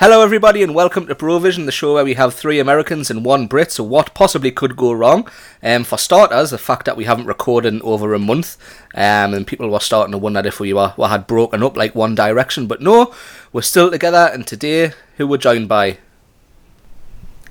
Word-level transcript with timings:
Hello, 0.00 0.22
everybody, 0.22 0.62
and 0.62 0.74
welcome 0.74 1.06
to 1.08 1.14
Brovision, 1.14 1.66
the 1.66 1.72
show 1.72 1.92
where 1.92 2.04
we 2.06 2.14
have 2.14 2.32
three 2.32 2.58
Americans 2.58 3.10
and 3.10 3.22
one 3.22 3.46
Brit. 3.46 3.70
So, 3.70 3.84
what 3.84 4.14
possibly 4.14 4.50
could 4.50 4.74
go 4.74 4.94
wrong? 4.94 5.28
Um, 5.62 5.84
for 5.84 5.98
starters, 5.98 6.52
the 6.52 6.56
fact 6.56 6.86
that 6.86 6.96
we 6.96 7.04
haven't 7.04 7.26
recorded 7.26 7.74
in 7.74 7.82
over 7.82 8.14
a 8.14 8.18
month, 8.18 8.56
um, 8.94 9.34
and 9.34 9.46
people 9.46 9.68
were 9.68 9.78
starting 9.78 10.12
to 10.12 10.16
wonder 10.16 10.40
if 10.40 10.58
we 10.58 10.72
were, 10.72 10.94
were 10.96 11.08
had 11.08 11.26
broken 11.26 11.62
up 11.62 11.76
like 11.76 11.94
One 11.94 12.14
Direction. 12.14 12.66
But 12.66 12.80
no, 12.80 13.12
we're 13.52 13.60
still 13.60 13.90
together, 13.90 14.30
and 14.32 14.46
today, 14.46 14.92
who 15.18 15.26
we're 15.26 15.36
joined 15.36 15.68
by? 15.68 15.98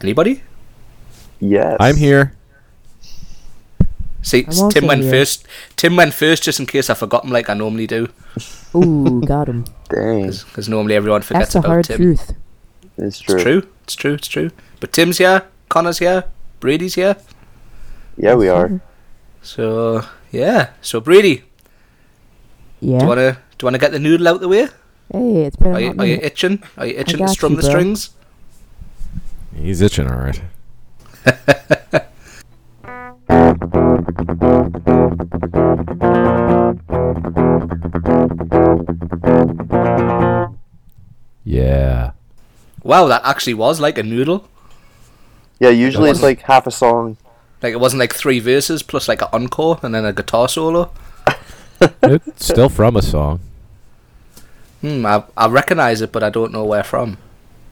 Anybody? 0.01 0.41
Yes. 1.39 1.77
I'm 1.79 1.97
here. 1.97 2.33
See, 4.23 4.47
I'm 4.47 4.71
Tim 4.71 4.87
went 4.87 5.03
here. 5.03 5.11
first. 5.11 5.45
Tim 5.75 5.95
went 5.95 6.15
first, 6.15 6.41
just 6.41 6.59
in 6.59 6.65
case 6.65 6.89
I 6.89 6.95
forgot 6.95 7.25
him, 7.25 7.29
like 7.29 7.47
I 7.47 7.53
normally 7.53 7.85
do, 7.85 8.09
Ooh, 8.73 9.21
got 9.23 9.47
him. 9.47 9.65
Dang. 9.89 10.27
because 10.27 10.67
normally 10.67 10.95
everyone 10.95 11.21
forgets 11.21 11.53
That's 11.53 11.53
the 11.53 11.59
about 11.59 11.69
hard 11.69 11.85
Tim. 11.85 11.97
truth. 11.97 12.33
It's 12.99 13.19
true. 13.19 13.35
It's 13.35 13.43
true. 13.43 13.63
It's 13.83 13.95
true. 13.95 14.13
It's 14.13 14.27
true. 14.27 14.51
But 14.79 14.91
Tim's 14.93 15.17
here. 15.17 15.43
Connor's 15.69 15.99
here. 15.99 16.25
Brady's 16.59 16.95
here. 16.95 17.15
Yeah, 18.17 18.35
we 18.35 18.49
are. 18.49 18.81
So 19.41 20.03
yeah. 20.31 20.71
So 20.81 20.99
Brady, 20.99 21.43
Yeah. 22.81 22.99
do 22.99 23.03
you 23.05 23.09
wanna 23.09 23.31
do 23.57 23.63
you 23.63 23.65
wanna 23.67 23.77
get 23.77 23.91
the 23.91 23.99
noodle 23.99 24.27
out 24.27 24.41
the 24.41 24.47
way? 24.49 24.67
Hey, 25.11 25.43
it's 25.45 25.55
been 25.55 25.73
Are 25.73 25.77
a 25.77 25.81
you, 25.81 25.95
are 25.97 26.05
you 26.05 26.19
itching? 26.21 26.61
Are 26.77 26.85
you 26.85 26.95
itching 26.97 27.19
to 27.19 27.27
strum 27.27 27.53
you, 27.53 27.57
the 27.57 27.61
bro. 27.63 27.69
strings? 27.71 28.09
He's 29.55 29.81
itching, 29.81 30.07
all 30.07 30.17
right. 30.19 30.41
yeah. 41.43 42.11
Wow, 42.83 43.07
that 43.07 43.21
actually 43.25 43.53
was 43.55 43.79
like 43.79 43.97
a 43.97 44.03
noodle. 44.03 44.47
Yeah, 45.59 45.69
usually 45.69 46.09
it's 46.09 46.21
like 46.21 46.41
half 46.41 46.65
a 46.67 46.71
song. 46.71 47.17
Like 47.61 47.73
it 47.73 47.79
wasn't 47.79 47.99
like 47.99 48.13
three 48.13 48.39
verses 48.39 48.81
plus 48.83 49.07
like 49.07 49.21
an 49.21 49.27
encore 49.33 49.79
and 49.83 49.93
then 49.93 50.05
a 50.05 50.13
guitar 50.13 50.47
solo. 50.47 50.91
It's 52.03 52.45
still 52.45 52.69
from 52.69 52.95
a 52.97 53.01
song. 53.01 53.39
Hmm, 54.81 55.05
I 55.05 55.23
I 55.37 55.47
recognise 55.47 56.01
it, 56.01 56.11
but 56.11 56.23
I 56.23 56.29
don't 56.29 56.51
know 56.51 56.65
where 56.65 56.83
from. 56.83 57.17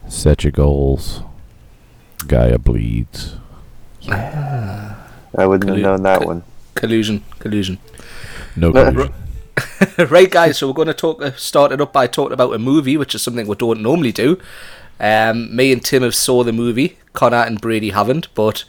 Set 0.08 0.44
your 0.44 0.52
goals. 0.52 1.22
Gaia 2.26 2.58
bleeds. 2.58 3.36
Yeah. 4.00 4.94
I 5.36 5.46
wouldn't 5.46 5.70
have 5.70 5.78
known 5.80 6.02
that 6.04 6.20
co- 6.20 6.26
one. 6.26 6.42
Collusion, 6.74 7.22
collusion. 7.38 7.78
No 8.56 8.70
No, 8.70 8.84
collusion. 8.84 9.12
right, 10.10 10.30
guys. 10.30 10.58
So 10.58 10.68
we're 10.68 10.72
going 10.74 10.88
to 10.88 10.94
talk. 10.94 11.20
Uh, 11.22 11.32
start 11.36 11.72
it 11.72 11.80
up 11.80 11.92
by 11.92 12.06
talking 12.06 12.32
about 12.32 12.54
a 12.54 12.58
movie, 12.58 12.96
which 12.96 13.14
is 13.14 13.22
something 13.22 13.46
we 13.46 13.54
don't 13.56 13.82
normally 13.82 14.12
do. 14.12 14.38
Um, 15.00 15.54
me 15.54 15.72
and 15.72 15.84
Tim 15.84 16.02
have 16.02 16.14
saw 16.14 16.42
the 16.42 16.52
movie. 16.52 16.98
Connor 17.12 17.38
and 17.38 17.60
Brady 17.60 17.90
haven't, 17.90 18.32
but 18.34 18.64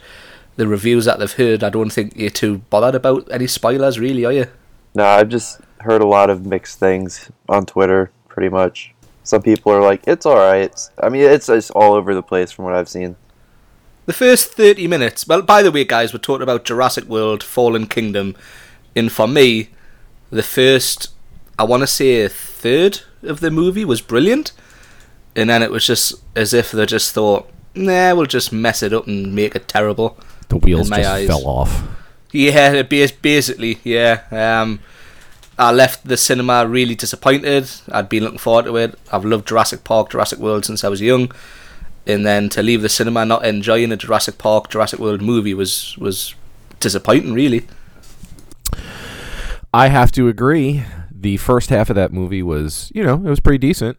the 0.56 0.66
reviews 0.66 1.04
that 1.04 1.18
they've 1.18 1.32
heard, 1.32 1.64
I 1.64 1.70
don't 1.70 1.90
think 1.90 2.16
you're 2.16 2.30
too 2.30 2.58
bothered 2.70 2.94
about 2.94 3.28
any 3.30 3.46
spoilers, 3.46 3.98
really, 3.98 4.24
are 4.24 4.32
you? 4.32 4.46
No, 4.94 5.04
I've 5.04 5.28
just 5.28 5.60
heard 5.80 6.02
a 6.02 6.06
lot 6.06 6.30
of 6.30 6.44
mixed 6.44 6.78
things 6.78 7.30
on 7.48 7.66
Twitter, 7.66 8.10
pretty 8.28 8.48
much. 8.48 8.92
Some 9.22 9.42
people 9.42 9.72
are 9.72 9.82
like, 9.82 10.02
it's 10.06 10.26
alright. 10.26 10.74
I 11.02 11.08
mean, 11.08 11.22
it's, 11.22 11.48
it's 11.48 11.70
all 11.70 11.94
over 11.94 12.14
the 12.14 12.22
place 12.22 12.50
from 12.50 12.64
what 12.64 12.74
I've 12.74 12.88
seen. 12.88 13.16
The 14.06 14.12
first 14.12 14.54
30 14.54 14.88
minutes, 14.88 15.28
well, 15.28 15.42
by 15.42 15.62
the 15.62 15.70
way, 15.70 15.84
guys, 15.84 16.12
we're 16.12 16.18
talking 16.18 16.42
about 16.42 16.64
Jurassic 16.64 17.04
World 17.04 17.42
Fallen 17.44 17.86
Kingdom. 17.86 18.34
And 18.96 19.12
for 19.12 19.28
me, 19.28 19.68
the 20.30 20.42
first, 20.42 21.10
I 21.58 21.64
want 21.64 21.82
to 21.82 21.86
say, 21.86 22.24
a 22.24 22.28
third 22.28 23.02
of 23.22 23.40
the 23.40 23.50
movie 23.50 23.84
was 23.84 24.00
brilliant. 24.00 24.52
And 25.40 25.48
then 25.48 25.62
it 25.62 25.70
was 25.70 25.86
just 25.86 26.14
as 26.36 26.52
if 26.52 26.70
they 26.70 26.84
just 26.84 27.14
thought, 27.14 27.50
nah, 27.74 28.14
we'll 28.14 28.26
just 28.26 28.52
mess 28.52 28.82
it 28.82 28.92
up 28.92 29.06
and 29.06 29.34
make 29.34 29.56
it 29.56 29.68
terrible. 29.68 30.18
The 30.50 30.58
wheels 30.58 30.90
just 30.90 31.08
eyes. 31.08 31.26
fell 31.26 31.46
off. 31.46 31.82
Yeah, 32.30 32.72
it 32.72 32.90
bas- 32.90 33.10
basically, 33.12 33.78
yeah. 33.82 34.22
Um, 34.30 34.80
I 35.58 35.72
left 35.72 36.06
the 36.06 36.18
cinema 36.18 36.66
really 36.66 36.94
disappointed. 36.94 37.70
I'd 37.90 38.10
been 38.10 38.24
looking 38.24 38.38
forward 38.38 38.66
to 38.66 38.76
it. 38.76 38.98
I've 39.10 39.24
loved 39.24 39.48
Jurassic 39.48 39.82
Park, 39.82 40.10
Jurassic 40.10 40.38
World 40.38 40.66
since 40.66 40.84
I 40.84 40.88
was 40.88 41.00
young. 41.00 41.32
And 42.06 42.26
then 42.26 42.50
to 42.50 42.62
leave 42.62 42.82
the 42.82 42.90
cinema 42.90 43.24
not 43.24 43.44
enjoying 43.44 43.92
a 43.92 43.96
Jurassic 43.96 44.36
Park, 44.36 44.68
Jurassic 44.68 44.98
World 44.98 45.22
movie 45.22 45.54
was 45.54 45.96
was 45.96 46.34
disappointing, 46.80 47.32
really. 47.32 47.66
I 49.72 49.88
have 49.88 50.12
to 50.12 50.28
agree. 50.28 50.84
The 51.10 51.38
first 51.38 51.70
half 51.70 51.88
of 51.88 51.96
that 51.96 52.12
movie 52.12 52.42
was, 52.42 52.92
you 52.94 53.02
know, 53.04 53.14
it 53.14 53.30
was 53.30 53.40
pretty 53.40 53.58
decent. 53.58 53.96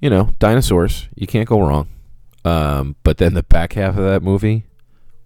You 0.00 0.10
know, 0.10 0.34
dinosaurs. 0.38 1.08
You 1.14 1.26
can't 1.26 1.48
go 1.48 1.60
wrong. 1.60 1.88
Um, 2.44 2.96
but 3.02 3.18
then 3.18 3.34
the 3.34 3.42
back 3.42 3.72
half 3.72 3.96
of 3.96 4.04
that 4.04 4.22
movie, 4.22 4.64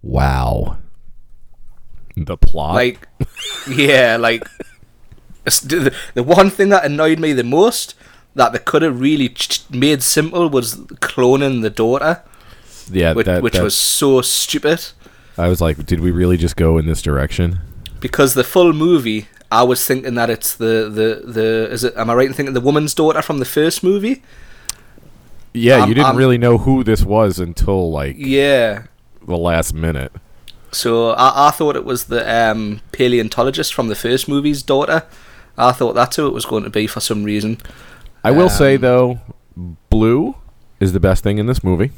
wow. 0.01 0.77
The 2.15 2.37
plot. 2.37 2.75
Like, 2.75 3.07
yeah, 3.69 4.17
like 4.17 4.43
the, 5.43 5.93
the 6.13 6.23
one 6.23 6.49
thing 6.49 6.69
that 6.69 6.83
annoyed 6.85 7.19
me 7.19 7.33
the 7.33 7.43
most 7.43 7.95
that 8.35 8.53
they 8.53 8.59
could 8.59 8.81
have 8.81 8.99
really 8.99 9.29
ch- 9.29 9.69
made 9.69 10.01
simple 10.01 10.49
was 10.49 10.75
cloning 10.75 11.61
the 11.61 11.69
daughter, 11.69 12.23
yeah, 12.91 13.13
which, 13.13 13.25
that, 13.25 13.43
which 13.43 13.59
was 13.59 13.75
so 13.75 14.21
stupid. 14.21 14.83
I 15.37 15.47
was 15.47 15.61
like, 15.61 15.85
did 15.85 15.99
we 15.99 16.11
really 16.11 16.37
just 16.37 16.55
go 16.55 16.77
in 16.77 16.85
this 16.85 17.01
direction? 17.01 17.59
because 18.01 18.33
the 18.33 18.43
full 18.43 18.73
movie, 18.73 19.27
I 19.51 19.63
was 19.63 19.85
thinking 19.85 20.15
that 20.15 20.29
it's 20.29 20.55
the 20.55 20.89
the 20.89 21.31
the 21.31 21.69
is 21.71 21.83
it? 21.85 21.93
Am 21.95 22.09
I 22.09 22.13
right 22.15 22.27
in 22.27 22.33
thinking 22.33 22.53
the 22.53 22.59
woman's 22.59 22.93
daughter 22.93 23.21
from 23.21 23.37
the 23.37 23.45
first 23.45 23.83
movie? 23.83 24.21
Yeah, 25.53 25.83
Um, 25.83 25.89
you 25.89 25.95
didn't 25.95 26.11
um, 26.11 26.15
really 26.17 26.37
know 26.37 26.57
who 26.57 26.83
this 26.83 27.03
was 27.03 27.39
until 27.39 27.91
like 27.91 28.15
Yeah. 28.17 28.83
the 29.25 29.37
last 29.37 29.73
minute. 29.73 30.11
So 30.71 31.09
I, 31.11 31.47
I 31.47 31.51
thought 31.51 31.75
it 31.75 31.83
was 31.83 32.05
the 32.05 32.23
um, 32.33 32.79
paleontologist 32.93 33.73
from 33.73 33.87
the 33.89 33.95
first 33.95 34.29
movie's 34.29 34.63
daughter. 34.63 35.03
I 35.57 35.73
thought 35.73 35.93
that's 35.93 36.15
who 36.15 36.27
it 36.27 36.33
was 36.33 36.45
going 36.45 36.63
to 36.63 36.69
be 36.69 36.87
for 36.87 37.01
some 37.01 37.23
reason. 37.23 37.57
I 38.23 38.31
will 38.31 38.49
say 38.49 38.75
Um, 38.75 38.81
though, 38.81 39.19
blue 39.89 40.35
is 40.79 40.93
the 40.93 40.99
best 40.99 41.23
thing 41.23 41.37
in 41.37 41.47
this 41.47 41.63
movie. 41.63 41.91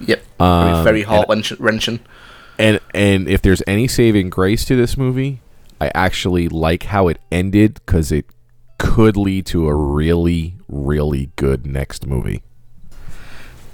Yep. 0.00 0.22
Um, 0.40 0.84
very 0.84 1.02
heart 1.02 1.28
wrenching. 1.58 2.00
And 2.58 2.80
and 2.94 3.28
if 3.28 3.40
there's 3.42 3.62
any 3.66 3.88
saving 3.88 4.30
grace 4.30 4.64
to 4.66 4.76
this 4.76 4.96
movie, 4.96 5.40
I 5.80 5.90
actually 5.94 6.48
like 6.48 6.84
how 6.84 7.08
it 7.08 7.18
ended 7.32 7.74
because 7.74 8.12
it 8.12 8.26
could 8.78 9.16
lead 9.16 9.46
to 9.46 9.68
a 9.68 9.74
really 9.74 10.55
really 10.68 11.30
good 11.36 11.66
next 11.66 12.06
movie. 12.06 12.42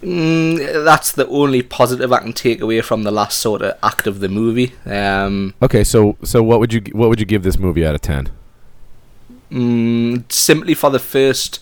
Mm, 0.02 0.84
that's 0.84 1.12
the 1.12 1.28
only 1.28 1.62
positive 1.62 2.12
I 2.12 2.18
can 2.18 2.32
take 2.32 2.60
away 2.60 2.80
from 2.80 3.04
the 3.04 3.12
last 3.12 3.38
sort 3.38 3.62
of 3.62 3.76
act 3.84 4.06
of 4.08 4.18
the 4.18 4.28
movie. 4.28 4.74
Um, 4.84 5.54
Okay, 5.62 5.84
so 5.84 6.16
so 6.24 6.42
what 6.42 6.58
would 6.58 6.72
you 6.72 6.80
what 6.92 7.08
would 7.08 7.20
you 7.20 7.26
give 7.26 7.44
this 7.44 7.58
movie 7.58 7.86
out 7.86 7.94
of 7.94 8.00
ten? 8.00 8.28
mm, 9.50 10.30
simply 10.32 10.74
for 10.74 10.90
the 10.90 10.98
first 10.98 11.60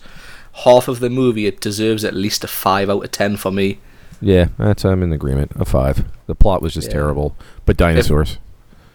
half 0.65 0.89
of 0.89 1.01
the 1.01 1.11
movie, 1.11 1.47
it 1.47 1.61
deserves 1.61 2.05
at 2.05 2.15
least 2.15 2.43
a 2.45 2.49
five 2.49 2.89
out 2.89 3.05
of 3.05 3.11
ten 3.11 3.37
for 3.37 3.51
me. 3.51 3.79
Yeah, 4.23 4.49
that's 4.59 4.85
I'm 4.85 5.03
in 5.03 5.13
agreement. 5.13 5.53
A 5.57 5.65
five. 5.65 6.05
The 6.27 6.35
plot 6.35 6.63
was 6.63 6.73
just 6.75 6.89
Yeah. 6.89 6.95
terrible, 6.95 7.37
but 7.67 7.77
dinosaurs. 7.77 8.39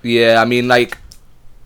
Yeah, 0.01 0.39
I 0.41 0.45
mean, 0.45 0.67
like, 0.67 0.97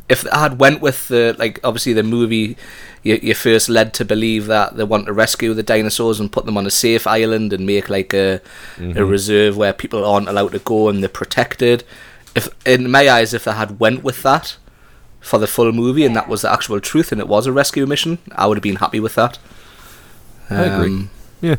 if 0.09 0.25
I 0.33 0.39
had 0.39 0.59
went 0.59 0.81
with 0.81 1.07
the 1.07 1.35
like, 1.37 1.59
obviously 1.63 1.93
the 1.93 2.03
movie, 2.03 2.57
you, 3.03 3.19
you 3.21 3.33
first 3.35 3.69
led 3.69 3.93
to 3.95 4.05
believe 4.05 4.47
that 4.47 4.75
they 4.75 4.83
want 4.83 5.05
to 5.05 5.13
rescue 5.13 5.53
the 5.53 5.63
dinosaurs 5.63 6.19
and 6.19 6.31
put 6.31 6.45
them 6.45 6.57
on 6.57 6.65
a 6.65 6.71
safe 6.71 7.05
island 7.07 7.53
and 7.53 7.65
make 7.65 7.89
like 7.89 8.13
a 8.13 8.41
a 8.95 9.05
reserve 9.05 9.55
where 9.55 9.71
people 9.73 10.03
aren't 10.05 10.27
allowed 10.27 10.51
to 10.53 10.59
go 10.59 10.89
and 10.89 11.01
they're 11.01 11.09
protected. 11.09 11.83
If 12.35 12.49
in 12.65 12.89
my 12.91 13.07
eyes, 13.09 13.33
if 13.33 13.43
they 13.45 13.53
had 13.53 13.79
went 13.79 14.03
with 14.03 14.23
that 14.23 14.57
for 15.19 15.37
the 15.39 15.47
full 15.47 15.71
movie 15.71 16.05
and 16.05 16.15
that 16.15 16.27
was 16.29 16.41
the 16.41 16.51
actual 16.51 16.79
truth 16.79 17.11
and 17.11 17.19
it 17.21 17.27
was 17.27 17.45
a 17.47 17.51
rescue 17.51 17.85
mission, 17.85 18.17
I 18.31 18.47
would 18.47 18.57
have 18.57 18.63
been 18.63 18.77
happy 18.77 18.99
with 18.99 19.15
that. 19.15 19.37
I 20.49 20.63
agree. 20.63 20.87
Um, 20.87 21.09
Yeah. 21.41 21.55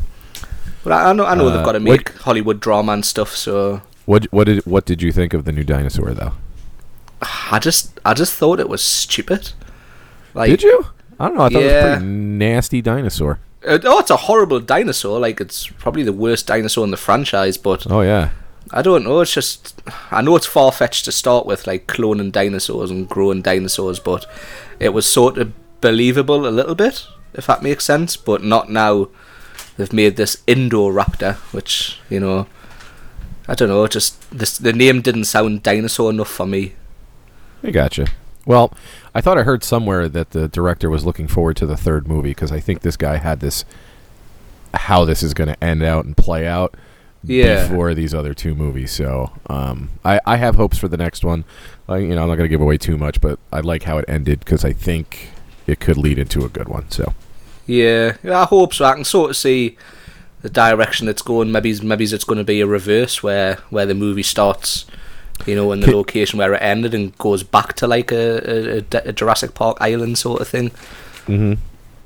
But 0.82 0.92
I 0.92 1.10
I 1.10 1.12
know 1.12 1.26
I 1.26 1.34
know 1.34 1.48
Uh, 1.48 1.56
they've 1.56 1.64
got 1.64 1.72
to 1.72 1.78
what- 1.78 1.98
make 1.98 2.08
Hollywood 2.26 2.58
drama 2.60 2.92
and 2.92 3.04
stuff, 3.04 3.36
so 3.36 3.82
What 4.06 4.24
what 4.32 4.44
did 4.46 4.64
what 4.66 4.86
did 4.86 5.02
you 5.02 5.12
think 5.12 5.34
of 5.34 5.44
the 5.44 5.52
new 5.52 5.64
dinosaur 5.64 6.12
though? 6.14 6.32
I 7.22 7.58
just 7.60 7.98
I 8.04 8.14
just 8.14 8.34
thought 8.34 8.60
it 8.60 8.68
was 8.68 8.82
stupid. 8.82 9.52
Like, 10.34 10.50
did 10.50 10.62
you? 10.62 10.86
I 11.18 11.28
don't 11.28 11.36
know. 11.36 11.44
I 11.44 11.48
thought 11.50 11.62
it 11.62 11.64
was 11.64 11.72
a 11.72 11.96
pretty 11.96 12.04
nasty 12.06 12.80
dinosaur. 12.82 13.38
Uh, 13.66 13.78
oh, 13.84 13.98
it's 13.98 14.10
a 14.10 14.16
horrible 14.16 14.60
dinosaur. 14.60 15.20
Like 15.20 15.40
it's 15.40 15.66
probably 15.66 16.02
the 16.02 16.12
worst 16.14 16.46
dinosaur 16.46 16.84
in 16.84 16.90
the 16.90 16.96
franchise. 16.96 17.58
But 17.58 17.90
Oh 17.90 18.00
yeah. 18.00 18.30
I 18.72 18.82
don't 18.82 19.04
know. 19.04 19.20
It's 19.20 19.34
just 19.34 19.82
I 20.10 20.22
know 20.22 20.36
it's 20.36 20.46
far 20.46 20.72
fetched 20.72 21.04
to 21.06 21.12
start 21.12 21.44
with, 21.44 21.66
like 21.66 21.86
cloning 21.86 22.32
dinosaurs 22.32 22.90
and 22.90 23.08
growing 23.08 23.42
dinosaurs. 23.42 23.98
But 23.98 24.24
it 24.78 24.90
was 24.90 25.06
sort 25.06 25.36
of 25.36 25.52
believable 25.80 26.46
a 26.46 26.50
little 26.50 26.74
bit, 26.74 27.06
if 27.34 27.46
that 27.46 27.62
makes 27.62 27.84
sense. 27.84 28.16
But 28.16 28.42
not 28.42 28.70
now. 28.70 29.08
They've 29.76 29.92
made 29.92 30.16
this 30.16 30.36
Indoraptor, 30.46 31.36
which 31.52 31.98
you 32.10 32.20
know, 32.20 32.46
I 33.48 33.54
don't 33.54 33.68
know. 33.68 33.86
Just 33.86 34.30
this 34.30 34.56
the 34.58 34.72
name 34.72 35.00
didn't 35.00 35.24
sound 35.24 35.62
dinosaur 35.62 36.10
enough 36.10 36.28
for 36.28 36.46
me. 36.46 36.74
I 37.62 37.70
gotcha. 37.70 38.08
Well, 38.46 38.72
I 39.14 39.20
thought 39.20 39.38
I 39.38 39.42
heard 39.42 39.62
somewhere 39.62 40.08
that 40.08 40.30
the 40.30 40.48
director 40.48 40.88
was 40.90 41.04
looking 41.04 41.28
forward 41.28 41.56
to 41.58 41.66
the 41.66 41.76
third 41.76 42.08
movie 42.08 42.30
because 42.30 42.50
I 42.52 42.58
think 42.60 42.80
this 42.80 42.96
guy 42.96 43.16
had 43.16 43.40
this 43.40 43.64
how 44.72 45.04
this 45.04 45.22
is 45.22 45.34
going 45.34 45.48
to 45.48 45.62
end 45.64 45.82
out 45.82 46.04
and 46.04 46.16
play 46.16 46.46
out 46.46 46.74
Yeah. 47.24 47.66
before 47.68 47.92
these 47.94 48.14
other 48.14 48.32
two 48.34 48.54
movies. 48.54 48.92
So 48.92 49.32
um, 49.48 49.90
I, 50.04 50.20
I 50.24 50.36
have 50.36 50.54
hopes 50.54 50.78
for 50.78 50.88
the 50.88 50.96
next 50.96 51.24
one. 51.24 51.44
Like, 51.88 52.02
you 52.02 52.14
know, 52.14 52.22
I'm 52.22 52.28
not 52.28 52.36
going 52.36 52.48
to 52.48 52.54
give 52.54 52.60
away 52.60 52.78
too 52.78 52.96
much, 52.96 53.20
but 53.20 53.38
I 53.52 53.60
like 53.60 53.82
how 53.82 53.98
it 53.98 54.04
ended 54.08 54.38
because 54.40 54.64
I 54.64 54.72
think 54.72 55.28
it 55.66 55.80
could 55.80 55.96
lead 55.98 56.18
into 56.18 56.44
a 56.44 56.48
good 56.48 56.68
one. 56.68 56.88
So 56.90 57.12
Yeah, 57.66 58.16
yeah, 58.22 58.40
I 58.42 58.44
hope 58.46 58.72
so. 58.74 58.84
I 58.84 58.94
can 58.94 59.04
sort 59.04 59.30
of 59.30 59.36
see 59.36 59.76
the 60.42 60.48
direction 60.48 61.08
it's 61.08 61.22
going. 61.22 61.52
Maybe 61.52 61.78
maybe 61.82 62.04
it's 62.04 62.24
going 62.24 62.38
to 62.38 62.44
be 62.44 62.60
a 62.62 62.66
reverse 62.66 63.22
where 63.22 63.56
where 63.70 63.86
the 63.86 63.94
movie 63.94 64.22
starts, 64.22 64.86
you 65.46 65.56
know, 65.56 65.72
in 65.72 65.80
the 65.80 65.90
location 65.90 66.38
where 66.38 66.54
it 66.54 66.62
ended 66.62 66.94
and 66.94 67.16
goes 67.18 67.42
back 67.42 67.74
to 67.74 67.86
like 67.86 68.12
a 68.12 68.82
Jurassic 69.12 69.54
Park 69.54 69.78
island 69.80 70.18
sort 70.18 70.40
of 70.40 70.48
thing. 70.48 70.70
hmm 71.26 71.54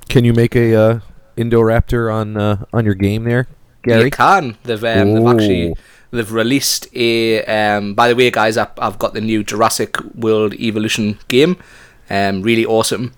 can 0.09 0.23
you 0.23 0.33
make 0.33 0.55
a 0.55 0.75
uh, 0.75 0.99
Indoraptor 1.37 2.13
on 2.13 2.37
uh, 2.37 2.65
on 2.71 2.85
your 2.85 2.93
game 2.93 3.23
there, 3.25 3.47
Gary? 3.83 4.05
You 4.05 4.11
can. 4.11 4.57
They've 4.63 4.83
um, 4.83 5.13
they've 5.13 5.27
actually 5.27 5.75
they've 6.11 6.31
released 6.31 6.87
a. 6.95 7.43
Um, 7.45 7.93
by 7.93 8.07
the 8.07 8.15
way, 8.15 8.31
guys, 8.31 8.57
I've, 8.57 8.71
I've 8.77 8.99
got 8.99 9.13
the 9.13 9.21
new 9.21 9.43
Jurassic 9.43 9.99
World 10.15 10.53
Evolution 10.53 11.17
game. 11.27 11.57
Um, 12.09 12.41
really 12.41 12.65
awesome. 12.65 13.13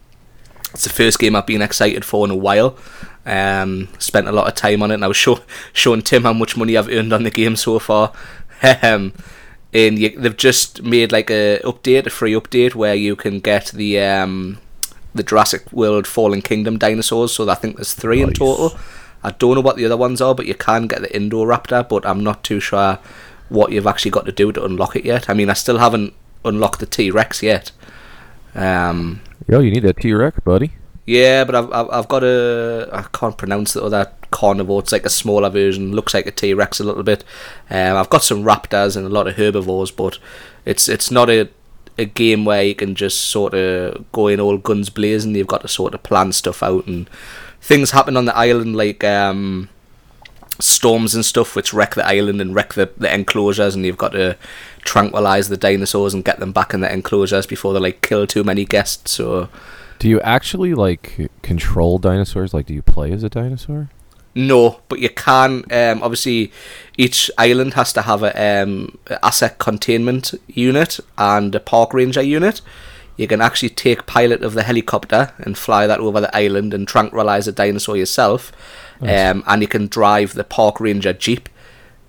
It's 0.73 0.83
the 0.83 0.89
first 0.89 1.19
game 1.19 1.35
I've 1.35 1.45
been 1.45 1.61
excited 1.61 2.03
for 2.05 2.25
in 2.25 2.31
a 2.31 2.35
while. 2.35 2.77
Um, 3.25 3.89
spent 3.99 4.27
a 4.27 4.31
lot 4.31 4.47
of 4.47 4.55
time 4.55 4.81
on 4.81 4.91
it, 4.91 4.95
and 4.95 5.03
I 5.03 5.07
was 5.07 5.17
show, 5.17 5.39
showing 5.73 6.01
Tim 6.01 6.23
how 6.23 6.33
much 6.33 6.57
money 6.57 6.77
I've 6.77 6.89
earned 6.89 7.13
on 7.13 7.23
the 7.23 7.31
game 7.31 7.55
so 7.55 7.79
far. 7.79 8.13
and 9.73 9.99
you, 9.99 10.09
they've 10.09 10.37
just 10.37 10.83
made 10.83 11.11
like 11.11 11.29
a 11.29 11.59
update, 11.63 12.05
a 12.05 12.09
free 12.09 12.33
update 12.33 12.75
where 12.75 12.95
you 12.95 13.15
can 13.15 13.39
get 13.39 13.67
the 13.67 13.99
um, 13.99 14.59
the 15.13 15.23
Jurassic 15.23 15.71
World 15.71 16.07
Fallen 16.07 16.41
Kingdom 16.41 16.77
dinosaurs. 16.77 17.33
So 17.33 17.49
I 17.49 17.55
think 17.55 17.75
there's 17.75 17.93
three 17.93 18.21
in 18.21 18.33
total. 18.33 18.77
I 19.23 19.31
don't 19.31 19.55
know 19.55 19.61
what 19.61 19.75
the 19.75 19.85
other 19.85 19.97
ones 19.97 20.21
are, 20.21 20.35
but 20.35 20.45
you 20.45 20.55
can 20.55 20.87
get 20.87 21.01
the 21.01 21.07
Indoraptor, 21.09 21.89
but 21.89 22.05
I'm 22.05 22.23
not 22.23 22.43
too 22.43 22.59
sure 22.59 22.99
what 23.49 23.71
you've 23.71 23.87
actually 23.87 24.11
got 24.11 24.25
to 24.25 24.31
do 24.31 24.51
to 24.51 24.63
unlock 24.63 24.95
it 24.95 25.05
yet. 25.05 25.29
I 25.29 25.33
mean, 25.33 25.49
I 25.49 25.53
still 25.53 25.79
haven't 25.79 26.13
unlocked 26.45 26.79
the 26.79 26.85
T 26.85 27.11
Rex 27.11 27.41
yet. 27.43 27.71
Um, 28.55 29.21
Yo, 29.47 29.59
you 29.59 29.71
need 29.71 29.83
that 29.83 29.97
T 29.97 30.13
Rex, 30.13 30.39
buddy. 30.41 30.73
Yeah, 31.07 31.45
but 31.45 31.56
I've, 31.56 31.71
I've 31.71 31.89
I've 31.89 32.07
got 32.09 32.24
a 32.24 32.89
I 32.92 33.04
can't 33.13 33.38
pronounce 33.38 33.74
the 33.74 33.81
other 33.81 34.12
carnivore. 34.30 34.81
It's 34.81 34.92
like 34.92 35.06
a 35.06 35.09
smaller 35.09 35.50
version. 35.50 35.94
Looks 35.94 36.13
like 36.13 36.27
a 36.27 36.31
T 36.31 36.54
Rex 36.54 36.81
a 36.81 36.83
little 36.83 37.01
bit. 37.01 37.24
Um, 37.69 37.95
I've 37.95 38.09
got 38.09 38.24
some 38.24 38.44
raptors 38.44 38.98
and 38.98 39.06
a 39.06 39.09
lot 39.09 39.27
of 39.27 39.38
herbivores, 39.38 39.89
but 39.89 40.19
it's 40.65 40.89
it's 40.89 41.09
not 41.09 41.30
a 41.30 41.50
a 41.98 42.06
game 42.06 42.44
where 42.44 42.62
you 42.62 42.75
can 42.75 42.94
just 42.94 43.21
sort 43.21 43.54
of 43.54 44.12
go 44.12 44.27
in 44.27 44.42
all 44.42 44.57
guns 44.57 44.89
blazing. 44.89 45.33
You've 45.33 45.48
got 45.48 45.62
to 45.62 45.69
sort 45.69 45.94
of 45.94 46.04
plan 46.04 46.33
stuff 46.33 46.62
out 46.62 46.86
and 46.88 47.10
things 47.62 47.92
happen 47.92 48.18
on 48.18 48.25
the 48.25 48.36
island 48.36 48.75
like 48.75 49.03
um, 49.03 49.69
storms 50.60 51.15
and 51.15 51.25
stuff 51.25 51.56
which 51.56 51.74
wreck 51.74 51.95
the 51.95 52.06
island 52.06 52.42
and 52.42 52.53
wreck 52.53 52.74
the, 52.74 52.92
the 52.98 53.13
enclosures 53.13 53.75
and 53.75 53.86
you've 53.86 53.98
got 53.98 54.12
to 54.12 54.38
tranquilize 54.81 55.50
the 55.50 55.57
dinosaurs 55.57 56.13
and 56.13 56.25
get 56.25 56.39
them 56.39 56.51
back 56.51 56.74
in 56.74 56.81
the 56.81 56.92
enclosures 56.92 57.45
before 57.48 57.74
they 57.74 57.80
like 57.80 58.01
kill 58.01 58.27
too 58.27 58.44
many 58.44 58.63
guests 58.63 59.12
so 59.12 59.50
Do 59.99 60.07
you 60.07 60.21
actually 60.21 60.73
like 60.73 61.31
control 61.41 61.97
dinosaurs? 61.97 62.53
Like, 62.53 62.67
do 62.67 62.73
you 62.73 62.81
play 62.81 63.11
as 63.11 63.23
a 63.23 63.29
dinosaur? 63.29 63.89
No, 64.35 64.81
but 64.88 64.99
you 64.99 65.09
can. 65.09 65.63
Um, 65.71 66.03
obviously, 66.03 66.51
each 66.95 67.31
island 67.39 67.73
has 67.73 67.91
to 67.94 68.03
have 68.03 68.21
a 68.21 68.61
um, 68.61 68.99
asset 69.23 69.57
containment 69.57 70.33
unit 70.47 70.99
and 71.17 71.55
a 71.55 71.59
park 71.59 71.94
ranger 71.94 72.21
unit. 72.21 72.61
You 73.15 73.27
can 73.27 73.41
actually 73.41 73.69
take 73.69 74.05
pilot 74.05 74.44
of 74.44 74.53
the 74.53 74.61
helicopter 74.61 75.33
and 75.39 75.57
fly 75.57 75.88
that 75.88 76.00
over 76.00 76.21
the 76.21 76.35
island 76.38 76.75
and 76.75 76.88
tranquilize 76.88 77.47
a 77.47 77.51
dinosaur 77.51 77.97
yourself. 77.97 78.51
Um, 79.01 79.43
and 79.47 79.61
you 79.61 79.67
can 79.67 79.88
drive 79.88 80.33
the 80.33 80.43
park 80.43 80.79
ranger 80.79 81.13
jeep 81.13 81.50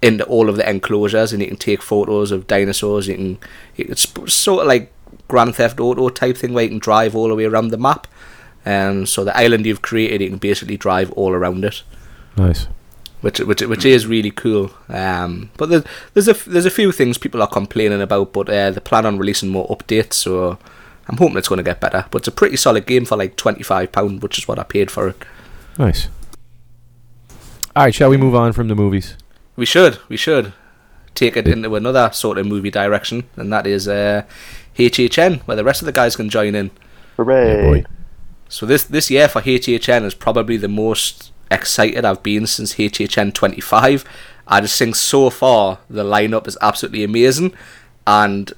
into 0.02 0.24
all 0.24 0.50
of 0.50 0.56
the 0.56 0.68
enclosures, 0.68 1.32
and 1.32 1.40
you 1.42 1.48
can 1.48 1.56
take 1.56 1.82
photos 1.82 2.30
of 2.30 2.46
dinosaurs. 2.46 3.08
You 3.08 3.14
can, 3.14 3.38
it's 3.76 4.06
sort 4.32 4.62
of 4.62 4.66
like 4.68 4.92
Grand 5.28 5.54
Theft 5.54 5.78
Auto 5.80 6.08
type 6.08 6.36
thing 6.36 6.52
where 6.54 6.64
you 6.64 6.70
can 6.70 6.78
drive 6.78 7.14
all 7.14 7.28
the 7.28 7.34
way 7.34 7.44
around 7.44 7.68
the 7.68 7.76
map. 7.78 8.06
Um, 8.66 9.06
so 9.06 9.24
the 9.24 9.36
island 9.36 9.64
you've 9.66 9.82
created, 9.82 10.20
you 10.20 10.28
can 10.30 10.38
basically 10.38 10.76
drive 10.76 11.12
all 11.12 11.32
around 11.32 11.64
it 11.64 11.82
Nice. 12.36 12.66
which 13.20 13.38
which 13.40 13.62
which 13.62 13.84
is 13.84 14.06
really 14.06 14.30
cool. 14.30 14.70
Um, 14.88 15.50
but 15.56 15.68
there's 15.70 15.84
there's 16.14 16.28
a 16.28 16.50
there's 16.50 16.66
a 16.66 16.70
few 16.70 16.92
things 16.92 17.18
people 17.18 17.40
are 17.42 17.48
complaining 17.48 18.02
about, 18.02 18.32
but 18.32 18.48
uh, 18.48 18.70
they 18.72 18.80
plan 18.80 19.06
on 19.06 19.18
releasing 19.18 19.48
more 19.48 19.66
updates, 19.68 20.14
so 20.14 20.58
I'm 21.08 21.16
hoping 21.16 21.36
it's 21.38 21.48
going 21.48 21.58
to 21.58 21.62
get 21.62 21.80
better. 21.80 22.04
But 22.10 22.18
it's 22.22 22.28
a 22.28 22.32
pretty 22.32 22.56
solid 22.56 22.84
game 22.86 23.04
for 23.06 23.16
like 23.16 23.36
twenty 23.36 23.62
five 23.62 23.92
pound, 23.92 24.22
which 24.22 24.38
is 24.38 24.46
what 24.48 24.58
I 24.58 24.64
paid 24.64 24.90
for 24.90 25.08
it. 25.08 25.24
Nice. 25.78 26.08
All 27.76 27.84
right, 27.84 27.94
shall 27.94 28.10
we 28.10 28.16
move 28.16 28.34
on 28.34 28.52
from 28.52 28.68
the 28.68 28.74
movies? 28.74 29.16
We 29.56 29.66
should 29.66 29.98
we 30.08 30.16
should 30.16 30.52
take 31.18 31.36
it 31.36 31.48
into 31.48 31.74
another 31.74 32.10
sort 32.12 32.38
of 32.38 32.46
movie 32.46 32.70
direction, 32.70 33.24
and 33.36 33.52
that 33.52 33.66
is 33.66 33.88
uh, 33.88 34.22
HHN, 34.76 35.40
where 35.42 35.56
the 35.56 35.64
rest 35.64 35.82
of 35.82 35.86
the 35.86 35.92
guys 35.92 36.16
can 36.16 36.28
join 36.28 36.54
in. 36.54 36.70
Hooray! 37.16 37.62
boy. 37.62 37.84
So 38.48 38.64
this 38.64 38.84
this 38.84 39.10
year 39.10 39.28
for 39.28 39.42
HHN 39.42 40.04
is 40.04 40.14
probably 40.14 40.56
the 40.56 40.68
most 40.68 41.32
excited 41.50 42.04
I've 42.04 42.22
been 42.22 42.46
since 42.46 42.74
HHN 42.74 43.34
25. 43.34 44.04
I 44.46 44.60
just 44.60 44.78
think 44.78 44.96
so 44.96 45.28
far 45.28 45.78
the 45.90 46.04
lineup 46.04 46.46
is 46.46 46.56
absolutely 46.62 47.04
amazing, 47.04 47.52
and 48.06 48.52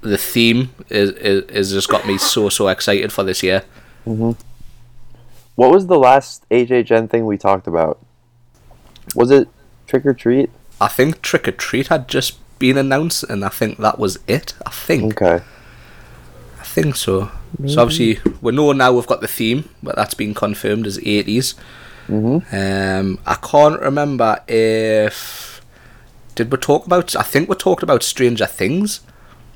the 0.00 0.18
theme 0.18 0.70
is 0.88 1.10
is, 1.10 1.44
is 1.44 1.72
just 1.72 1.88
got 1.88 2.06
me 2.06 2.16
so 2.18 2.48
so 2.48 2.68
excited 2.68 3.12
for 3.12 3.24
this 3.24 3.42
year. 3.42 3.64
What 4.04 5.70
was 5.70 5.86
the 5.86 5.98
last 5.98 6.48
HHN 6.50 7.10
thing 7.10 7.26
we 7.26 7.38
talked 7.38 7.66
about? 7.66 7.98
Was 9.14 9.30
it 9.30 9.48
Trick 9.86 10.06
or 10.06 10.14
Treat? 10.14 10.50
I 10.80 10.88
think 10.88 11.22
Trick 11.22 11.48
or 11.48 11.52
Treat 11.52 11.88
had 11.88 12.08
just 12.08 12.38
been 12.58 12.76
announced, 12.78 13.24
and 13.24 13.44
I 13.44 13.48
think 13.48 13.78
that 13.78 13.98
was 13.98 14.18
it. 14.26 14.54
I 14.66 14.70
think 14.70 15.20
Okay. 15.22 15.44
I 16.60 16.64
think 16.64 16.96
so. 16.96 17.30
So 17.68 17.82
obviously 17.82 18.18
we 18.40 18.50
know 18.52 18.72
now 18.72 18.92
we've 18.92 19.06
got 19.06 19.20
the 19.20 19.28
theme, 19.28 19.68
but 19.82 19.94
that's 19.94 20.14
been 20.14 20.34
confirmed 20.34 20.86
as 20.86 20.98
80s. 20.98 21.54
Mm-hmm. 22.08 22.54
Um, 22.54 23.18
I 23.24 23.34
can't 23.36 23.80
remember 23.80 24.40
if 24.48 25.60
did 26.34 26.50
we 26.50 26.58
talk 26.58 26.84
about. 26.86 27.14
I 27.14 27.22
think 27.22 27.48
we 27.48 27.54
talked 27.54 27.82
about 27.82 28.02
Stranger 28.02 28.46
Things. 28.46 29.00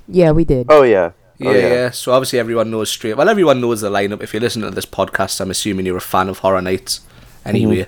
Yeah, 0.06 0.30
we 0.30 0.44
did. 0.44 0.66
Oh 0.68 0.82
yeah. 0.82 1.10
Yeah, 1.38 1.48
Oh, 1.48 1.52
yeah. 1.54 1.90
So 1.90 2.12
obviously 2.12 2.38
everyone 2.38 2.70
knows 2.70 2.90
straight. 2.90 3.16
Well, 3.16 3.28
everyone 3.28 3.60
knows 3.60 3.80
the 3.80 3.90
lineup. 3.90 4.22
If 4.22 4.32
you're 4.32 4.40
listening 4.40 4.68
to 4.70 4.74
this 4.74 4.86
podcast, 4.86 5.40
I'm 5.40 5.50
assuming 5.50 5.86
you're 5.86 5.96
a 5.96 6.00
fan 6.00 6.28
of 6.28 6.38
Horror 6.38 6.62
Nights. 6.62 7.00
Anyway. 7.44 7.86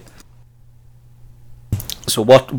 So 2.06 2.22
what, 2.22 2.50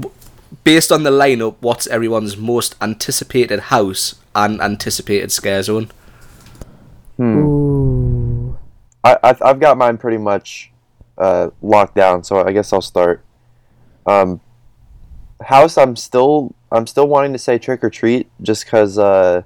based 0.63 0.91
on 0.91 1.03
the 1.03 1.11
lineup, 1.11 1.55
what's 1.59 1.87
everyone's 1.87 2.37
most 2.37 2.75
anticipated 2.81 3.59
house 3.59 4.15
and 4.35 4.61
anticipated 4.61 5.31
scare 5.31 5.63
zone? 5.63 5.91
Hmm. 7.17 7.37
Ooh. 7.37 8.57
I, 9.03 9.17
I 9.23 9.35
I've 9.41 9.59
got 9.59 9.77
mine 9.77 9.97
pretty 9.97 10.17
much 10.17 10.71
uh, 11.17 11.49
locked 11.61 11.95
down, 11.95 12.23
so 12.23 12.45
I 12.45 12.51
guess 12.51 12.71
I'll 12.71 12.81
start. 12.81 13.23
Um, 14.05 14.41
house, 15.43 15.77
I'm 15.77 15.95
still 15.95 16.55
I'm 16.71 16.87
still 16.87 17.07
wanting 17.07 17.33
to 17.33 17.39
say 17.39 17.57
trick 17.57 17.83
or 17.83 17.89
treat, 17.89 18.29
just 18.41 18.65
because 18.65 18.97
uh, 18.97 19.43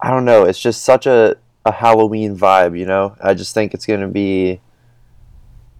I 0.00 0.10
don't 0.10 0.24
know. 0.24 0.44
It's 0.44 0.60
just 0.60 0.84
such 0.84 1.06
a 1.06 1.36
a 1.64 1.72
Halloween 1.72 2.36
vibe, 2.36 2.78
you 2.78 2.86
know. 2.86 3.16
I 3.22 3.34
just 3.34 3.54
think 3.54 3.74
it's 3.74 3.86
gonna 3.86 4.08
be. 4.08 4.60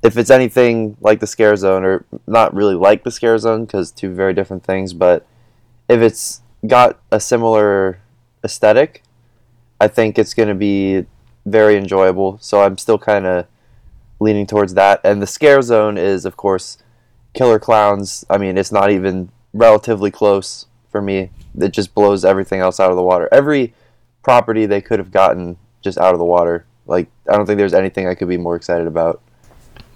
If 0.03 0.17
it's 0.17 0.31
anything 0.31 0.97
like 1.01 1.21
the 1.21 1.27
scare 1.27 1.57
zone, 1.57 1.85
or 1.85 2.05
not 2.27 2.55
really 2.55 2.75
like 2.75 3.05
the 3.05 3.11
scare 3.11 3.39
zone, 3.39 3.65
because 3.65 3.91
two 3.91 4.15
very 4.15 4.33
different 4.33 4.65
things, 4.65 4.93
but 4.93 5.27
if 5.89 6.01
it's 6.01 6.43
got 6.67 7.01
a 7.11 7.19
similar 7.19 8.01
aesthetic, 8.45 9.03
I 9.81 9.89
think 9.89 10.19
it's 10.19 10.35
going 10.35 10.49
to 10.49 10.55
be 10.55 11.07
very 11.47 11.77
enjoyable. 11.77 12.39
So 12.41 12.63
I'm 12.63 12.79
still 12.79 12.99
kind 12.99 13.27
of 13.27 13.47
leaning 14.21 14.47
towards 14.47 14.75
that. 14.75 15.01
And 15.05 15.23
the 15.23 15.27
scare 15.27 15.63
zone 15.63 15.97
is, 15.97 16.25
of 16.25 16.37
course, 16.37 16.79
Killer 17.33 17.59
Clowns. 17.59 18.25
I 18.29 18.39
mean, 18.39 18.59
it's 18.59 18.73
not 18.73 18.91
even 18.91 19.31
relatively 19.53 20.11
close 20.11 20.67
for 20.91 21.01
me. 21.01 21.31
It 21.59 21.73
just 21.73 21.95
blows 21.95 22.25
everything 22.25 22.61
else 22.61 22.81
out 22.81 22.91
of 22.91 22.97
the 22.97 23.03
water. 23.03 23.29
Every 23.33 23.75
property 24.23 24.67
they 24.67 24.81
could 24.81 24.99
have 24.99 25.11
gotten 25.11 25.57
just 25.81 25.99
out 25.99 26.13
of 26.13 26.19
the 26.19 26.25
water. 26.25 26.67
Like, 26.87 27.09
I 27.29 27.37
don't 27.37 27.47
think 27.47 27.59
there's 27.59 27.75
anything 27.75 28.07
I 28.07 28.15
could 28.15 28.29
be 28.29 28.37
more 28.37 28.57
excited 28.57 28.87
about. 28.87 29.23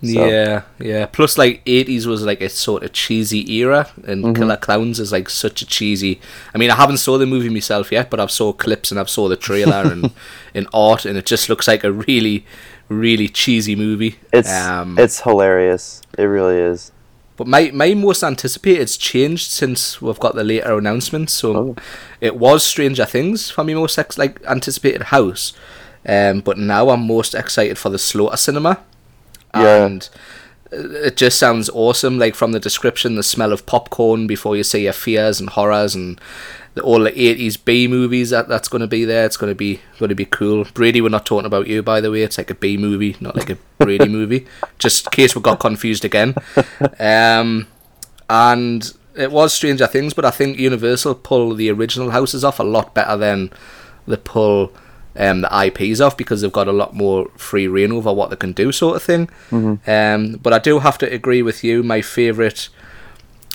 So- 0.04 0.26
Yeah, 0.26 0.62
yeah. 0.80 1.06
Plus, 1.06 1.38
like 1.38 1.62
eighties 1.64 2.06
was 2.08 2.22
like 2.22 2.40
a 2.40 2.48
sort 2.48 2.82
of 2.82 2.92
cheesy 2.92 3.48
era, 3.54 3.88
and 4.04 4.34
Killer 4.36 4.56
Clowns 4.56 4.98
is 4.98 5.12
like 5.12 5.30
such 5.30 5.62
a 5.62 5.66
cheesy. 5.66 6.20
I 6.54 6.58
mean, 6.58 6.70
I 6.70 6.74
haven't 6.74 6.96
saw 6.98 7.18
the 7.18 7.26
movie 7.26 7.48
myself 7.50 7.92
yet, 7.92 8.10
but 8.10 8.18
I've 8.18 8.30
saw 8.32 8.52
clips 8.52 8.90
and 8.90 8.98
I've 8.98 9.08
saw 9.10 9.28
the 9.28 9.36
trailer 9.36 9.82
and 9.92 10.10
in 10.54 10.66
art, 10.74 11.04
and 11.04 11.16
it 11.16 11.24
just 11.26 11.48
looks 11.48 11.68
like 11.68 11.84
a 11.84 11.92
really, 11.92 12.44
really 12.88 13.28
cheesy 13.28 13.76
movie. 13.76 14.18
It's 14.32 14.50
um, 14.52 14.98
it's 14.98 15.20
hilarious. 15.20 16.02
It 16.18 16.24
really 16.24 16.56
is. 16.56 16.90
but 17.36 17.46
my 17.46 17.70
my 17.72 17.94
most 17.94 18.24
anticipated's 18.24 18.96
changed 18.96 19.50
since 19.52 20.02
we've 20.02 20.18
got 20.18 20.34
the 20.34 20.42
later 20.44 20.76
announcements. 20.78 21.32
So 21.32 21.56
Oh. 21.56 21.76
it 22.20 22.36
was 22.36 22.66
Stranger 22.66 23.04
Things 23.06 23.50
for 23.50 23.62
me 23.62 23.74
most 23.74 23.96
ex- 23.98 24.18
like 24.18 24.42
anticipated 24.46 25.02
house, 25.14 25.52
um, 26.06 26.40
but 26.40 26.58
now 26.58 26.90
I'm 26.90 27.06
most 27.06 27.34
excited 27.36 27.78
for 27.78 27.88
the 27.88 27.98
Slaughter 28.00 28.36
Cinema. 28.36 28.80
Yeah. 29.54 29.86
And 29.86 30.08
it 30.70 31.16
just 31.16 31.38
sounds 31.38 31.68
awesome. 31.70 32.18
Like 32.18 32.34
from 32.34 32.52
the 32.52 32.60
description, 32.60 33.16
the 33.16 33.22
smell 33.22 33.52
of 33.52 33.66
popcorn 33.66 34.26
before 34.26 34.56
you 34.56 34.64
see 34.64 34.84
your 34.84 34.92
fears 34.92 35.38
and 35.40 35.50
horrors 35.50 35.94
and 35.94 36.20
the, 36.74 36.82
all 36.82 37.00
the 37.00 37.20
eighties 37.20 37.56
B 37.58 37.86
movies 37.86 38.30
that 38.30 38.48
that's 38.48 38.68
going 38.68 38.80
to 38.80 38.86
be 38.86 39.04
there. 39.04 39.26
It's 39.26 39.36
going 39.36 39.50
to 39.50 39.54
be 39.54 39.80
going 39.98 40.08
to 40.08 40.14
be 40.14 40.24
cool. 40.24 40.64
Brady, 40.72 41.00
we're 41.00 41.10
not 41.10 41.26
talking 41.26 41.46
about 41.46 41.66
you 41.66 41.82
by 41.82 42.00
the 42.00 42.10
way. 42.10 42.22
It's 42.22 42.38
like 42.38 42.50
a 42.50 42.54
B 42.54 42.76
movie, 42.76 43.16
not 43.20 43.36
like 43.36 43.50
a 43.50 43.58
Brady 43.78 44.08
movie. 44.08 44.46
Just 44.78 45.06
in 45.06 45.10
case 45.10 45.36
we 45.36 45.42
got 45.42 45.60
confused 45.60 46.04
again. 46.04 46.34
Um, 46.98 47.66
and 48.30 48.92
it 49.14 49.30
was 49.30 49.52
Stranger 49.52 49.86
Things, 49.86 50.14
but 50.14 50.24
I 50.24 50.30
think 50.30 50.58
Universal 50.58 51.16
pull 51.16 51.54
the 51.54 51.70
original 51.70 52.10
houses 52.10 52.44
off 52.44 52.58
a 52.58 52.64
lot 52.64 52.94
better 52.94 53.16
than 53.16 53.50
the 54.06 54.16
pull 54.16 54.72
um, 55.16 55.42
the 55.42 55.66
IPs 55.66 56.00
off 56.00 56.16
because 56.16 56.40
they've 56.40 56.52
got 56.52 56.68
a 56.68 56.72
lot 56.72 56.94
more 56.94 57.28
free 57.36 57.66
reign 57.68 57.92
over 57.92 58.12
what 58.12 58.30
they 58.30 58.36
can 58.36 58.52
do, 58.52 58.72
sort 58.72 58.96
of 58.96 59.02
thing. 59.02 59.28
Um, 59.86 60.38
but 60.42 60.52
I 60.52 60.58
do 60.58 60.78
have 60.80 60.98
to 60.98 61.12
agree 61.12 61.42
with 61.42 61.62
you. 61.62 61.82
My 61.82 62.00
favourite, 62.00 62.68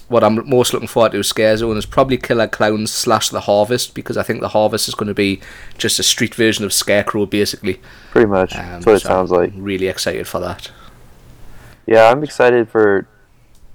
what 0.08 0.24
I'm 0.24 0.48
most 0.48 0.74
looking 0.74 0.88
forward 0.88 1.14
to, 1.14 1.24
Scare 1.24 1.58
Zone, 1.58 1.78
is 1.78 1.86
probably 1.86 2.18
Killer 2.18 2.48
Clowns 2.48 2.92
slash 2.92 3.30
The 3.30 3.42
Harvest 3.42 3.94
because 3.96 4.18
I 4.18 4.24
think 4.24 4.42
The 4.42 4.50
Harvest 4.50 4.88
is 4.88 4.96
going 4.96 5.08
to 5.08 5.14
be 5.14 5.42
just 5.78 6.00
a 6.00 6.04
street 6.04 6.36
version 6.36 6.64
of 6.64 6.74
Scarecrow, 6.74 7.26
basically. 7.26 7.82
Pretty 8.12 8.28
much. 8.28 8.56
Um, 8.56 8.66
That's 8.66 8.86
what 8.86 8.96
it 8.96 9.02
so 9.02 9.10
sounds 9.10 9.32
like. 9.32 9.54
I'm 9.54 9.64
really 9.64 9.88
excited 9.88 10.28
for 10.28 10.40
that. 10.40 10.72
Yeah, 11.88 12.12
I'm 12.12 12.24
excited 12.24 12.70
for 12.70 13.08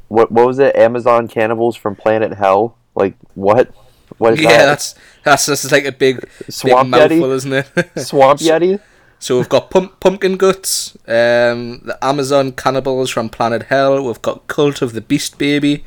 what 0.08 0.30
what 0.30 0.46
was 0.46 0.58
it? 0.58 0.76
Amazon 0.76 1.26
cannibals 1.26 1.74
from 1.74 1.96
Planet 1.96 2.34
Hell? 2.34 2.76
Like 2.94 3.14
what? 3.34 3.74
What 4.18 4.34
is 4.34 4.40
yeah, 4.40 4.48
that? 4.48 4.66
that's 4.66 4.94
that's 5.24 5.46
just 5.46 5.72
like 5.72 5.84
a 5.84 5.92
big, 5.92 6.28
Swamp 6.48 6.90
big 6.90 6.90
mouthful, 6.90 7.28
Yeti? 7.28 7.34
isn't 7.34 7.52
it? 7.52 7.90
Swamp 7.98 8.40
Yeti? 8.40 8.80
So 9.18 9.38
we've 9.38 9.48
got 9.48 9.70
pump, 9.70 10.00
Pumpkin 10.00 10.36
Guts, 10.36 10.96
um, 11.06 11.82
the 11.84 11.96
Amazon 12.02 12.52
Cannibals 12.52 13.08
from 13.10 13.28
Planet 13.28 13.64
Hell. 13.64 14.04
We've 14.04 14.20
got 14.20 14.48
Cult 14.48 14.82
of 14.82 14.94
the 14.94 15.00
Beast 15.00 15.38
Baby. 15.38 15.84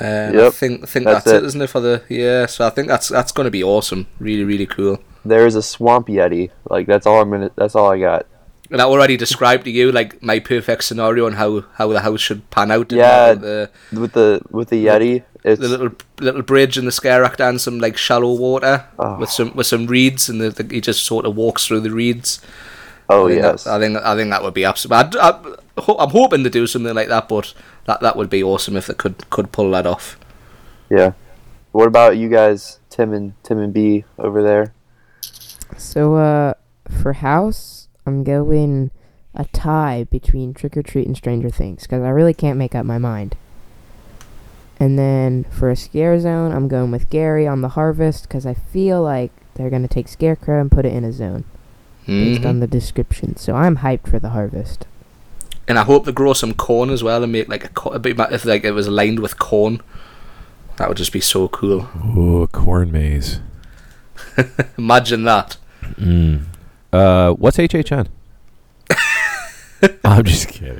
Um, 0.00 0.38
I 0.38 0.50
think 0.50 0.82
I 0.82 0.86
think 0.86 1.04
that's 1.04 1.24
that's, 1.24 1.28
it, 1.28 1.42
it. 1.42 1.44
isn't 1.44 1.62
it? 1.62 1.70
For 1.70 1.80
the 1.80 2.02
yeah, 2.08 2.46
so 2.46 2.66
I 2.66 2.70
think 2.70 2.88
that's 2.88 3.08
that's 3.08 3.32
going 3.32 3.44
to 3.44 3.50
be 3.50 3.62
awesome. 3.62 4.06
Really, 4.18 4.44
really 4.44 4.66
cool. 4.66 4.98
There 5.24 5.46
is 5.46 5.54
a 5.54 5.62
Swamp 5.62 6.08
Yeti. 6.08 6.50
Like 6.68 6.86
that's 6.86 7.06
all 7.06 7.20
I'm 7.22 7.30
gonna. 7.30 7.50
That's 7.54 7.74
all 7.74 7.90
I 7.90 7.98
got. 8.00 8.26
And 8.70 8.80
I 8.80 8.84
already 8.84 9.16
described 9.16 9.64
to 9.64 9.70
you 9.70 9.90
like 9.90 10.22
my 10.22 10.38
perfect 10.38 10.84
scenario 10.84 11.26
and 11.26 11.34
how, 11.34 11.62
how 11.74 11.88
the 11.88 12.00
house 12.00 12.20
should 12.20 12.48
pan 12.50 12.70
out. 12.70 12.92
Yeah. 12.92 13.34
The 13.34 13.70
With 13.92 14.12
the 14.12 14.42
with 14.50 14.68
the 14.68 14.86
Yeti, 14.86 15.24
it's 15.44 15.60
the 15.60 15.68
little 15.68 15.90
little 16.20 16.42
bridge 16.42 16.76
and 16.76 16.86
the 16.86 16.92
scare 16.92 17.24
actor 17.24 17.44
and 17.44 17.60
some 17.60 17.78
like 17.78 17.96
shallow 17.96 18.32
water 18.34 18.86
Oh. 18.98 19.18
with 19.18 19.30
some 19.30 19.54
with 19.56 19.66
some 19.66 19.86
reeds 19.86 20.28
and 20.28 20.40
the, 20.40 20.50
the, 20.50 20.74
he 20.74 20.80
just 20.80 21.04
sort 21.04 21.24
of 21.24 21.34
walks 21.36 21.66
through 21.66 21.80
the 21.80 21.90
reeds. 21.90 22.40
oh 23.08 23.26
I 23.26 23.30
think 23.30 23.42
yes. 23.42 23.64
that, 23.64 23.74
I 23.74 23.78
think 23.80 23.96
I 23.98 24.16
think 24.16 24.30
that 24.30 24.42
would 24.42 24.54
be 24.54 24.64
absolutely. 24.64 25.18
I, 25.20 25.30
I, 25.30 25.80
ho- 25.80 25.96
I'm 25.98 26.10
hoping 26.10 26.44
to 26.44 26.50
do 26.50 26.66
something 26.66 26.94
like 26.94 27.08
that, 27.08 27.28
but 27.28 27.54
that 27.86 28.00
that 28.00 28.16
would 28.16 28.30
be 28.30 28.42
awesome 28.42 28.76
if 28.76 28.86
they 28.86 28.94
could 28.94 29.28
could 29.30 29.50
pull 29.52 29.70
that 29.72 29.86
off. 29.86 30.18
Yeah. 30.90 31.12
What 31.72 31.86
about 31.86 32.16
you 32.16 32.28
guys, 32.28 32.80
Tim 32.90 33.12
and 33.12 33.32
Tim 33.44 33.58
and 33.60 33.72
B 33.72 34.04
over 34.18 34.42
there? 34.42 34.74
So, 35.76 36.16
uh, 36.16 36.54
for 37.02 37.12
house, 37.14 37.88
I'm 38.04 38.24
going 38.24 38.90
a 39.34 39.44
tie 39.46 40.04
between 40.10 40.52
Trick 40.52 40.76
or 40.76 40.82
Treat 40.82 41.06
and 41.06 41.16
Stranger 41.16 41.48
Things 41.48 41.82
because 41.82 42.02
I 42.02 42.08
really 42.08 42.34
can't 42.34 42.58
make 42.58 42.74
up 42.74 42.84
my 42.84 42.98
mind. 42.98 43.36
And 44.80 44.98
then 44.98 45.44
for 45.50 45.68
a 45.70 45.76
scare 45.76 46.18
zone, 46.18 46.52
I'm 46.52 46.66
going 46.66 46.90
with 46.90 47.10
Gary 47.10 47.46
on 47.46 47.60
the 47.60 47.68
Harvest 47.70 48.22
because 48.24 48.46
I 48.46 48.54
feel 48.54 49.02
like 49.02 49.30
they're 49.54 49.70
gonna 49.70 49.86
take 49.88 50.08
Scarecrow 50.08 50.60
and 50.60 50.70
put 50.72 50.86
it 50.86 50.92
in 50.94 51.04
a 51.04 51.12
zone 51.12 51.44
based 52.06 52.40
Mhm. 52.42 52.46
on 52.48 52.60
the 52.60 52.66
description. 52.66 53.36
So 53.36 53.54
I'm 53.54 53.76
hyped 53.78 54.08
for 54.08 54.18
the 54.18 54.30
Harvest. 54.30 54.86
And 55.68 55.78
I 55.78 55.82
hope 55.84 56.06
they 56.06 56.12
grow 56.12 56.32
some 56.32 56.54
corn 56.54 56.88
as 56.90 57.02
well 57.04 57.22
and 57.22 57.30
make 57.30 57.48
like 57.48 57.64
a, 57.64 57.68
co- 57.68 57.90
a 57.90 57.98
bit 57.98 58.16
ma- 58.16 58.28
if 58.32 58.44
like 58.46 58.64
it 58.64 58.72
was 58.72 58.88
lined 58.88 59.20
with 59.20 59.38
corn. 59.38 59.80
That 60.78 60.88
would 60.88 60.96
just 60.96 61.12
be 61.12 61.20
so 61.20 61.46
cool. 61.48 61.86
Ooh, 62.16 62.42
a 62.42 62.46
corn 62.48 62.90
maze. 62.90 63.40
Imagine 64.78 65.24
that. 65.24 65.58
Mm. 66.00 66.44
Uh, 66.92 67.32
what's 67.34 67.58
HHN? 67.58 68.06
I'm 70.04 70.24
just 70.24 70.48
kidding. 70.48 70.79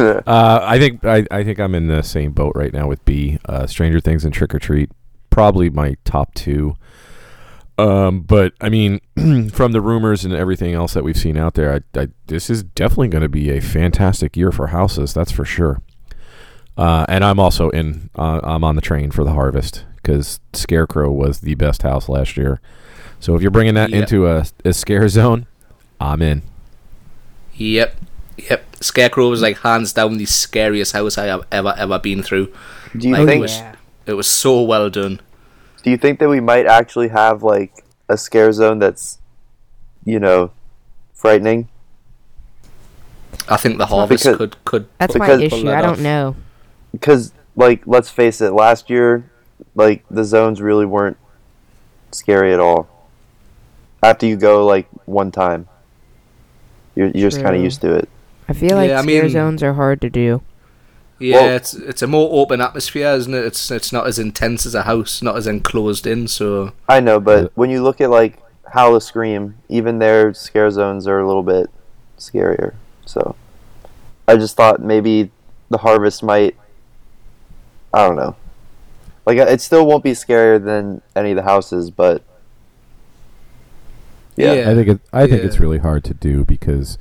Uh, 0.00 0.60
I 0.62 0.78
think 0.78 1.04
I, 1.04 1.24
I 1.30 1.44
think 1.44 1.58
I'm 1.60 1.74
in 1.74 1.86
the 1.88 2.02
same 2.02 2.32
boat 2.32 2.52
right 2.54 2.72
now 2.72 2.88
with 2.88 3.04
B. 3.04 3.38
Uh, 3.46 3.66
Stranger 3.66 4.00
Things 4.00 4.24
and 4.24 4.32
Trick 4.34 4.54
or 4.54 4.58
Treat, 4.58 4.90
probably 5.30 5.70
my 5.70 5.96
top 6.04 6.34
two. 6.34 6.76
Um, 7.78 8.20
but 8.20 8.52
I 8.60 8.68
mean, 8.68 9.00
from 9.50 9.72
the 9.72 9.80
rumors 9.80 10.24
and 10.24 10.34
everything 10.34 10.74
else 10.74 10.92
that 10.94 11.02
we've 11.04 11.16
seen 11.16 11.36
out 11.38 11.54
there, 11.54 11.72
I, 11.94 12.00
I, 12.00 12.08
this 12.26 12.50
is 12.50 12.62
definitely 12.62 13.08
going 13.08 13.22
to 13.22 13.28
be 13.28 13.50
a 13.50 13.60
fantastic 13.60 14.36
year 14.36 14.52
for 14.52 14.68
houses. 14.68 15.14
That's 15.14 15.30
for 15.32 15.44
sure. 15.44 15.80
Uh, 16.76 17.04
and 17.08 17.24
I'm 17.24 17.38
also 17.38 17.70
in. 17.70 18.10
Uh, 18.16 18.40
I'm 18.42 18.64
on 18.64 18.74
the 18.76 18.82
train 18.82 19.10
for 19.10 19.24
the 19.24 19.32
Harvest 19.32 19.84
because 19.96 20.40
Scarecrow 20.52 21.10
was 21.10 21.40
the 21.40 21.54
best 21.54 21.82
house 21.82 22.08
last 22.08 22.36
year. 22.36 22.60
So 23.18 23.34
if 23.34 23.42
you're 23.42 23.50
bringing 23.50 23.74
that 23.74 23.90
Yep. 23.90 24.02
into 24.02 24.26
a, 24.28 24.46
a 24.64 24.72
scare 24.72 25.08
zone, 25.08 25.46
I'm 26.00 26.22
in. 26.22 26.42
Yep. 27.54 27.96
Yep. 28.48 28.76
Scarecrow 28.80 29.28
was 29.28 29.42
like 29.42 29.58
hands 29.58 29.92
down 29.92 30.16
the 30.16 30.26
scariest 30.26 30.92
house 30.92 31.18
I 31.18 31.26
have 31.26 31.46
ever 31.52 31.74
ever 31.76 31.98
been 31.98 32.22
through. 32.22 32.52
Do 32.96 33.08
you 33.08 33.14
Like, 33.16 33.26
think? 33.26 33.38
it 33.38 33.42
was 33.42 33.62
it 34.06 34.12
was 34.14 34.26
so 34.28 34.62
well 34.62 34.88
done. 34.90 35.20
Do 35.82 35.90
you 35.90 35.96
think 35.96 36.18
that 36.20 36.28
we 36.28 36.40
might 36.40 36.66
actually 36.66 37.08
have 37.08 37.42
like 37.42 37.84
a 38.08 38.16
scare 38.16 38.52
zone 38.52 38.78
that's, 38.78 39.18
you 40.04 40.18
know, 40.20 40.50
frightening? 41.14 41.68
I 43.48 43.56
think 43.56 43.78
the 43.78 43.86
harvest 43.86 44.24
because- 44.24 44.36
could 44.36 44.64
could 44.64 44.86
That's 44.98 45.12
Because- 45.14 45.38
my 45.40 45.44
issue. 45.44 45.64
that 45.64 45.78
I 45.78 45.82
don't 45.82 45.92
off. 45.92 46.00
know. 46.00 46.36
Because 46.92 47.32
like, 47.56 47.82
let's 47.86 48.10
face 48.10 48.40
it, 48.40 48.52
last 48.52 48.90
year, 48.90 49.24
like 49.74 50.04
the 50.10 50.24
zones 50.24 50.60
really 50.60 50.86
weren't 50.86 51.16
scary 52.12 52.52
at 52.52 52.60
all. 52.60 52.88
After 54.02 54.26
you 54.26 54.36
go 54.36 54.64
like 54.66 54.86
one 55.04 55.30
time, 55.30 55.68
you're 56.96 57.08
you're 57.08 57.30
just 57.30 57.42
kind 57.42 57.54
of 57.56 57.62
used 57.62 57.80
to 57.82 57.94
it. 57.94 58.08
I 58.50 58.52
feel 58.52 58.76
like 58.76 58.88
Yeah, 58.90 58.98
I 58.98 59.02
scare 59.02 59.22
mean- 59.22 59.30
zones 59.32 59.62
are 59.62 59.74
hard 59.74 60.00
to 60.02 60.10
do. 60.10 60.42
Yeah, 61.20 61.36
Well- 61.36 61.56
it's 61.56 61.74
it's 61.74 62.02
a 62.02 62.06
more 62.06 62.28
open 62.32 62.60
atmosphere, 62.60 63.08
isn't 63.12 63.32
it? 63.32 63.44
It's 63.44 63.70
it's 63.70 63.92
not 63.92 64.06
as 64.06 64.18
intense 64.18 64.66
as 64.66 64.74
a 64.74 64.82
house, 64.82 65.22
not 65.22 65.36
as 65.36 65.46
enclosed 65.46 66.06
in. 66.06 66.26
So 66.28 66.72
I 66.88 66.98
know, 67.00 67.20
but 67.20 67.42
Yeah. 67.42 67.48
when 67.54 67.70
you 67.70 67.82
look 67.82 68.00
at 68.00 68.10
like 68.10 68.38
Howl-O-Scream, 68.72 69.54
even 69.68 69.98
their 69.98 70.32
scare 70.34 70.70
zones 70.70 71.06
are 71.06 71.18
a 71.20 71.26
little 71.26 71.42
bit 71.42 71.68
scarier. 72.18 72.72
So 73.06 73.34
I 74.26 74.36
just 74.36 74.56
thought 74.56 74.80
maybe 74.80 75.30
the 75.70 75.78
Harvest 75.78 76.22
might. 76.22 76.56
I 77.92 78.06
don't 78.06 78.16
know. 78.16 78.34
Like 79.26 79.38
uh, 79.38 79.46
it 79.46 79.60
still 79.60 79.86
won't 79.86 80.02
be 80.04 80.12
scarier 80.12 80.62
than 80.62 81.02
any 81.14 81.30
of 81.32 81.36
the 81.36 81.42
houses, 81.42 81.90
but 81.90 82.22
yeah, 84.36 84.52
Yeah. 84.54 84.70
I 84.70 84.74
think 84.74 84.88
it, 84.88 85.00
I 85.12 85.26
think 85.26 85.42
Yeah. 85.42 85.46
it's 85.48 85.60
really 85.60 85.78
hard 85.78 86.02
to 86.04 86.14
do 86.14 86.44
because 86.44 86.96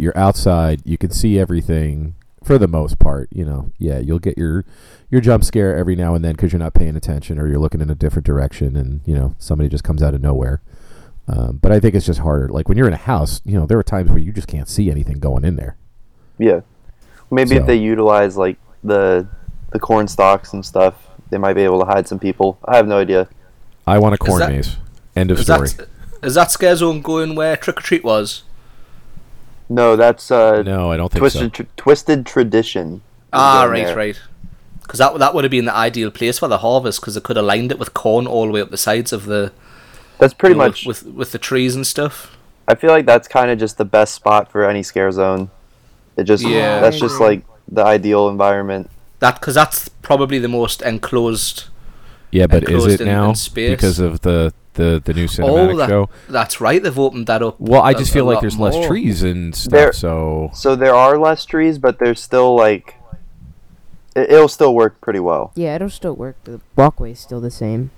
you're 0.00 0.16
outside, 0.16 0.82
you 0.84 0.96
can 0.98 1.10
see 1.10 1.38
everything 1.38 2.14
for 2.42 2.58
the 2.58 2.68
most 2.68 2.98
part. 2.98 3.28
You 3.32 3.44
know, 3.44 3.72
yeah, 3.78 3.98
you'll 3.98 4.18
get 4.18 4.36
your 4.38 4.64
your 5.10 5.20
jump 5.20 5.44
scare 5.44 5.76
every 5.76 5.96
now 5.96 6.14
and 6.14 6.24
then 6.24 6.32
because 6.32 6.52
you're 6.52 6.58
not 6.60 6.74
paying 6.74 6.96
attention 6.96 7.38
or 7.38 7.46
you're 7.48 7.58
looking 7.58 7.80
in 7.80 7.90
a 7.90 7.94
different 7.94 8.26
direction, 8.26 8.76
and 8.76 9.00
you 9.04 9.14
know 9.14 9.34
somebody 9.38 9.68
just 9.68 9.84
comes 9.84 10.02
out 10.02 10.14
of 10.14 10.20
nowhere. 10.22 10.60
Um, 11.28 11.58
but 11.62 11.70
I 11.70 11.78
think 11.78 11.94
it's 11.94 12.06
just 12.06 12.20
harder. 12.20 12.48
Like 12.48 12.68
when 12.68 12.76
you're 12.76 12.88
in 12.88 12.92
a 12.92 12.96
house, 12.96 13.40
you 13.44 13.58
know, 13.58 13.64
there 13.66 13.78
are 13.78 13.84
times 13.84 14.10
where 14.10 14.18
you 14.18 14.32
just 14.32 14.48
can't 14.48 14.68
see 14.68 14.90
anything 14.90 15.18
going 15.20 15.44
in 15.44 15.56
there. 15.56 15.76
yeah. 16.38 16.60
Maybe 17.32 17.50
So- 17.50 17.56
if 17.60 17.66
they 17.66 17.76
utilize 17.76 18.36
like 18.36 18.58
the 18.82 19.28
the 19.72 19.78
corn 19.78 20.08
stalks 20.08 20.52
and 20.52 20.66
stuff, 20.66 20.94
they 21.30 21.38
might 21.38 21.54
be 21.54 21.62
able 21.62 21.78
to 21.78 21.86
hide 21.86 22.08
some 22.08 22.18
people. 22.18 22.58
I 22.64 22.74
have 22.76 22.88
no 22.88 22.98
idea. 22.98 23.28
I 23.86 23.98
want 24.00 24.16
a 24.16 24.18
corn 24.18 24.40
that- 24.40 24.50
maze. 24.50 24.76
End 25.14 25.30
of 25.30 25.38
is 25.38 25.44
story. 25.44 25.68
that 25.68 25.86
is 26.24 26.34
that 26.34 26.50
scare 26.50 26.74
zone 26.74 27.00
going 27.02 27.36
where 27.36 27.56
Trick 27.56 27.78
or 27.78 27.82
Treat 27.82 28.02
was? 28.02 28.42
No, 29.70 29.94
that's 29.96 30.30
uh, 30.30 30.62
No, 30.62 30.90
I 30.90 30.96
don't 30.98 31.10
think 31.10 31.20
twisted 31.20 31.56
so. 31.56 31.62
tr- 31.64 31.70
twisted 31.76 32.26
tradition. 32.26 33.00
Ah, 33.32 33.64
right, 33.64 33.86
there. 33.86 33.96
right. 33.96 34.20
Because 34.82 34.98
that 34.98 35.16
that 35.20 35.32
would 35.34 35.44
have 35.44 35.50
been 35.52 35.64
the 35.66 35.74
ideal 35.74 36.10
place 36.10 36.40
for 36.40 36.48
the 36.48 36.58
harvest 36.58 37.00
because 37.00 37.14
they 37.14 37.20
could 37.20 37.36
have 37.36 37.44
lined 37.46 37.70
it 37.70 37.78
with 37.78 37.94
corn 37.94 38.26
all 38.26 38.46
the 38.46 38.50
way 38.52 38.60
up 38.60 38.70
the 38.70 38.76
sides 38.76 39.12
of 39.12 39.26
the 39.26 39.52
That's 40.18 40.34
pretty 40.34 40.54
you 40.54 40.58
know, 40.58 40.66
much. 40.66 40.84
with 40.84 41.04
with 41.04 41.30
the 41.30 41.38
trees 41.38 41.76
and 41.76 41.86
stuff. 41.86 42.36
I 42.66 42.74
feel 42.74 42.90
like 42.90 43.06
that's 43.06 43.28
kind 43.28 43.50
of 43.50 43.58
just 43.60 43.78
the 43.78 43.84
best 43.84 44.14
spot 44.14 44.50
for 44.50 44.68
any 44.68 44.82
scare 44.82 45.12
zone. 45.12 45.50
It 46.16 46.24
just 46.24 46.44
Yeah. 46.44 46.80
that's 46.80 46.98
just 46.98 47.20
like 47.20 47.42
the 47.68 47.84
ideal 47.84 48.28
environment. 48.28 48.90
That 49.20 49.38
because 49.38 49.54
that's 49.54 49.88
probably 50.02 50.40
the 50.40 50.48
most 50.48 50.82
enclosed. 50.82 51.64
Yeah, 52.32 52.46
but 52.48 52.64
is 52.64 52.68
enclosed 52.70 52.94
it 52.94 53.00
in- 53.02 53.06
now 53.06 53.28
in 53.30 53.34
space. 53.36 53.70
because 53.70 54.00
of 54.00 54.22
the 54.22 54.52
the 54.80 55.02
the 55.04 55.14
new 55.14 55.26
cinematic 55.26 55.72
Oh, 55.74 55.76
that, 55.76 55.88
show? 55.88 56.08
that's 56.28 56.60
right. 56.60 56.82
They've 56.82 56.98
opened 56.98 57.26
that 57.28 57.42
up. 57.42 57.60
Well, 57.60 57.82
I 57.82 57.92
just 57.94 58.10
a 58.10 58.14
feel 58.14 58.24
like 58.24 58.34
lot 58.36 58.40
there's 58.42 58.58
less 58.58 58.86
trees 58.86 59.22
and 59.22 59.54
stuff. 59.54 59.70
There- 59.72 59.92
so 59.92 60.50
So 60.54 60.74
there 60.76 60.94
are 60.94 61.18
less 61.18 61.44
trees, 61.44 61.78
but 61.78 61.98
there's 61.98 62.20
still 62.20 62.54
like 62.56 62.94
it, 64.16 64.30
it'll 64.32 64.48
still 64.48 64.74
work 64.74 65.00
pretty 65.00 65.20
well. 65.20 65.52
Yeah, 65.54 65.76
it'll 65.76 65.88
still 65.90 66.16
work. 66.16 66.36
The 66.44 66.60
walkway's 66.76 67.20
still 67.20 67.40
the 67.40 67.50
same. 67.50 67.90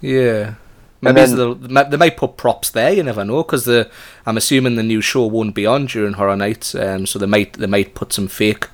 Yeah. 0.00 0.54
Maybe 1.02 1.14
then- 1.14 1.36
they'll- 1.36 1.54
might- 1.56 1.90
they 1.90 1.96
might 1.96 2.16
put 2.16 2.36
props 2.36 2.68
there. 2.70 2.92
You 2.92 3.02
never 3.02 3.24
know, 3.24 3.42
because 3.42 3.66
I'm 3.68 4.36
assuming 4.36 4.76
the 4.76 4.82
new 4.82 5.00
show 5.00 5.26
won't 5.26 5.54
be 5.54 5.64
on 5.66 5.86
during 5.86 6.12
Horror 6.14 6.36
Nights, 6.36 6.74
um, 6.74 7.06
so 7.06 7.18
they 7.18 7.26
might 7.26 7.54
they 7.54 7.66
might 7.66 7.94
put 7.94 8.12
some 8.12 8.28
fake 8.28 8.68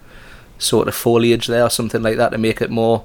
sort 0.58 0.88
of 0.88 0.94
foliage 0.94 1.46
there 1.46 1.62
or 1.64 1.70
something 1.70 2.02
like 2.02 2.16
that 2.16 2.30
to 2.32 2.38
make 2.38 2.60
it 2.60 2.70
more 2.70 3.04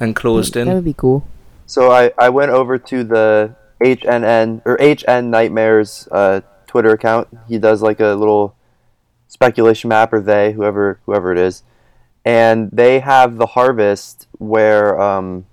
enclosed 0.00 0.54
That 0.54 0.60
in. 0.60 0.68
That 0.68 0.74
would 0.76 0.84
be 0.84 0.94
cool. 0.94 1.26
So 1.68 1.92
I, 1.92 2.10
I 2.18 2.30
went 2.30 2.50
over 2.50 2.78
to 2.78 3.04
the 3.04 3.54
HNN 3.82 4.62
or 4.64 4.78
HN 4.80 5.30
Nightmares 5.30 6.08
uh, 6.10 6.40
Twitter 6.66 6.90
account. 6.92 7.28
He 7.46 7.58
does 7.58 7.82
like 7.82 8.00
a 8.00 8.14
little 8.14 8.56
speculation 9.28 9.88
map, 9.88 10.10
or 10.14 10.20
they, 10.22 10.52
whoever 10.52 10.98
whoever 11.04 11.30
it 11.30 11.38
is, 11.38 11.62
and 12.24 12.70
they 12.72 13.00
have 13.00 13.36
the 13.36 13.46
harvest 13.46 14.26
where 14.38 14.98
um, 14.98 15.44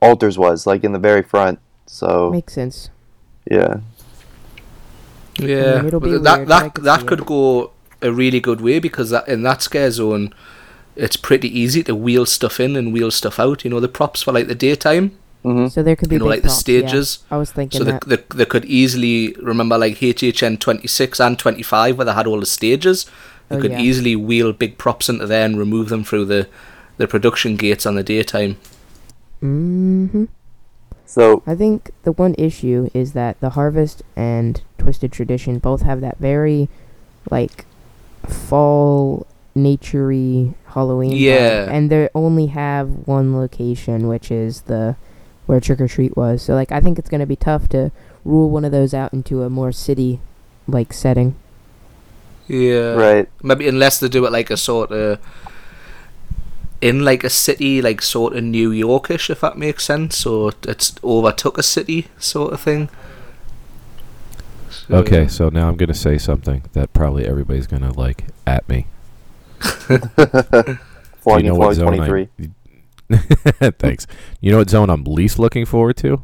altars 0.00 0.38
was, 0.38 0.66
like 0.66 0.82
in 0.82 0.92
the 0.92 0.98
very 0.98 1.22
front. 1.22 1.58
So 1.84 2.30
Makes 2.30 2.54
sense. 2.54 2.88
yeah, 3.50 3.80
Yeah, 5.38 5.84
it'll 5.84 6.00
be 6.00 6.16
that 6.16 6.38
weird, 6.38 6.48
that 6.48 6.74
could 6.74 6.84
that 6.84 7.06
could 7.06 7.20
it. 7.20 7.26
go 7.26 7.72
a 8.00 8.10
really 8.10 8.40
good 8.40 8.62
way 8.62 8.78
because 8.78 9.10
that 9.10 9.28
in 9.28 9.42
that 9.42 9.60
scare 9.60 9.90
zone, 9.90 10.34
it's 10.96 11.16
pretty 11.16 11.48
easy 11.58 11.82
to 11.84 11.94
wheel 11.94 12.26
stuff 12.26 12.60
in 12.60 12.76
and 12.76 12.92
wheel 12.92 13.10
stuff 13.10 13.38
out. 13.38 13.64
You 13.64 13.70
know, 13.70 13.80
the 13.80 13.88
props 13.88 14.22
for 14.22 14.32
like 14.32 14.48
the 14.48 14.54
daytime. 14.54 15.12
hmm 15.42 15.68
So 15.68 15.82
there 15.82 15.96
could 15.96 16.08
be 16.08 16.16
You 16.16 16.20
know, 16.20 16.24
big 16.26 16.30
like 16.30 16.42
the 16.42 16.48
props, 16.48 16.68
yeah. 16.82 16.88
stages. 16.88 17.18
I 17.30 17.36
was 17.36 17.52
thinking 17.52 17.78
So 17.78 17.84
they, 17.84 17.92
that. 17.92 18.02
they, 18.06 18.16
they 18.34 18.44
could 18.46 18.64
easily 18.64 19.34
remember 19.40 19.78
like 19.78 19.96
HHN 20.00 20.58
26 20.58 21.20
and 21.20 21.38
25 21.38 21.98
where 21.98 22.04
they 22.04 22.12
had 22.12 22.26
all 22.26 22.40
the 22.40 22.46
stages. 22.46 23.06
They 23.48 23.56
Oh, 23.56 23.60
could 23.60 23.72
yeah. 23.72 23.80
easily 23.80 24.16
wheel 24.16 24.52
big 24.52 24.76
props 24.78 25.08
into 25.08 25.26
there 25.26 25.44
and 25.44 25.58
remove 25.58 25.88
them 25.88 26.02
through 26.04 26.24
the, 26.26 26.48
the 26.96 27.06
production 27.06 27.56
gates 27.56 27.86
on 27.86 27.94
the 27.94 28.02
daytime. 28.02 28.56
hmm 29.40 30.24
so 31.08 31.42
I 31.46 31.54
think 31.54 31.92
the 32.02 32.10
one 32.12 32.34
issue 32.36 32.90
is 32.92 33.12
that 33.12 33.38
the 33.40 33.50
Harvest 33.50 34.02
and 34.16 34.60
Twisted 34.76 35.12
Tradition 35.12 35.60
both 35.60 35.82
have 35.82 36.00
that 36.00 36.18
very, 36.18 36.68
like, 37.30 37.64
fall, 38.28 39.24
naturey 39.56 40.54
Halloween. 40.76 41.12
vibe, 41.12 41.20
Yeah. 41.20 41.68
and 41.72 41.90
they 41.90 42.08
only 42.14 42.46
have 42.46 42.88
one 43.08 43.34
location, 43.34 44.06
which 44.08 44.30
is 44.30 44.60
the 44.62 44.94
where 45.46 45.58
Trick 45.60 45.80
or 45.80 45.88
Treat 45.88 46.16
was. 46.16 46.42
So, 46.42 46.54
like, 46.54 46.70
I 46.70 46.80
think 46.80 46.98
it's 46.98 47.08
gonna 47.08 47.26
be 47.26 47.36
tough 47.36 47.68
to 47.70 47.90
rule 48.24 48.50
one 48.50 48.64
of 48.64 48.72
those 48.72 48.92
out 48.92 49.12
into 49.12 49.42
a 49.42 49.48
more 49.50 49.72
city, 49.72 50.20
like, 50.68 50.92
setting. 50.92 51.34
Yeah. 52.48 52.94
right, 52.94 53.28
Maybe 53.42 53.66
unless 53.66 53.98
they 53.98 54.08
do 54.08 54.24
it 54.26 54.30
like 54.32 54.50
a 54.50 54.56
sort 54.56 54.92
of 54.92 55.18
in 56.80 57.04
like 57.04 57.24
a 57.24 57.30
city, 57.30 57.80
like 57.80 58.02
sort 58.02 58.36
of 58.36 58.44
New 58.44 58.70
Yorkish, 58.70 59.30
if 59.30 59.40
that 59.40 59.56
makes 59.56 59.84
sense, 59.84 60.26
or 60.26 60.52
it's 60.68 60.94
overtook 61.02 61.56
a 61.58 61.62
city 61.62 62.06
sort 62.18 62.52
of 62.52 62.60
thing. 62.60 62.88
So- 64.70 64.94
Okay, 64.96 65.26
so 65.26 65.48
now 65.48 65.68
I'm 65.68 65.76
going 65.76 65.88
to 65.88 65.94
say 65.94 66.18
something 66.18 66.62
that 66.74 66.92
probably 66.92 67.26
everybody's 67.26 67.66
going 67.66 67.82
to 67.82 67.92
like 67.98 68.26
at 68.46 68.68
me. 68.68 68.86
Flogging 71.20 71.46
you 71.46 71.50
know 71.52 71.54
what 71.58 71.74
Floyd 71.74 71.76
zone 71.76 71.96
23. 71.96 72.28
I... 73.62 73.70
Thanks. 73.78 74.06
You 74.40 74.52
know 74.52 74.58
what 74.58 74.70
zone 74.70 74.90
I'm 74.90 75.04
least 75.04 75.38
looking 75.38 75.64
forward 75.64 75.96
to? 75.98 76.22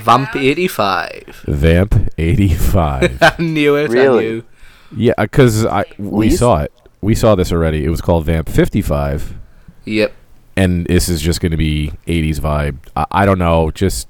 Vamp 0.00 0.34
eighty 0.36 0.66
five. 0.68 1.42
Vamp 1.46 2.10
85. 2.18 3.18
I 3.22 3.34
knew 3.38 3.76
it. 3.76 3.90
I 3.90 3.92
Really? 3.92 4.24
knew. 4.24 4.44
yeah, 4.96 5.12
because 5.16 5.64
I 5.64 5.84
we 5.98 6.26
Least? 6.26 6.40
saw 6.40 6.58
it. 6.62 6.72
We 7.00 7.14
saw 7.14 7.34
this 7.36 7.52
already. 7.52 7.84
It 7.84 7.88
was 7.90 8.00
called 8.00 8.24
Vamp 8.26 8.48
55, 8.48 9.34
Yep. 9.84 10.12
and 10.56 10.84
this 10.86 11.08
is 11.08 11.22
just 11.22 11.40
going 11.40 11.52
to 11.52 11.56
be 11.56 11.92
80s 12.08 12.40
vibe. 12.40 12.78
I, 12.96 13.06
I 13.12 13.24
don't 13.24 13.38
know. 13.38 13.70
Just 13.70 14.08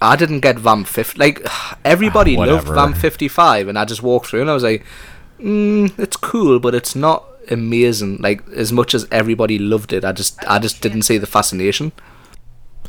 I 0.00 0.16
didn't 0.16 0.40
get 0.40 0.58
Vamp 0.58 0.88
50. 0.88 1.18
Like, 1.18 1.46
everybody 1.84 2.36
loved 2.36 2.66
Vamp 2.68 2.96
55, 2.96 3.68
and 3.68 3.78
I 3.78 3.84
just 3.84 4.02
walked 4.02 4.26
through 4.26 4.40
and 4.40 4.50
I 4.50 4.54
was 4.54 4.64
like, 4.64 4.84
mm, 5.40 5.96
it's 5.98 6.16
cool, 6.16 6.58
but 6.58 6.74
it's 6.74 6.96
not 6.96 7.24
amazing. 7.50 8.18
Like, 8.18 8.46
as 8.50 8.72
much 8.72 8.94
as 8.94 9.06
everybody 9.10 9.58
loved 9.58 9.92
it, 9.92 10.04
I 10.04 10.12
just 10.12 10.38
I 10.46 10.58
just 10.58 10.80
didn't 10.80 11.02
see 11.02 11.18
the 11.18 11.26
fascination. 11.26 11.92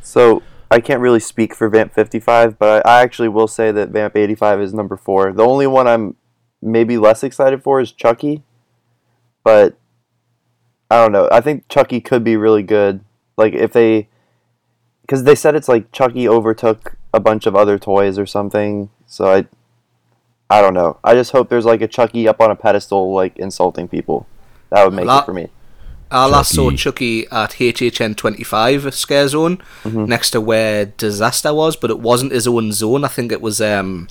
So 0.02 0.42
I 0.70 0.80
can't 0.80 1.02
really 1.02 1.20
speak 1.20 1.56
for 1.56 1.70
Vamp 1.70 1.94
55, 1.94 2.60
but 2.60 2.86
I, 2.86 3.00
I 3.00 3.02
actually 3.02 3.30
will 3.30 3.48
say 3.48 3.72
that 3.72 3.90
Vamp 3.90 4.16
85 4.16 4.62
is 4.62 4.74
number 4.74 4.98
four. 4.98 5.32
The 5.32 5.46
only 5.46 5.68
one 5.68 5.88
I'm 5.88 6.16
maybe 6.62 6.98
less 6.98 7.24
excited 7.24 7.64
for 7.64 7.80
is 7.80 7.92
Chucky, 7.92 8.44
but 9.44 9.78
I 10.92 11.02
don't 11.02 11.12
know. 11.12 11.30
I 11.32 11.42
think 11.42 11.68
Chucky 11.70 12.02
could 12.02 12.24
be 12.24 12.36
really 12.36 12.64
good. 12.64 13.02
Like 13.38 13.54
if 13.54 13.72
they, 13.74 14.10
because 15.02 15.24
they 15.24 15.36
said 15.36 15.56
it's 15.56 15.70
like 15.70 15.92
Chucky 15.92 16.28
overtook 16.28 16.98
a 17.14 17.20
bunch 17.20 17.46
of 17.46 17.56
other 17.56 17.80
toys 17.80 18.20
or 18.20 18.26
something. 18.26 18.90
So 19.06 19.32
I, 19.32 19.48
I 20.50 20.62
don't 20.62 20.74
know. 20.74 21.00
I 21.04 21.14
just 21.14 21.32
hope 21.32 21.50
there's 21.50 21.66
like 21.66 21.82
a 21.82 21.88
Chucky 21.88 22.28
up 22.28 22.42
on 22.42 22.52
a 22.52 22.56
pedestal, 22.56 23.14
like 23.14 23.38
insulting 23.38 23.88
people. 23.88 24.28
That 24.70 24.84
would 24.86 24.94
make 24.94 25.06
La- 25.06 25.20
it 25.22 25.26
for 25.26 25.34
me. 25.34 25.48
I 26.10 26.26
last 26.26 26.54
saw 26.56 26.70
Chucky. 26.72 27.24
Chucky 27.24 27.28
at 27.32 27.52
HHN 27.52 28.16
25 28.16 28.94
Scare 28.94 29.28
Zone, 29.28 29.62
next 29.84 30.32
to 30.32 30.40
where 30.40 30.86
Disaster 30.86 31.54
was, 31.54 31.76
but 31.76 31.90
it 31.90 32.00
wasn't 32.00 32.32
his 32.32 32.48
own 32.48 32.72
zone. 32.72 33.04
I 33.04 33.10
think 33.10 33.32
it 33.34 33.42
was 33.42 33.60
um, 33.60 34.08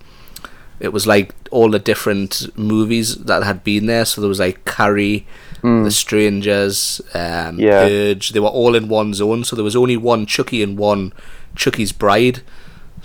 it 0.78 0.92
was 0.92 1.06
like 1.06 1.34
all 1.50 1.70
the 1.70 1.78
different 1.78 2.48
movies 2.58 3.16
that 3.16 3.44
had 3.44 3.64
been 3.64 3.86
there. 3.86 4.04
So 4.04 4.20
there 4.20 4.28
was 4.28 4.40
like 4.40 4.66
Carrie, 4.66 5.26
The 5.62 5.90
Strangers, 5.90 7.00
um, 7.14 7.58
Yeah. 7.58 7.86
Purge. 7.88 8.30
They 8.30 8.40
were 8.40 8.48
all 8.48 8.74
in 8.74 8.88
one 8.88 9.14
zone. 9.14 9.44
So 9.44 9.56
there 9.56 9.64
was 9.64 9.74
only 9.76 9.96
one 9.96 10.26
Chucky 10.26 10.62
and 10.62 10.76
one 10.76 11.14
Chucky's 11.54 11.92
Bride. 11.92 12.42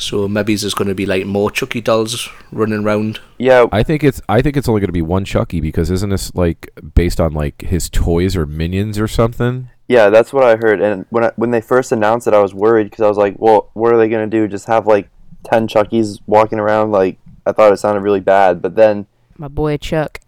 So 0.01 0.27
maybe 0.27 0.55
there's 0.55 0.73
going 0.73 0.87
to 0.87 0.95
be 0.95 1.05
like 1.05 1.25
more 1.25 1.51
Chucky 1.51 1.81
dolls 1.81 2.27
running 2.51 2.83
around. 2.83 3.19
Yeah, 3.37 3.67
I 3.71 3.83
think 3.83 4.03
it's 4.03 4.21
I 4.27 4.41
think 4.41 4.57
it's 4.57 4.67
only 4.67 4.81
going 4.81 4.87
to 4.87 4.93
be 4.93 5.01
one 5.01 5.25
Chucky 5.25 5.61
because 5.61 5.91
isn't 5.91 6.09
this 6.09 6.33
like 6.35 6.71
based 6.95 7.19
on 7.19 7.33
like 7.33 7.61
his 7.61 7.89
toys 7.89 8.35
or 8.35 8.45
minions 8.45 8.97
or 8.99 9.07
something? 9.07 9.69
Yeah, 9.87 10.09
that's 10.09 10.31
what 10.31 10.43
I 10.43 10.55
heard. 10.55 10.81
And 10.81 11.05
when 11.09 11.25
I, 11.25 11.31
when 11.35 11.51
they 11.51 11.61
first 11.61 11.91
announced 11.91 12.25
it, 12.25 12.33
I 12.33 12.39
was 12.39 12.53
worried 12.53 12.85
because 12.85 13.03
I 13.03 13.07
was 13.07 13.17
like, 13.17 13.35
"Well, 13.37 13.69
what 13.73 13.93
are 13.93 13.97
they 13.97 14.09
gonna 14.09 14.27
do? 14.27 14.47
Just 14.47 14.65
have 14.67 14.87
like 14.87 15.09
ten 15.43 15.67
Chuckies 15.67 16.19
walking 16.25 16.59
around?" 16.59 16.91
Like 16.91 17.17
I 17.45 17.51
thought 17.51 17.73
it 17.73 17.77
sounded 17.77 18.01
really 18.01 18.19
bad, 18.19 18.61
but 18.61 18.75
then, 18.75 19.07
My 19.37 19.47
boy 19.47 19.77
Chuck. 19.77 20.19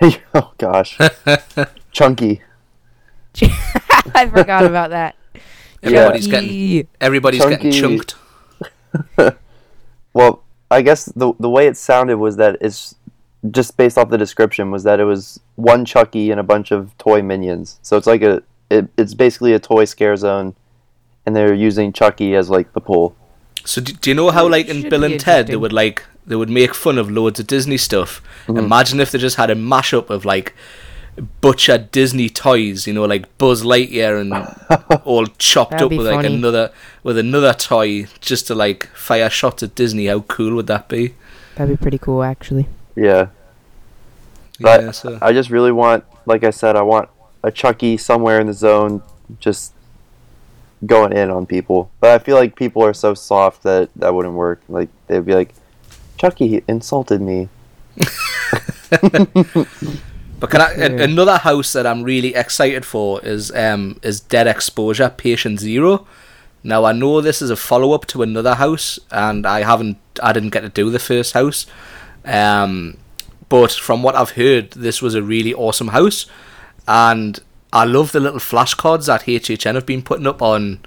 oh 0.34 0.52
gosh, 0.58 0.98
Chunky. 1.92 2.42
I 4.14 4.28
forgot 4.28 4.64
about 4.64 4.90
that. 4.90 5.16
Everybody's 5.82 6.26
getting 6.26 6.50
Yee. 6.50 6.86
everybody's 7.00 7.44
getting 7.44 7.72
chunked. 7.72 8.16
Well, 10.12 10.42
I 10.70 10.82
guess 10.82 11.06
the 11.06 11.32
the 11.38 11.48
way 11.48 11.66
it 11.66 11.76
sounded 11.76 12.16
was 12.16 12.36
that 12.36 12.56
it's 12.60 12.94
just 13.50 13.76
based 13.76 13.96
off 13.96 14.10
the 14.10 14.18
description 14.18 14.70
was 14.70 14.82
that 14.84 15.00
it 15.00 15.04
was 15.04 15.40
one 15.56 15.84
Chucky 15.84 16.30
and 16.30 16.40
a 16.40 16.42
bunch 16.42 16.70
of 16.70 16.96
toy 16.98 17.22
minions. 17.22 17.78
So 17.82 17.96
it's 17.96 18.06
like 18.06 18.22
a 18.22 18.42
it, 18.70 18.88
it's 18.96 19.14
basically 19.14 19.52
a 19.54 19.58
toy 19.58 19.84
scare 19.84 20.16
zone, 20.16 20.54
and 21.26 21.34
they're 21.34 21.54
using 21.54 21.92
Chucky 21.92 22.34
as 22.34 22.50
like 22.50 22.72
the 22.72 22.80
pool. 22.80 23.16
So 23.64 23.80
do, 23.80 23.92
do 23.92 24.10
you 24.10 24.14
know 24.14 24.30
how 24.30 24.48
like 24.48 24.68
in 24.68 24.88
Bill 24.88 25.04
and 25.04 25.20
Ted 25.20 25.46
they 25.46 25.56
would 25.56 25.72
like 25.72 26.04
they 26.26 26.36
would 26.36 26.50
make 26.50 26.74
fun 26.74 26.98
of 26.98 27.10
loads 27.10 27.40
of 27.40 27.46
Disney 27.46 27.76
stuff. 27.76 28.22
Mm-hmm. 28.46 28.58
Imagine 28.58 29.00
if 29.00 29.10
they 29.10 29.18
just 29.18 29.36
had 29.36 29.50
a 29.50 29.54
mashup 29.54 30.10
of 30.10 30.24
like 30.24 30.54
butcher 31.20 31.78
Disney 31.78 32.28
toys, 32.28 32.86
you 32.86 32.92
know, 32.92 33.04
like 33.04 33.38
Buzz 33.38 33.62
Lightyear 33.62 34.20
and 34.20 35.02
all 35.04 35.26
chopped 35.38 35.74
up 35.74 35.90
be 35.90 35.98
with 35.98 36.06
like 36.06 36.24
another 36.24 36.72
with 37.02 37.18
another 37.18 37.52
toy 37.52 38.06
just 38.20 38.46
to 38.48 38.54
like 38.54 38.86
fire 38.88 39.30
shots 39.30 39.62
at 39.62 39.74
Disney. 39.74 40.06
How 40.06 40.20
cool 40.20 40.54
would 40.56 40.66
that 40.68 40.88
be? 40.88 41.14
That'd 41.56 41.78
be 41.78 41.82
pretty 41.82 41.98
cool, 41.98 42.22
actually. 42.22 42.66
Yeah. 42.96 43.28
But 44.60 44.82
yeah, 44.82 44.90
so 44.90 45.18
I 45.22 45.32
just 45.32 45.50
really 45.50 45.72
want, 45.72 46.04
like 46.26 46.44
I 46.44 46.50
said, 46.50 46.76
I 46.76 46.82
want 46.82 47.08
a 47.42 47.50
Chucky 47.50 47.96
somewhere 47.96 48.40
in 48.40 48.46
the 48.46 48.52
zone, 48.52 49.02
just 49.38 49.72
going 50.84 51.12
in 51.12 51.30
on 51.30 51.46
people. 51.46 51.90
But 52.00 52.10
I 52.10 52.22
feel 52.22 52.36
like 52.36 52.56
people 52.56 52.84
are 52.84 52.94
so 52.94 53.14
soft 53.14 53.62
that 53.62 53.90
that 53.96 54.14
wouldn't 54.14 54.34
work. 54.34 54.60
Like 54.68 54.88
they'd 55.06 55.24
be 55.24 55.34
like, 55.34 55.54
Chucky 56.18 56.62
insulted 56.68 57.20
me. 57.20 57.48
But 60.40 60.50
can 60.50 60.60
I, 60.62 60.72
a- 60.72 60.78
Yeah. 60.96 61.02
another 61.04 61.36
house 61.36 61.72
that 61.74 61.86
I'm 61.86 62.02
really 62.02 62.34
excited 62.34 62.84
for 62.84 63.20
is 63.22 63.50
um 63.54 63.98
is 64.02 64.20
Dead 64.20 64.46
Exposure 64.46 65.10
Patient 65.16 65.60
Zero. 65.60 66.06
Now 66.62 66.84
I 66.84 66.92
know 66.92 67.20
this 67.20 67.40
is 67.42 67.50
a 67.50 67.56
follow 67.56 67.92
up 67.92 68.06
to 68.06 68.22
another 68.22 68.54
house, 68.54 68.98
and 69.10 69.46
I 69.46 69.62
haven't 69.62 69.98
I 70.22 70.32
didn't 70.32 70.50
get 70.50 70.60
to 70.62 70.68
do 70.68 70.90
the 70.90 70.98
first 70.98 71.32
house. 71.34 71.66
Um, 72.24 72.96
but 73.48 73.72
from 73.72 74.02
what 74.02 74.14
I've 74.14 74.30
heard, 74.30 74.70
this 74.72 75.00
was 75.02 75.14
a 75.14 75.22
really 75.22 75.54
awesome 75.54 75.88
house, 75.88 76.26
and 76.88 77.38
I 77.72 77.84
love 77.84 78.12
the 78.12 78.20
little 78.20 78.40
flashcards 78.40 79.06
that 79.06 79.22
HHN 79.22 79.74
have 79.74 79.86
been 79.86 80.02
putting 80.02 80.26
up 80.26 80.40
on 80.42 80.80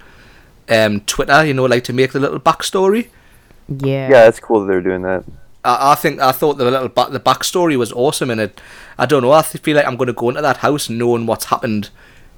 um 0.70 1.02
Twitter. 1.02 1.46
You 1.46 1.54
know, 1.54 1.66
like 1.66 1.84
to 1.86 1.94
make 1.94 2.12
the 2.14 2.20
little 2.20 2.40
backstory. 2.40 3.10
Yeah. 3.68 4.10
Yeah, 4.10 4.28
it's 4.28 4.40
cool 4.40 4.60
that 4.62 4.68
they're 4.68 4.82
doing 4.82 5.04
that. 5.04 5.24
I, 5.66 5.92
I 5.94 5.96
think 5.96 6.20
I 6.20 6.32
thought 6.32 6.58
the 6.58 6.66
little 6.66 6.90
ba- 6.90 7.10
the 7.12 7.20
backstory 7.20 7.78
was 7.78 7.92
awesome, 7.92 8.30
and 8.30 8.40
it. 8.42 8.62
I 8.98 9.06
don't 9.06 9.22
know. 9.24 9.32
I 9.32 9.42
feel 9.42 9.76
like 9.76 9.88
I'm 9.88 9.98
going 9.98 10.08
to 10.08 10.14
go 10.14 10.30
into 10.30 10.42
that 10.42 10.58
house 10.58 10.90
knowing 10.90 11.26
what's 11.26 11.46
happened 11.46 11.90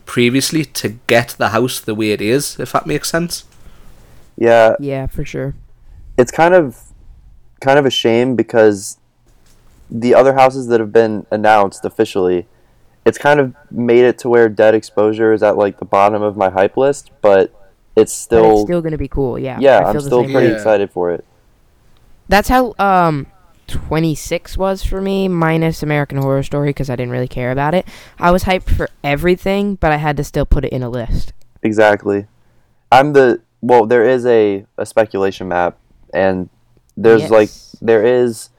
previously 0.05 0.63
to 0.65 0.89
get 1.07 1.29
the 1.38 1.49
house 1.49 1.79
the 1.79 1.95
way 1.95 2.11
it 2.11 2.21
is. 2.21 2.59
If 2.59 2.71
that 2.73 2.85
makes 2.88 3.09
sense. 3.09 3.43
Yeah, 4.38 4.75
Yeah, 4.79 5.07
for 5.07 5.23
sure. 5.25 5.55
it's 6.17 6.31
kind 6.31 6.53
of 6.53 6.81
kind 7.61 7.79
of 7.79 7.85
a 7.85 7.89
shame 7.89 8.35
because 8.35 8.97
the 9.89 10.13
other 10.13 10.33
houses 10.33 10.67
that 10.67 10.79
have 10.81 10.91
been 10.91 11.25
announced 11.31 11.85
officially 11.85 12.45
it's 13.05 13.17
kind 13.17 13.39
of 13.39 13.55
made 13.71 14.03
it 14.03 14.17
to 14.19 14.27
where 14.29 14.49
Dead 14.49 14.73
Exposure 14.75 15.31
is 15.31 15.41
at 15.43 15.57
like 15.57 15.77
the 15.79 15.85
bottom 15.85 16.21
of 16.23 16.35
my 16.35 16.49
hype 16.49 16.75
list, 16.75 17.11
but 17.21 17.51
it's 17.95 18.11
But 18.13 18.23
still 18.25 18.51
it's 18.53 18.61
still 18.63 18.81
gonna 18.81 18.97
be 18.97 19.07
cool. 19.07 19.38
Yeah. 19.39 19.57
yeah, 19.61 19.77
I 19.79 19.89
I'm 19.91 20.01
still 20.01 20.23
pretty 20.23 20.35
way. 20.35 20.47
Yeah. 20.49 20.55
excited 20.55 20.89
for 20.91 21.11
it. 21.11 21.23
That's 22.27 22.49
how 22.49 22.73
um 22.79 23.27
26 23.67 24.57
was 24.57 24.83
for 24.83 25.01
me 25.01 25.27
minus 25.27 25.81
American 25.83 26.17
Horror 26.17 26.43
Story 26.43 26.69
because 26.69 26.89
I 26.89 26.95
didn't 26.95 27.11
really 27.11 27.27
care 27.27 27.51
about 27.51 27.73
it. 27.73 27.88
I 28.19 28.31
was 28.31 28.43
hyped 28.43 28.69
for 28.69 28.89
everything, 29.03 29.75
but 29.75 29.91
I 29.91 29.97
had 29.97 30.17
to 30.17 30.23
still 30.23 30.45
put 30.45 30.65
it 30.65 30.71
in 30.71 30.83
a 30.83 30.89
list. 30.89 31.33
Exactly. 31.63 32.27
I'm 32.91 33.13
the 33.13 33.41
well. 33.61 33.85
There 33.85 34.03
is 34.03 34.25
a 34.25 34.65
a 34.77 34.85
speculation 34.85 35.47
map, 35.47 35.77
and 36.13 36.49
there's 36.95 37.29
like 37.31 37.49
there 37.81 38.05
is. 38.05 38.49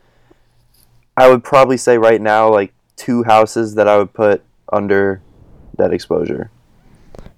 I 1.17 1.29
would 1.29 1.43
probably 1.43 1.79
say 1.79 1.97
right 1.97 2.21
now 2.21 2.51
like 2.53 2.75
two 2.97 3.23
houses 3.23 3.75
that 3.77 3.89
I 3.89 3.97
would 3.97 4.13
put 4.13 4.43
under 4.73 5.23
that 5.79 5.93
exposure. 5.93 6.51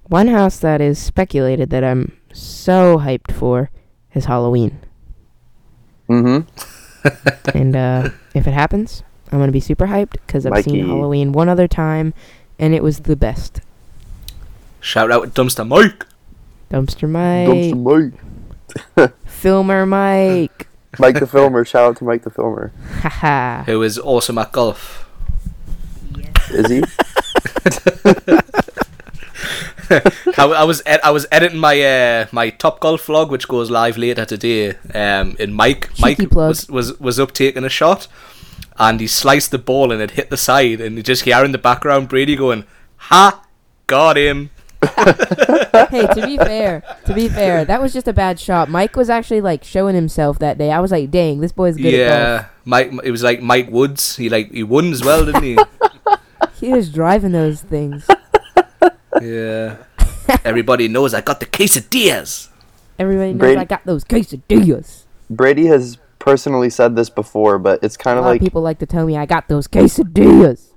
One 0.05 0.29
house 0.29 0.59
that 0.61 0.81
is 0.81 0.99
speculated 0.99 1.71
that 1.71 1.85
I'm 1.85 2.17
so 2.33 2.99
hyped 2.99 3.31
for 3.31 3.71
is 4.15 4.25
Halloween. 4.25 4.81
Mm-hmm. 6.09 7.57
and 7.57 7.77
uh, 7.77 8.11
if 8.35 8.47
it 8.47 8.53
happens, 8.53 9.03
I'm 9.31 9.39
gonna 9.39 9.53
be 9.53 9.61
super 9.61 9.87
hyped 9.87 10.13
because 10.27 10.47
I've 10.47 10.53
Mikey. 10.53 10.71
seen 10.71 10.87
Halloween 10.87 11.33
one 11.33 11.49
other 11.49 11.69
time, 11.69 12.15
and 12.59 12.75
it 12.75 12.83
was 12.83 13.01
the 13.01 13.17
best. 13.17 13.61
Shout 14.81 15.11
out 15.11 15.35
to 15.35 15.43
Dumpster 15.43 15.67
Mike. 15.67 16.07
Dumpster 16.71 17.09
Mike, 17.09 17.49
Dumpster 17.49 18.13
Mike. 18.97 19.13
Filmer 19.27 19.87
Mike, 19.87 20.69
Mike 20.99 21.19
the 21.19 21.27
Filmer. 21.27 21.65
Shout 21.65 21.85
out 21.91 21.97
to 21.99 22.05
Mike 22.05 22.23
the 22.23 22.31
Filmer. 22.31 22.73
haha. 23.01 23.65
who 23.65 23.83
is 23.83 23.99
awesome 23.99 24.39
at 24.39 24.53
golf. 24.53 25.09
Yes. 26.17 26.51
Is 26.51 26.71
he? 26.71 26.83
I, 30.39 30.45
I 30.45 30.65
was 30.65 30.83
ed- 30.87 31.01
I 31.03 31.11
was 31.11 31.27
editing 31.31 31.59
my 31.59 31.81
uh, 31.81 32.27
my 32.33 32.51
Top 32.51 32.81
Golf 32.81 33.07
vlog, 33.07 33.31
which 33.31 33.49
goes 33.49 33.71
live 33.71 33.97
later 33.97 34.25
today. 34.25 34.71
Um, 34.95 35.37
and 35.39 35.55
Mike 35.55 35.91
Mike 35.99 36.19
was, 36.33 36.69
was 36.69 36.99
was 37.01 37.19
up 37.19 37.33
taking 37.33 37.65
a 37.65 37.69
shot, 37.69 38.07
and 38.79 39.01
he 39.01 39.07
sliced 39.07 39.51
the 39.51 39.59
ball 39.59 39.93
and 39.93 40.03
it 40.03 40.13
hit 40.13 40.31
the 40.31 40.37
side, 40.37 40.81
and 40.81 40.97
you 40.97 41.03
just 41.03 41.23
hear 41.23 41.45
in 41.45 41.53
the 41.53 41.59
background 41.59 42.09
Brady 42.09 42.37
going, 42.37 42.65
"Ha, 42.97 43.45
got 43.87 44.17
him." 44.17 44.51
hey, 44.97 46.07
to 46.07 46.23
be 46.25 46.37
fair, 46.37 46.85
to 47.05 47.13
be 47.13 47.29
fair, 47.29 47.65
that 47.65 47.83
was 47.83 47.93
just 47.93 48.07
a 48.07 48.13
bad 48.13 48.39
shot. 48.39 48.69
Mike 48.69 48.95
was 48.95 49.11
actually 49.11 49.41
like 49.41 49.65
showing 49.65 49.97
himself 49.97 50.39
that 50.39 50.57
day. 50.57 50.71
I 50.71 50.79
was 50.79 50.93
like, 50.93 51.11
dang, 51.11 51.41
this 51.41 51.51
boy's 51.51 51.77
good 51.77 51.87
at 51.87 51.93
yeah, 51.95 52.47
Mike. 52.65 52.93
It 53.03 53.11
was 53.11 53.25
like 53.25 53.43
Mike 53.43 53.71
Woods. 53.71 54.15
He 54.15 54.29
like 54.29 54.53
he 54.53 54.63
won 54.63 54.93
as 54.93 55.03
well, 55.05 55.25
didn't 55.25 55.43
he? 55.43 55.59
He 56.61 56.73
was 56.73 56.91
driving 56.91 57.31
those 57.31 57.61
things. 57.63 58.09
Yeah. 59.23 59.77
Everybody 60.45 60.89
knows 60.89 61.15
I 61.15 61.21
got 61.23 61.41
the 61.41 61.47
quesadillas. 61.47 62.49
Everybody 62.99 63.33
knows 63.33 63.39
Brady- 63.41 63.61
I 63.61 63.65
got 63.65 63.87
those 63.87 64.05
quesadillas. 64.05 65.05
Brady 65.31 65.67
has 65.67 65.99
personally 66.19 66.69
said 66.71 66.97
this 66.97 67.09
before, 67.11 67.59
but 67.59 67.83
it's 67.83 67.97
kind 67.97 68.19
of 68.19 68.25
like 68.25 68.41
people 68.41 68.61
like 68.63 68.79
to 68.81 68.87
tell 68.87 69.07
me 69.07 69.17
I 69.17 69.25
got 69.27 69.49
those 69.49 69.67
quesadillas. 69.69 70.69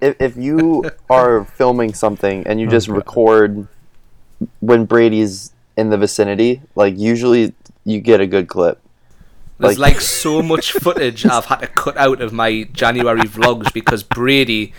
if, 0.00 0.16
if 0.20 0.36
you 0.36 0.84
are 1.10 1.44
filming 1.44 1.94
something 1.94 2.46
and 2.46 2.60
you 2.60 2.66
just 2.66 2.88
Okay. 2.88 2.96
record 2.96 3.68
when 4.60 4.84
Brady's 4.86 5.52
in 5.76 5.90
the 5.90 5.96
vicinity, 5.98 6.62
like 6.74 6.98
usually 6.98 7.54
you 7.84 8.00
get 8.00 8.20
a 8.20 8.26
good 8.26 8.48
clip. 8.48 8.80
There's 9.58 9.78
Like- 9.78 9.94
like 9.94 10.00
so 10.02 10.42
much 10.42 10.72
footage 10.72 11.24
I've 11.26 11.46
had 11.46 11.60
to 11.60 11.66
cut 11.68 11.96
out 11.96 12.20
of 12.20 12.32
my 12.32 12.64
January 12.72 13.22
vlogs 13.22 13.72
because 13.72 14.02
Brady 14.02 14.74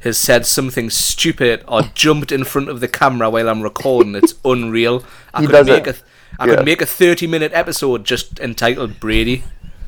has 0.00 0.18
said 0.18 0.46
something 0.46 0.90
stupid 0.90 1.64
or 1.66 1.82
jumped 1.94 2.30
in 2.32 2.44
front 2.44 2.68
of 2.68 2.80
the 2.80 2.88
camera 2.88 3.30
while 3.30 3.48
I'm 3.48 3.62
recording. 3.62 4.14
It's 4.14 4.34
unreal. 4.44 5.04
I 5.34 5.40
He 5.40 5.46
could 5.46 5.52
does 5.52 5.66
make 5.66 5.86
it. 5.86 5.96
a 5.96 6.42
I 6.42 6.46
Yeah. 6.46 6.56
could 6.56 6.64
make 6.66 6.82
a 6.82 6.86
30 6.86 7.26
minute 7.26 7.52
episode 7.54 8.04
just 8.04 8.38
entitled 8.40 9.00
Brady. 9.00 9.44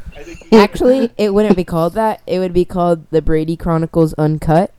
Actually, 0.52 1.10
it 1.18 1.32
wouldn't 1.34 1.56
be 1.56 1.64
called 1.64 1.92
that. 1.94 2.22
It 2.26 2.38
would 2.38 2.52
be 2.52 2.64
called 2.64 3.04
the 3.10 3.20
Brady 3.22 3.56
Chronicles 3.56 4.14
Uncut. 4.14 4.72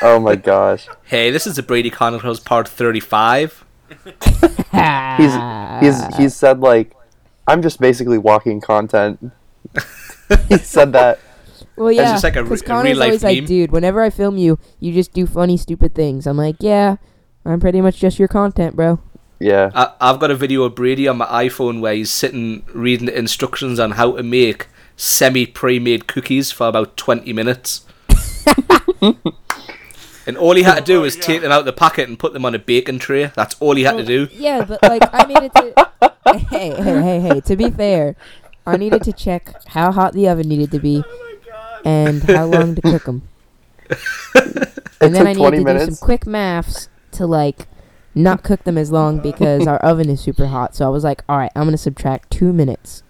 Oh 0.00 0.18
my 0.20 0.36
gosh. 0.36 0.86
Hey, 1.04 1.30
this 1.30 1.46
is 1.46 1.56
the 1.56 1.62
Brady 1.62 1.90
Chronicles 1.90 2.40
part 2.40 2.68
35. 2.68 3.64
He's 4.16 5.32
he's 5.80 6.16
he's 6.16 6.36
said 6.36 6.60
like 6.60 6.92
I'm 7.46 7.62
just 7.62 7.80
basically 7.80 8.18
walking 8.18 8.60
content. 8.60 9.32
he 10.48 10.58
said 10.58 10.92
that. 10.92 11.18
Well, 11.76 11.92
yeah, 11.92 12.12
just 12.12 12.24
like 12.24 12.36
a 12.36 12.42
re- 12.42 12.48
because 12.48 12.62
a 12.62 12.64
Connor's 12.64 12.84
real-life 12.84 13.06
always 13.06 13.24
like, 13.24 13.46
dude, 13.46 13.70
whenever 13.70 14.02
I 14.02 14.10
film 14.10 14.38
you, 14.38 14.58
you 14.80 14.92
just 14.92 15.12
do 15.12 15.26
funny, 15.26 15.56
stupid 15.56 15.94
things. 15.94 16.26
I'm 16.26 16.36
like, 16.36 16.56
yeah, 16.60 16.96
I'm 17.44 17.60
pretty 17.60 17.80
much 17.80 17.98
just 17.98 18.18
your 18.18 18.28
content, 18.28 18.76
bro. 18.76 18.98
Yeah. 19.38 19.70
I, 19.74 19.92
I've 20.00 20.18
got 20.18 20.30
a 20.30 20.34
video 20.34 20.62
of 20.62 20.74
Brady 20.74 21.06
on 21.08 21.18
my 21.18 21.26
iPhone 21.26 21.80
where 21.80 21.94
he's 21.94 22.10
sitting 22.10 22.64
reading 22.72 23.06
the 23.06 23.16
instructions 23.16 23.78
on 23.78 23.92
how 23.92 24.16
to 24.16 24.22
make 24.22 24.68
semi 24.96 25.46
pre 25.46 25.78
made 25.78 26.06
cookies 26.06 26.50
for 26.50 26.68
about 26.68 26.96
20 26.96 27.32
minutes. 27.32 27.84
and 30.26 30.36
all 30.38 30.54
he 30.54 30.62
had 30.62 30.76
to 30.76 30.82
do 30.82 30.98
oh, 31.00 31.02
was 31.02 31.16
take 31.16 31.42
them 31.42 31.52
out 31.52 31.64
the 31.64 31.72
packet 31.72 32.08
and 32.08 32.18
put 32.18 32.32
them 32.32 32.44
on 32.44 32.54
a 32.54 32.58
baking 32.58 32.98
tray. 32.98 33.30
That's 33.34 33.54
all 33.60 33.76
he 33.76 33.84
had 33.84 33.96
to 33.98 34.04
do. 34.04 34.28
Yeah, 34.32 34.64
but 34.64 34.82
like 34.82 35.02
I 35.12 35.24
needed 35.24 35.52
to. 35.52 35.90
hey, 36.48 36.70
hey, 36.70 37.02
hey, 37.02 37.20
hey. 37.20 37.40
To 37.40 37.56
be 37.56 37.70
fair, 37.70 38.16
I 38.66 38.76
needed 38.76 39.02
to 39.04 39.12
check 39.12 39.54
how 39.66 39.92
hot 39.92 40.12
the 40.12 40.28
oven 40.28 40.48
needed 40.48 40.70
to 40.72 40.78
be, 40.78 41.04
and 41.86 42.22
how 42.24 42.46
long 42.46 42.74
to 42.74 42.82
cook 42.82 43.04
them. 43.04 43.22
It 44.98 45.04
And 45.08 45.14
then 45.14 45.26
I 45.26 45.34
20 45.34 45.58
needed 45.58 45.72
to 45.74 45.78
do 45.78 45.92
some 45.92 45.96
quick 46.06 46.26
maths 46.26 46.88
to 47.12 47.26
like 47.26 47.66
not 48.14 48.42
cook 48.42 48.64
them 48.64 48.78
as 48.78 48.90
long 48.90 49.18
because 49.20 49.66
our 49.72 49.76
oven 49.78 50.08
is 50.08 50.22
super 50.22 50.46
hot. 50.46 50.74
So 50.74 50.86
I 50.86 50.88
was 50.88 51.04
like, 51.04 51.22
all 51.28 51.36
right, 51.36 51.52
I'm 51.54 51.64
gonna 51.66 51.76
subtract 51.76 52.30
two 52.30 52.50
minutes. 52.52 53.02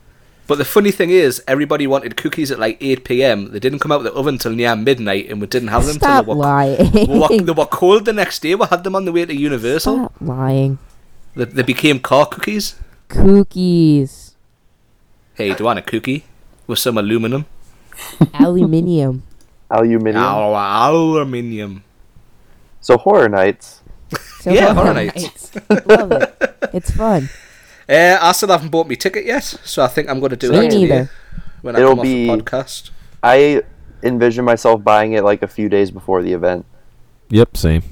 But 0.49 0.59
the 0.59 0.65
funny 0.65 0.91
thing 0.91 1.11
is, 1.11 1.43
everybody 1.47 1.87
wanted 1.87 2.17
cookies 2.17 2.51
at 2.51 2.59
like 2.59 2.77
8 2.81 3.05
pm. 3.05 3.51
They 3.53 3.59
didn't 3.61 3.79
come 3.79 3.93
out 3.93 3.99
of 3.99 4.05
the 4.05 4.13
oven 4.13 4.39
till 4.39 4.53
near 4.53 4.75
midnight, 4.77 5.29
and 5.31 5.41
we 5.41 5.47
didn't 5.47 5.69
have 5.69 5.87
them 5.87 5.97
Stop 5.97 6.25
till 6.27 6.35
they 6.35 6.39
were, 6.39 6.45
lying. 6.45 6.91
they, 6.91 7.05
were, 7.07 7.43
they 7.43 7.53
were 7.53 7.67
cold 7.67 8.05
the 8.05 8.13
next 8.13 8.43
day. 8.43 8.55
We 8.55 8.67
had 8.67 8.85
them 8.85 8.95
on 8.95 9.05
the 9.07 9.13
way 9.13 9.25
to 9.25 9.35
Universal. 9.35 9.95
Stop 9.97 10.15
lying. 10.21 10.79
They, 11.35 11.45
they 11.47 11.63
became 11.63 11.99
car 12.01 12.27
cookies. 12.27 12.77
Cookies, 13.09 14.37
Hey, 15.35 15.51
do 15.53 15.57
you 15.61 15.65
want 15.67 15.79
a 15.79 15.83
cookie 15.83 16.25
with 16.67 16.79
some 16.79 16.97
aluminum? 16.99 17.47
Aluminium. 18.35 19.23
Aluminium. 19.71 20.17
Al- 20.23 20.55
aluminium. 20.57 21.83
So 22.81 22.97
horror 22.97 23.29
nights. 23.29 23.81
So 24.41 24.53
Yeah, 24.53 24.73
Horror 24.75 24.93
Horror 24.93 24.95
Nights. 24.95 25.55
Nights. 25.55 25.87
Love 25.87 26.13
it. 26.13 26.55
It's 26.73 26.91
fun. 26.93 27.29
Uh, 27.89 28.19
I 28.21 28.33
still 28.33 28.49
haven't 28.49 28.69
bought 28.71 28.89
my 28.89 28.95
ticket 28.95 29.25
yet, 29.27 29.43
so 29.45 29.83
I 29.83 29.89
think 29.89 30.09
I'm 30.09 30.21
going 30.21 30.31
to 30.31 30.37
do 30.37 30.51
Me 30.51 30.57
that 30.59 30.63
today 30.71 30.79
neither. 30.81 31.11
when 31.63 31.77
I 31.77 31.81
It'll 31.81 31.91
come 31.93 31.99
off 32.01 32.05
the 32.05 32.29
podcast. 32.29 32.91
I 33.23 33.63
envision 34.03 34.45
myself 34.45 34.83
buying 34.85 35.13
it 35.13 35.25
like 35.25 35.43
a 35.43 35.49
few 35.49 35.69
days 35.69 35.91
before 35.91 36.23
the 36.23 36.33
event, 36.33 36.65
Yep, 37.31 37.57
same. 37.57 37.83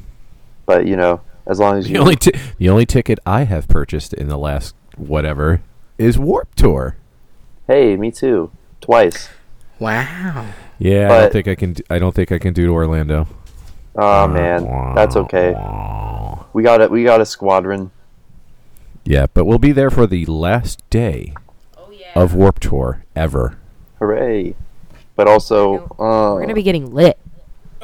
but 0.67 0.87
you 0.87 0.97
know, 0.97 1.21
as 1.47 1.59
long 1.59 1.79
as 1.79 1.87
The 1.87 1.93
you 1.95 1.99
only 2.01 2.17
ti- 2.17 2.39
the 2.59 2.69
only 2.69 2.87
ticket 2.87 3.19
I 3.27 3.45
have 3.45 3.67
purchased 3.69 4.13
in 4.15 4.29
the 4.29 4.39
last 4.39 4.75
whatever 4.97 5.61
is 5.99 6.19
Warped 6.19 6.57
Tour. 6.59 6.97
Hey, 7.67 7.97
me 7.97 8.11
too. 8.13 8.51
Twice. 8.81 9.29
Wow. 9.79 10.47
Yeah, 10.79 11.13
I 11.13 11.21
don't 11.21 11.33
think 11.33 11.49
I 11.49 11.55
can. 11.55 11.73
d- 11.75 11.85
I 11.91 11.99
don't 11.99 12.15
think 12.15 12.33
I 12.33 12.39
can 12.39 12.53
do 12.53 12.67
to 12.67 12.73
Orlando. 12.73 13.27
Oh 13.97 14.27
man, 14.29 14.95
that's 14.95 15.17
okay. 15.17 15.55
We 16.53 16.63
got 16.63 16.81
it. 16.81 16.91
We 16.91 17.05
got 17.05 17.21
a 17.21 17.27
squadron. 17.27 17.91
Yeah, 19.05 19.27
but 19.33 19.45
we'll 19.45 19.59
be 19.59 19.73
there 19.73 19.91
for 19.91 20.07
the 20.07 20.25
last 20.27 20.83
day 20.91 21.35
of 22.15 22.35
Warped 22.35 22.63
Tour 22.63 23.05
ever. 23.15 23.59
Hooray! 23.99 24.55
But 25.17 25.29
also, 25.29 25.85
uh, 25.99 26.35
We're 26.35 26.41
gonna 26.41 26.55
be 26.55 26.63
getting 26.63 26.93
lit. 26.93 27.19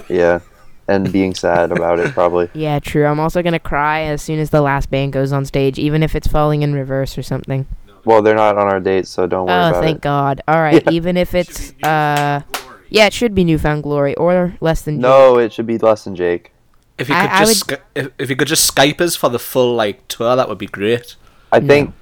yeah, 0.08 0.40
and 0.88 1.12
being 1.12 1.34
sad 1.34 1.70
about 1.72 1.98
it 2.00 2.12
probably. 2.12 2.48
Yeah, 2.54 2.78
true. 2.80 3.06
I'm 3.06 3.20
also 3.20 3.42
gonna 3.42 3.58
cry 3.60 4.00
as 4.02 4.22
soon 4.22 4.38
as 4.40 4.50
the 4.50 4.62
last 4.62 4.90
band 4.90 5.12
goes 5.12 5.32
on 5.32 5.44
stage, 5.44 5.78
even 5.78 6.02
if 6.02 6.14
it's 6.16 6.26
falling 6.28 6.62
in 6.62 6.72
reverse 6.72 7.16
or 7.18 7.22
something. 7.22 7.66
Well, 8.04 8.22
they're 8.22 8.34
not 8.34 8.56
on 8.56 8.66
our 8.66 8.80
date, 8.80 9.06
so 9.06 9.26
don't 9.26 9.46
worry 9.46 9.54
Oh, 9.56 9.68
about 9.68 9.74
it. 9.74 9.78
Oh, 9.78 9.82
thank. 9.82 10.00
God. 10.00 10.40
All 10.48 10.54
right, 10.60 10.82
Yeah. 10.84 10.90
even 10.92 11.16
if 11.16 11.34
it's 11.34 11.72
uh, 11.82 12.42
yeah, 12.88 13.06
it 13.06 13.12
should 13.12 13.34
be 13.34 13.44
New 13.44 13.58
Found 13.58 13.82
Glory 13.82 14.14
or 14.16 14.54
less 14.60 14.82
than. 14.82 14.98
No, 14.98 15.38
it 15.38 15.52
should 15.52 15.66
be 15.66 15.78
less 15.78 16.04
than 16.04 16.14
Jake. 16.16 16.52
If 16.98 17.08
you 17.08 17.14
I- 17.14 17.22
could 17.22 17.30
I 17.30 17.38
just 17.44 17.60
Sky- 17.60 17.78
if, 17.94 18.08
if 18.18 18.30
you 18.30 18.36
could 18.36 18.48
just 18.48 18.74
Skype 18.74 19.00
us 19.00 19.16
for 19.16 19.28
the 19.28 19.38
full 19.38 19.74
like 19.74 20.06
tour, 20.08 20.36
that 20.36 20.48
would 20.48 20.58
be 20.58 20.66
great. 20.66 21.16
I 21.52 21.60
No. 21.60 21.66
think 21.66 21.94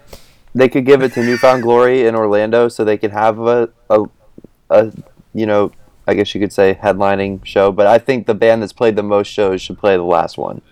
they 0.55 0.69
could 0.69 0.87
give 0.87 1.03
it 1.03 1.13
to 1.15 1.23
New 1.25 1.37
Found 1.39 1.63
Glory 1.63 2.07
in 2.07 2.15
Orlando, 2.15 2.69
so 2.69 2.85
they 2.85 2.97
could 2.99 3.13
have 3.13 3.39
a, 3.41 3.69
a, 3.91 4.05
a, 4.71 4.93
you 5.35 5.47
know, 5.47 5.71
I 6.07 6.15
guess 6.15 6.35
you 6.35 6.41
could 6.41 6.53
say 6.53 6.75
headlining 6.83 7.45
show. 7.45 7.71
But 7.71 7.87
I 7.87 7.99
think 7.99 8.27
the 8.27 8.35
band 8.35 8.63
that's 8.63 8.73
played 8.73 8.97
the 8.97 9.03
most 9.03 9.29
shows 9.29 9.61
should 9.61 9.79
play 9.79 9.97
the 9.97 10.03
last 10.03 10.37
one. 10.39 10.63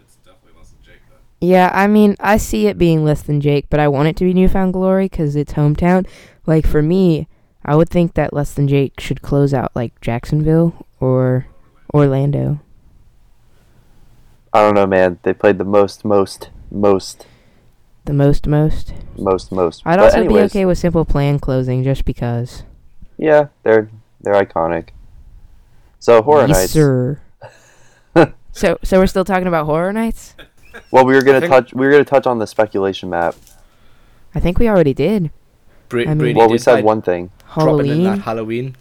Yeah, 1.47 1.71
I 1.73 1.87
mean, 1.87 2.17
I 2.19 2.39
see 2.39 2.67
it 2.67 2.77
being 2.77 3.05
less 3.05 3.23
than 3.23 3.41
Jake, 3.41 3.67
but 3.71 3.79
I 3.79 3.87
want 3.87 4.09
it 4.09 4.17
to 4.17 4.25
be 4.25 4.35
New 4.35 4.49
Found 4.49 4.73
Glory 4.73 5.05
because 5.09 5.37
it's 5.37 5.53
hometown. 5.53 6.05
Like 6.45 6.67
for 6.67 6.83
me, 6.83 7.29
I 7.65 7.77
would 7.77 7.89
think 7.89 8.15
that 8.15 8.33
less 8.33 8.53
than 8.53 8.67
Jake 8.67 8.99
should 8.99 9.23
close 9.23 9.55
out 9.55 9.71
like 9.73 10.01
Jacksonville 10.01 10.87
or 10.99 11.47
Orlando. 11.95 12.59
I 14.53 14.63
don't 14.63 14.75
know, 14.75 14.89
man. 14.89 15.21
They 15.23 15.33
played 15.33 15.59
the 15.59 15.65
most, 15.65 16.05
most, 16.05 16.51
most, 16.69 17.27
The 18.07 18.13
most 18.13 18.49
most. 18.49 18.93
most, 19.17 19.53
most. 19.53 19.83
I'd 19.87 19.97
But 19.99 20.05
also 20.07 20.19
anyways, 20.19 20.53
be 20.53 20.59
okay 20.59 20.65
with 20.67 20.79
Simple 20.79 21.05
Plan 21.05 21.39
closing 21.39 21.85
just 21.85 22.05
because. 22.05 22.65
Yeah, 23.19 23.49
they're 23.63 23.89
they're 24.21 24.35
iconic. 24.35 24.89
So 26.01 26.23
Horror 26.23 26.49
yes, 26.49 26.57
Nights. 26.59 26.73
sir. 26.73 27.21
so 28.51 28.79
so 28.83 28.99
we're 28.99 29.07
still 29.07 29.25
talking 29.25 29.47
about 29.47 29.67
Horror 29.67 29.93
Nights? 29.93 30.35
Well, 30.91 31.05
we 31.05 31.15
were 31.15 31.23
gonna 31.23 31.41
think- 31.41 31.53
touch. 31.53 31.75
We 31.75 31.87
were 31.87 31.93
gonna 31.93 32.05
touch 32.05 32.27
on 32.27 32.39
the 32.39 32.47
speculation 32.47 33.11
map. 33.11 33.35
I 34.35 34.41
think 34.41 34.59
we 34.59 34.69
already 34.69 34.95
did. 34.95 35.31
Bra- 35.89 36.03
I 36.03 36.07
mean- 36.07 36.19
Brady 36.19 36.39
Well, 36.39 36.49
we 36.49 36.59
said 36.59 36.85
one 36.85 37.03
thing. 37.03 37.31
dropping 37.55 37.87
in 37.87 38.05
that 38.05 38.19
Halloween. 38.21 38.23
Halloween. 38.23 38.77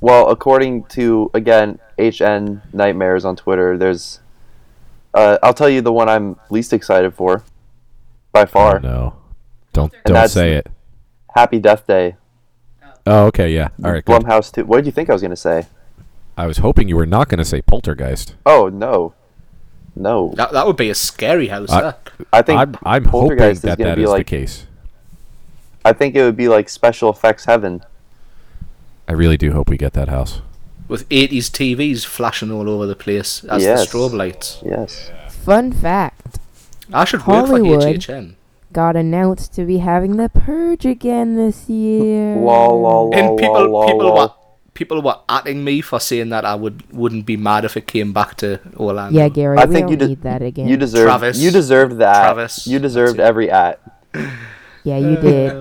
Well, 0.00 0.28
according 0.28 0.84
to 0.84 1.30
again 1.34 1.78
HN 1.98 2.62
Nightmares 2.72 3.24
on 3.24 3.36
Twitter, 3.36 3.76
there's. 3.78 4.20
Uh, 5.12 5.38
I'll 5.42 5.54
tell 5.54 5.68
you 5.68 5.80
the 5.80 5.92
one 5.92 6.08
I'm 6.08 6.36
least 6.50 6.72
excited 6.72 7.14
for, 7.14 7.44
by 8.32 8.44
far. 8.46 8.76
Oh, 8.76 8.78
no. 8.80 9.16
Don't 9.72 9.92
And 10.04 10.14
don't 10.14 10.28
say 10.28 10.54
it. 10.54 10.66
Happy 11.34 11.58
Death 11.60 11.86
Day. 11.86 12.16
Oh, 13.06 13.26
okay, 13.26 13.50
yeah. 13.54 13.68
All 13.84 13.92
right, 13.92 14.04
good. 14.04 14.22
Blumhouse 14.22 14.52
too. 14.52 14.64
What 14.64 14.78
did 14.78 14.86
you 14.86 14.92
think 14.92 15.08
I 15.10 15.12
was 15.12 15.22
gonna 15.22 15.36
say? 15.36 15.66
I 16.36 16.46
was 16.46 16.58
hoping 16.58 16.88
you 16.88 16.96
were 16.96 17.06
not 17.06 17.28
going 17.28 17.38
to 17.38 17.44
say 17.44 17.62
Poltergeist. 17.62 18.34
Oh 18.44 18.68
no, 18.68 19.14
no. 19.96 20.32
That 20.36 20.52
that 20.52 20.66
would 20.66 20.76
be 20.76 20.90
a 20.90 20.94
scary 20.94 21.48
house. 21.48 21.70
I- 21.70 21.80
that. 21.82 22.10
I 22.32 22.42
think 22.42 22.58
I'm 22.60 22.76
I'm 22.84 23.04
hoping 23.04 23.38
Poltergeist 23.38 23.56
is 23.58 23.62
that 23.62 23.78
gonna 23.78 23.96
be 23.96 24.02
is 24.04 24.10
like. 24.10 24.26
the 24.26 24.36
case. 24.36 24.66
I 25.84 25.92
think 25.92 26.14
it 26.14 26.22
would 26.22 26.36
be 26.36 26.48
like 26.48 26.68
special 26.68 27.10
effects 27.10 27.44
heaven. 27.44 27.82
I 29.06 29.12
really 29.12 29.36
do 29.36 29.52
hope 29.52 29.68
we 29.68 29.76
get 29.76 29.92
that 29.94 30.08
house. 30.08 30.40
With 30.88 31.08
80s 31.10 31.50
TVs 31.50 32.04
flashing 32.04 32.50
all 32.50 32.68
over 32.70 32.86
the 32.86 32.94
place 32.96 33.44
as 33.44 33.62
Yes. 33.62 33.90
the 33.90 33.98
strobe 33.98 34.12
lights. 34.14 34.60
Yes. 34.64 35.10
Fun 35.28 35.72
fact. 35.72 36.38
I 36.92 37.04
should 37.04 37.26
work 37.26 37.46
Hollywood. 37.46 37.82
for 37.82 37.88
HHN. 37.88 38.34
Got 38.72 38.96
announced 38.96 39.54
to 39.54 39.64
be 39.64 39.78
having 39.78 40.16
the 40.16 40.28
purge 40.28 40.84
again 40.84 41.36
this 41.36 41.68
year. 41.68 42.36
Lol, 42.36 42.80
lol, 42.82 43.10
lol, 43.10 43.14
And 43.14 43.38
people, 43.38 43.68
lol, 43.70 43.86
people 43.86 44.06
lol. 44.06 44.16
were 44.16 44.30
people 44.74 45.00
were 45.00 45.18
atting 45.28 45.62
me 45.62 45.80
for 45.80 45.98
saying 46.00 46.28
that 46.30 46.44
I 46.44 46.54
would 46.54 46.82
wouldn't 46.92 47.26
be 47.26 47.36
mad 47.36 47.64
if 47.64 47.76
it 47.76 47.86
came 47.86 48.12
back 48.12 48.36
to 48.38 48.60
Orlando. 48.76 49.18
Yeah, 49.18 49.28
Gary, 49.28 49.58
I 49.58 49.64
we 49.64 49.74
think 49.74 49.84
don't 49.86 49.92
you 49.92 49.96
de- 49.96 50.08
need 50.08 50.22
that 50.22 50.42
again. 50.42 50.68
You 50.68 50.76
deserved. 50.76 51.06
Travis. 51.08 51.38
You 51.38 51.50
deserved 51.50 51.98
that. 51.98 52.20
Travis. 52.24 52.66
You 52.66 52.78
deserved 52.78 53.20
every 53.20 53.50
at. 53.50 53.80
yeah, 54.84 54.98
you 54.98 55.16
did. 55.16 55.52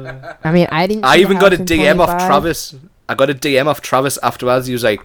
I 0.43 0.51
mean, 0.51 0.67
I 0.71 0.87
didn't. 0.87 1.05
I 1.05 1.17
even 1.17 1.37
got 1.37 1.53
a 1.53 1.57
house 1.57 1.69
in 1.71 1.79
DM 1.79 1.99
off 1.99 2.25
Travis. 2.25 2.75
I 3.07 3.15
got 3.15 3.29
a 3.29 3.33
DM 3.33 3.67
off 3.67 3.81
Travis 3.81 4.17
afterwards. 4.23 4.67
He 4.67 4.73
was 4.73 4.83
like, 4.83 5.01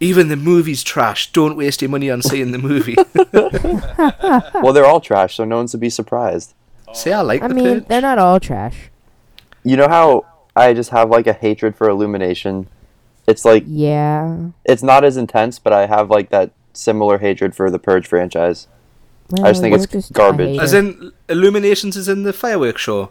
"Even 0.00 0.28
the 0.28 0.36
movie's 0.36 0.82
trash. 0.82 1.30
Don't 1.32 1.56
waste 1.56 1.82
your 1.82 1.90
money 1.90 2.10
on 2.10 2.22
seeing 2.22 2.52
the 2.52 2.58
movie." 2.58 2.96
well, 4.62 4.72
they're 4.72 4.86
all 4.86 5.00
trash, 5.00 5.36
so 5.36 5.44
no 5.44 5.56
one's 5.56 5.72
to 5.72 5.78
be 5.78 5.90
surprised. 5.90 6.54
See, 6.94 7.12
I 7.12 7.20
like 7.22 7.42
I 7.42 7.48
the 7.48 7.54
mean, 7.54 7.64
Purge. 7.80 7.88
they're 7.88 8.00
not 8.02 8.18
all 8.18 8.38
trash. 8.40 8.90
You 9.64 9.76
know 9.76 9.88
how 9.88 10.26
I 10.54 10.74
just 10.74 10.90
have 10.90 11.08
like 11.10 11.26
a 11.26 11.32
hatred 11.32 11.76
for 11.76 11.88
Illumination. 11.88 12.68
It's 13.26 13.44
like 13.44 13.64
Yeah. 13.66 14.48
it's 14.64 14.82
not 14.82 15.04
as 15.04 15.16
intense, 15.16 15.58
but 15.58 15.72
I 15.72 15.86
have 15.86 16.10
like 16.10 16.30
that 16.30 16.50
similar 16.72 17.18
hatred 17.18 17.54
for 17.54 17.70
the 17.70 17.78
Purge 17.78 18.06
franchise. 18.06 18.66
Well, 19.30 19.46
just 19.50 19.60
think 19.62 19.74
it's 19.74 19.86
just 19.86 20.12
garbage. 20.12 20.58
As 20.58 20.74
in, 20.74 21.12
Illuminations 21.28 21.96
is 21.96 22.08
in 22.08 22.24
the 22.24 22.32
fireworks 22.32 22.82
show. 22.82 23.10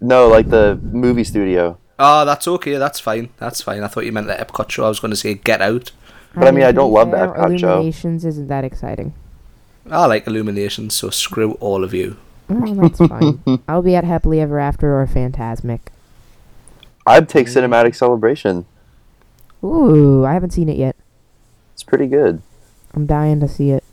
No, 0.00 0.28
like 0.28 0.50
the 0.50 0.78
movie 0.82 1.24
studio. 1.24 1.78
Oh, 1.98 2.24
that's 2.24 2.48
okay. 2.48 2.76
That's 2.76 2.98
fine. 2.98 3.28
That's 3.38 3.62
fine. 3.62 3.82
I 3.82 3.86
thought 3.86 4.04
you 4.04 4.12
meant 4.12 4.26
the 4.26 4.34
Epcot 4.34 4.70
show. 4.70 4.84
I 4.84 4.88
was 4.88 4.98
going 4.98 5.12
to 5.12 5.16
say 5.16 5.34
Get 5.34 5.62
Out. 5.62 5.92
But 6.34 6.48
I 6.48 6.50
mean, 6.50 6.64
I 6.64 6.72
don't 6.72 6.92
love 6.92 7.10
the 7.12 7.18
fair, 7.18 7.28
Epcot 7.28 7.58
show. 7.60 7.68
Illuminations 7.74 8.24
isn't 8.24 8.48
that 8.48 8.64
exciting. 8.64 9.14
I 9.90 10.06
like 10.06 10.26
Illuminations, 10.26 10.94
so 10.94 11.10
screw 11.10 11.52
all 11.54 11.84
of 11.84 11.94
you. 11.94 12.16
Well, 12.48 12.74
that's 12.74 12.98
fine. 12.98 13.40
I'll 13.68 13.82
be 13.82 13.94
at 13.94 14.04
Happily 14.04 14.40
Ever 14.40 14.58
After 14.58 15.00
or 15.00 15.06
Fantasmic. 15.06 15.80
I'd 17.06 17.28
take 17.28 17.46
Cinematic 17.46 17.94
Celebration. 17.94 18.66
Ooh, 19.64 20.24
I 20.24 20.32
haven't 20.34 20.50
seen 20.50 20.68
it 20.68 20.76
yet. 20.76 20.96
It's 21.74 21.82
pretty 21.82 22.06
good. 22.06 22.42
I'm 22.94 23.06
dying 23.06 23.40
to 23.40 23.48
see 23.48 23.70
it. 23.70 23.84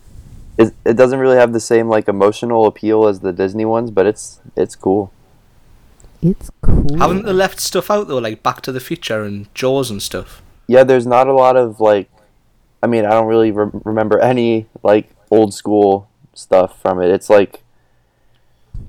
It, 0.58 0.74
it 0.86 0.94
doesn't 0.96 1.20
really 1.20 1.38
have 1.38 1.54
the 1.54 1.60
same 1.60 1.88
like 1.88 2.08
emotional 2.08 2.66
appeal 2.66 3.08
as 3.08 3.22
the 3.22 3.32
Disney 3.32 3.66
ones, 3.66 3.92
but 3.92 4.06
it's 4.06 4.42
it's 4.56 4.76
cool. 4.76 5.14
It's 6.22 6.52
cool. 6.62 6.98
Haven't 6.98 7.26
they 7.26 7.32
left 7.32 7.60
stuff 7.60 7.90
out 7.90 8.08
though, 8.08 8.18
like 8.18 8.44
Back 8.44 8.62
to 8.62 8.72
the 8.72 8.82
Future 8.82 9.24
and 9.24 9.54
Jaws 9.56 9.90
and 9.90 10.02
stuff? 10.02 10.42
Yeah, 10.68 10.84
there's 10.84 11.08
not 11.08 11.28
a 11.28 11.34
lot 11.34 11.56
of 11.56 11.80
like. 11.80 12.10
I 12.84 12.88
mean, 12.88 13.06
I 13.06 13.12
don't 13.12 13.28
really 13.28 13.52
re- 13.52 13.72
remember 13.86 14.20
any 14.20 14.68
like 14.84 15.10
old 15.32 15.54
school 15.54 16.10
stuff 16.34 16.82
from 16.82 17.02
it. 17.02 17.10
It's 17.10 17.30
like. 17.30 17.64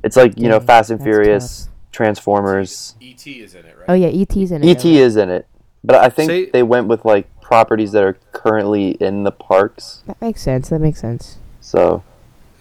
It's 0.03 0.17
like 0.17 0.39
you 0.39 0.49
know 0.49 0.61
Fast 0.61 0.91
and 0.91 0.99
that's 0.99 1.05
Furious, 1.05 1.69
Transformers. 1.93 2.95
ET 3.03 3.27
is 3.27 3.55
in 3.55 3.67
it, 3.67 3.77
right? 3.77 3.87
Oh 3.89 3.95
yeah, 3.95 4.09
ET's 4.09 4.51
in 4.51 4.65
it. 4.65 4.69
ET 4.69 4.85
is 4.85 5.17
in 5.17 5.31
it, 5.31 5.47
but 5.85 5.97
I 5.97 6.09
think 6.09 6.31
See- 6.31 6.51
they 6.53 6.63
went 6.63 6.87
with 6.89 7.05
like 7.05 7.27
properties 7.41 7.93
that 7.93 8.05
are 8.05 8.17
currently 8.33 8.91
in 9.01 9.25
the 9.25 9.33
parks. 9.33 10.03
That 10.07 10.21
makes 10.21 10.41
sense. 10.43 10.69
That 10.69 10.81
makes 10.81 11.01
sense. 11.01 11.39
So 11.61 12.03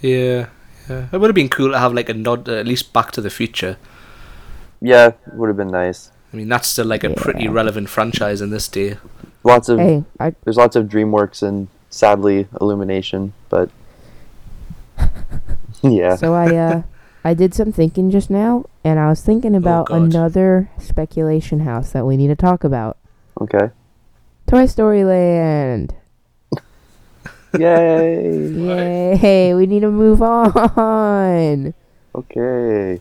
Yeah, 0.02 0.48
yeah. 0.90 1.08
It 1.12 1.18
would 1.20 1.28
have 1.30 1.36
been 1.36 1.50
cool 1.50 1.72
to 1.72 1.78
have 1.80 1.94
like 1.94 2.10
a 2.10 2.14
nod, 2.14 2.50
uh, 2.50 2.54
at 2.54 2.66
least 2.68 2.94
Back 2.94 3.12
to 3.14 3.22
the 3.22 3.30
Future. 3.30 3.78
yeah, 4.82 5.08
it 5.28 5.34
would 5.34 5.48
have 5.48 5.58
been 5.58 5.72
nice. 5.72 6.12
I 6.34 6.38
mean, 6.38 6.48
that's 6.50 6.68
still 6.68 6.86
like 6.86 7.04
a 7.04 7.10
pretty 7.10 7.48
relevant 7.48 7.90
franchise 7.90 8.40
in 8.42 8.50
this 8.52 8.68
day. 8.68 8.98
Lots 9.44 9.68
of 9.70 9.80
Hey, 9.80 10.04
I 10.20 10.34
there's 10.44 10.58
lots 10.58 10.76
of 10.76 10.86
DreamWorks 10.88 11.42
and 11.44 11.68
sadly 11.90 12.48
Illumination, 12.62 13.34
but 13.50 13.70
yeah. 15.82 16.16
so 16.16 16.34
I 16.34 16.56
uh 16.56 16.82
I 17.24 17.34
did 17.34 17.54
some 17.54 17.72
thinking 17.72 18.10
just 18.12 18.30
now, 18.30 18.66
and 18.84 18.98
I 19.00 19.10
was 19.10 19.22
thinking 19.22 19.54
about 19.56 19.88
God. 19.88 20.02
another 20.02 20.70
speculation 20.80 21.62
house 21.62 21.92
that 21.92 22.06
we 22.06 22.16
need 22.18 22.28
to 22.28 22.36
talk 22.36 22.64
about. 22.64 22.98
Okay. 23.42 23.72
Toy 24.48 24.66
Story 24.66 25.04
Land. 25.04 25.96
Yay. 27.58 28.48
Yay! 28.50 29.54
We 29.54 29.66
need 29.66 29.82
to 29.82 29.92
move 29.92 30.22
on. 30.22 31.74
Okay. 32.16 33.00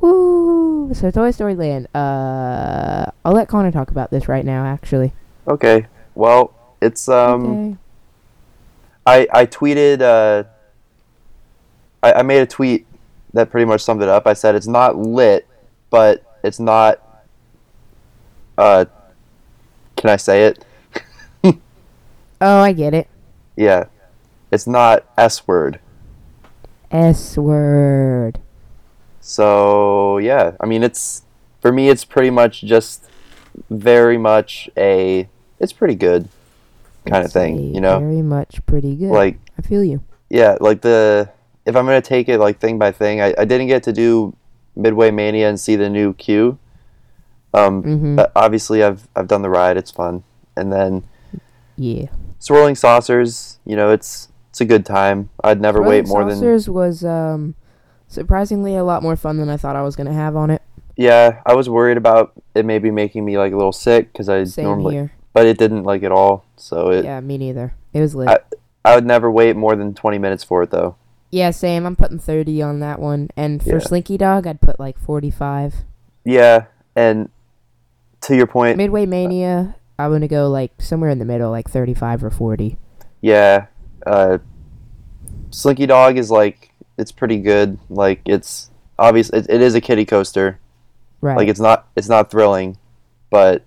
Woo! 0.00 0.92
So 0.94 1.10
Toy 1.10 1.30
Story 1.30 1.54
Land. 1.54 1.88
Uh, 1.94 3.06
I'll 3.24 3.32
let 3.32 3.48
Connor 3.48 3.72
talk 3.72 3.90
about 3.90 4.10
this 4.10 4.28
right 4.28 4.44
now. 4.44 4.64
Actually. 4.64 5.12
Okay. 5.48 5.86
Well, 6.14 6.54
it's 6.80 7.08
um. 7.08 7.46
okay. 7.46 7.76
I 9.06 9.28
I 9.32 9.46
tweeted 9.46 10.00
uh. 10.00 10.44
I, 12.02 12.12
I 12.12 12.22
made 12.22 12.40
a 12.40 12.46
tweet 12.46 12.86
that 13.32 13.50
pretty 13.50 13.64
much 13.64 13.80
summed 13.80 14.02
it 14.02 14.08
up. 14.08 14.26
I 14.26 14.34
said 14.34 14.54
it's 14.54 14.66
not 14.66 14.96
lit, 14.96 15.46
but 15.90 16.22
it's 16.44 16.60
not. 16.60 17.00
Uh. 18.56 18.84
Can 19.96 20.10
I 20.10 20.16
say 20.16 20.44
it? 20.46 20.64
Oh, 22.38 22.58
I 22.60 22.72
get 22.72 22.92
it. 22.92 23.08
Yeah. 23.56 23.84
It's 24.50 24.66
not 24.66 25.06
S 25.16 25.48
word. 25.48 25.80
S 26.90 27.38
word. 27.38 28.38
So 29.20 30.18
yeah, 30.18 30.52
I 30.60 30.66
mean 30.66 30.82
it's 30.82 31.22
for 31.60 31.72
me 31.72 31.88
it's 31.88 32.04
pretty 32.04 32.30
much 32.30 32.60
just 32.60 33.08
very 33.70 34.18
much 34.18 34.68
a 34.76 35.28
it's 35.58 35.72
pretty 35.72 35.94
good 35.94 36.28
kind 37.06 37.24
of 37.24 37.32
thing, 37.32 37.74
you 37.74 37.80
know? 37.80 37.98
Very 38.00 38.22
much 38.22 38.64
pretty 38.66 38.94
good. 38.94 39.10
Like 39.10 39.38
I 39.58 39.62
feel 39.62 39.82
you. 39.82 40.02
yeah, 40.28 40.58
like 40.60 40.82
the 40.82 41.30
if 41.64 41.74
I'm 41.74 41.86
gonna 41.86 42.02
take 42.02 42.28
it 42.28 42.38
like 42.38 42.60
thing 42.60 42.78
by 42.78 42.92
thing, 42.92 43.20
I, 43.20 43.34
I 43.38 43.46
didn't 43.46 43.66
get 43.68 43.82
to 43.84 43.92
do 43.92 44.36
Midway 44.76 45.10
Mania 45.10 45.48
and 45.48 45.58
see 45.58 45.74
the 45.74 45.88
new 45.88 46.12
queue. 46.12 46.58
Um, 47.56 47.82
Mhm. 47.82 48.16
but 48.16 48.32
obviously 48.36 48.82
I've 48.84 49.08
I've 49.16 49.26
done 49.28 49.42
the 49.42 49.50
ride, 49.50 49.76
it's 49.76 49.90
fun, 49.90 50.22
and 50.56 50.72
then 50.72 51.02
Yeah. 51.76 52.06
swirling 52.38 52.74
saucers, 52.74 53.58
you 53.64 53.76
know, 53.76 53.90
it's 53.90 54.28
it's 54.50 54.60
a 54.60 54.64
good 54.64 54.84
time. 54.86 55.28
I'd 55.44 55.60
never 55.60 55.80
Rolling 55.80 56.04
wait 56.04 56.08
more 56.08 56.24
than 56.24 56.34
Saucers 56.36 56.68
was 56.68 57.04
um 57.04 57.54
surprisingly 58.08 58.76
a 58.76 58.84
lot 58.84 59.02
more 59.02 59.16
fun 59.16 59.38
than 59.38 59.48
I 59.48 59.56
thought 59.56 59.76
I 59.76 59.82
was 59.82 59.96
gonna 59.96 60.12
have 60.12 60.36
on 60.36 60.50
it. 60.50 60.62
yeah. 60.96 61.40
I 61.44 61.54
was 61.54 61.68
worried 61.68 61.96
about 61.98 62.32
it 62.54 62.64
maybe 62.64 62.90
making 62.90 63.24
me 63.24 63.36
like 63.38 63.52
a 63.52 63.56
little 63.56 63.72
sick 63.72 64.12
because 64.12 64.28
I 64.28 64.44
Same 64.44 64.64
normally, 64.66 64.94
here. 64.94 65.12
but 65.34 65.46
it 65.46 65.58
didn't 65.58 65.82
like 65.84 66.02
at 66.02 66.12
all. 66.12 66.44
So 66.56 66.90
it 66.90 67.04
Yeah, 67.04 67.20
me 67.20 67.36
neither. 67.38 67.74
It 67.92 68.00
was 68.00 68.14
lit. 68.14 68.28
I- 68.28 68.38
I 68.84 68.94
would 68.94 69.04
never 69.06 69.30
wait 69.30 69.56
more 69.56 69.74
than 69.76 69.94
20 69.94 70.16
minutes 70.18 70.44
for 70.44 70.62
it 70.62 70.70
though. 70.70 70.94
yeah, 71.30 71.50
same. 71.50 71.84
I'm 71.84 71.96
putting 71.96 72.18
30 72.20 72.62
on 72.62 72.78
that 72.80 73.00
one. 73.00 73.28
And 73.36 73.60
for 73.62 73.74
Yeah. 73.74 73.78
Slinky 73.80 74.16
Dog, 74.16 74.46
I'd 74.46 74.60
put 74.60 74.78
like 74.80 74.96
45. 74.98 75.74
Yeah, 76.24 76.64
and 76.94 77.28
to 78.22 78.36
your 78.36 78.46
point, 78.46 78.76
Midway 78.76 79.06
Mania, 79.06 79.76
I'm 79.98 80.10
gonna 80.10 80.28
go 80.28 80.48
like 80.48 80.72
somewhere 80.80 81.10
in 81.10 81.18
the 81.18 81.24
middle, 81.24 81.50
like 81.50 81.70
35 81.70 82.24
or 82.24 82.30
40. 82.30 82.76
yeah, 83.20 83.66
uh, 84.06 84.38
Slinky 85.50 85.86
Dog 85.86 86.18
is 86.18 86.30
like 86.30 86.72
it's 86.98 87.12
pretty 87.12 87.38
good. 87.38 87.78
Like 87.88 88.20
it's 88.24 88.70
obvious 88.98 89.30
it, 89.30 89.46
it 89.48 89.60
is 89.60 89.74
a 89.74 89.80
kiddie 89.80 90.04
coaster. 90.04 90.58
Right. 91.20 91.36
Like 91.36 91.48
it's 91.48 91.60
not 91.60 91.88
it's 91.96 92.08
not 92.08 92.30
thrilling, 92.30 92.78
but 93.30 93.64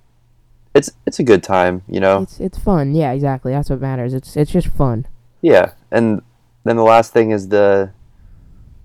it's 0.76 0.92
it's 1.06 1.20
a 1.20 1.24
good 1.24 1.44
time, 1.44 1.82
you 1.88 2.00
know. 2.00 2.22
it's 2.22 2.40
it's 2.40 2.58
fun. 2.58 2.94
Yeah, 2.94 3.12
exactly. 3.12 3.52
That's 3.52 3.70
what 3.70 3.82
matters. 3.82 4.14
It's 4.14 4.38
it's 4.38 4.52
just 4.52 4.68
fun. 4.68 5.08
Yeah, 5.42 5.72
and 5.92 6.22
then 6.64 6.76
the 6.76 6.84
last 6.84 7.14
thing 7.14 7.32
is 7.32 7.48
the 7.50 7.92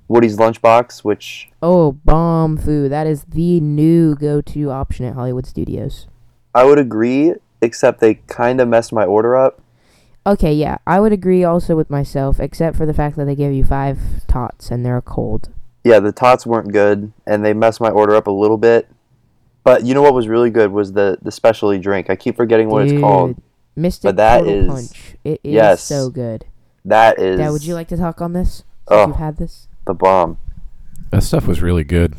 Woody's 0.09 0.37
Lunchbox, 0.37 1.03
which 1.05 1.49
Oh, 1.62 1.93
bomb 2.05 2.57
food. 2.57 2.93
That 2.93 3.07
is 3.07 3.25
the 3.25 3.61
new 3.61 4.14
go-to 4.14 4.71
option 4.71 5.07
at 5.07 5.14
Hollywood 5.14 5.47
Studios. 5.47 6.07
I 6.55 6.64
would 6.64 6.79
agree, 6.79 7.35
except 7.61 8.01
they 8.01 8.14
kind 8.27 8.61
of 8.61 8.69
messed 8.69 8.93
my 8.93 9.05
order 9.05 9.35
up. 9.37 9.61
Okay, 10.27 10.53
yeah, 10.55 10.79
I 10.87 11.01
would 11.01 11.12
agree 11.12 11.45
also 11.45 11.77
with 11.77 11.90
myself, 11.90 12.40
except 12.40 12.77
for 12.77 12.87
the 12.87 12.95
fact 12.95 13.17
that 13.17 13.25
they 13.27 13.35
give 13.35 13.53
you 13.53 13.64
five 13.64 13.99
tots 14.27 14.71
and 14.71 14.85
they're 14.85 15.01
cold. 15.03 15.51
Yeah, 15.85 16.01
the 16.01 16.12
tots 16.12 16.47
weren't 16.47 16.73
good, 16.73 17.12
and 17.27 17.45
they 17.45 17.53
messed 17.53 17.81
my 17.81 17.90
order 17.90 18.14
up 18.14 18.27
a 18.27 18.31
little 18.31 18.57
bit. 18.57 18.88
But 19.64 19.85
you 19.85 19.93
know 19.95 20.01
what 20.03 20.14
was 20.14 20.29
really 20.29 20.51
good 20.51 20.73
was 20.73 20.93
the 20.93 21.19
the 21.23 21.31
specialty 21.31 21.79
drink. 21.79 22.09
I 22.09 22.17
keep 22.17 22.37
forgetting 22.37 22.69
what 22.69 22.87
it's 22.88 22.99
called. 23.01 23.37
Mystic 23.77 24.09
But 24.09 24.17
that 24.17 24.47
is- 24.47 24.67
Punch. 24.69 25.17
It 25.25 25.40
is 25.43 25.53
yes. 25.53 25.83
so 25.83 26.09
good. 26.09 26.45
That 26.85 27.19
is 27.19 27.38
Dad, 27.38 27.51
would 27.51 27.64
you 27.64 27.75
like 27.75 27.88
to 27.88 27.97
talk 27.97 28.21
on 28.23 28.35
this? 28.35 28.57
Since 28.57 28.64
Oh. 28.88 29.07
You've 29.09 29.17
had 29.17 29.37
this? 29.38 29.69
The 29.87 29.94
bomb. 29.94 30.38
That 31.11 31.23
stuff 31.23 31.47
was 31.47 31.61
really 31.62 31.85
good. 31.85 32.14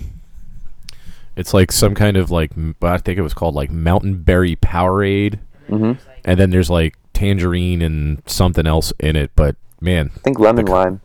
It's 1.35 1.53
like 1.53 1.71
some 1.71 1.95
kind 1.95 2.15
of 2.17 2.31
like 2.31 2.51
I 2.81 2.97
think 2.97 3.17
it 3.17 3.21
was 3.21 3.33
called 3.33 3.55
like 3.55 3.69
Mountain 3.71 4.23
Berry 4.23 4.55
Powerade, 4.55 5.39
hmm 5.67 5.93
and 6.23 6.39
then 6.39 6.49
there's 6.49 6.69
like 6.69 6.95
tangerine 7.13 7.81
and 7.81 8.21
something 8.25 8.65
else 8.65 8.93
in 8.99 9.15
it. 9.15 9.31
But 9.35 9.55
man, 9.81 10.11
I 10.15 10.19
think 10.19 10.39
lemon 10.39 10.65
The- 10.65 10.71
lime. 10.71 11.01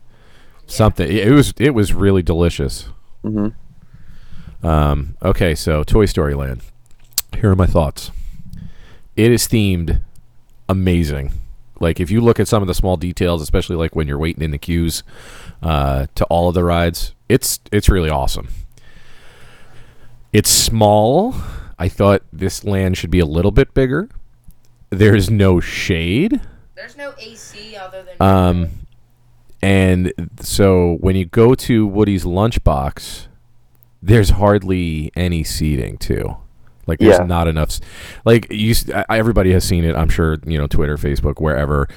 something 0.67 1.05
it 1.07 1.27
it 1.27 1.31
was 1.31 1.53
it 1.57 1.71
was 1.71 1.93
really 1.93 2.23
delicious. 2.23 2.87
hmm 3.23 3.49
Um, 4.63 5.17
okay, 5.23 5.53
so 5.55 5.83
Toy 5.83 6.05
Story 6.05 6.33
Land. 6.33 6.61
Here 7.37 7.51
are 7.51 7.55
my 7.55 7.65
thoughts. 7.67 8.11
It 9.15 9.31
is 9.31 9.47
themed 9.47 10.01
amazing. 10.69 11.33
Like 11.81 11.99
if 11.99 12.11
you 12.11 12.21
look 12.21 12.39
at 12.39 12.47
some 12.47 12.61
of 12.61 12.67
the 12.67 12.73
small 12.73 12.97
details, 12.97 13.41
especially 13.41 13.75
like 13.75 13.95
when 13.95 14.07
you're 14.07 14.19
waiting 14.19 14.43
in 14.43 14.51
the 14.51 14.57
queues 14.57 15.03
uh, 15.63 16.07
to 16.15 16.25
all 16.25 16.47
of 16.47 16.53
the 16.53 16.63
rides, 16.63 17.13
it's 17.27 17.59
it's 17.71 17.89
really 17.89 18.09
awesome. 18.09 18.49
It's 20.31 20.49
small. 20.49 21.35
I 21.77 21.89
thought 21.89 22.23
this 22.31 22.63
land 22.63 22.97
should 22.97 23.11
be 23.11 23.19
a 23.19 23.25
little 23.25 23.51
bit 23.51 23.73
bigger. 23.73 24.07
There's 24.91 25.29
no 25.29 25.59
shade. 25.59 26.41
There's 26.75 26.95
no 26.95 27.13
AC 27.17 27.75
other 27.75 28.03
than 28.03 28.15
Um, 28.19 28.69
and 29.61 30.13
so 30.39 30.97
when 31.01 31.15
you 31.15 31.25
go 31.25 31.55
to 31.55 31.87
Woody's 31.87 32.23
lunchbox, 32.23 33.27
there's 34.01 34.31
hardly 34.31 35.11
any 35.15 35.43
seating 35.43 35.97
too. 35.97 36.37
Like 36.87 36.99
there's 36.99 37.17
Yeah. 37.19 37.25
not 37.25 37.47
enough. 37.47 37.79
Like 38.25 38.47
you, 38.51 38.73
everybody 39.09 39.51
has 39.53 39.63
seen 39.63 39.83
it. 39.85 39.95
I'm 39.95 40.09
sure 40.09 40.37
you 40.45 40.57
know 40.57 40.67
Twitter, 40.67 40.97
Facebook, 40.97 41.39
wherever. 41.41 41.87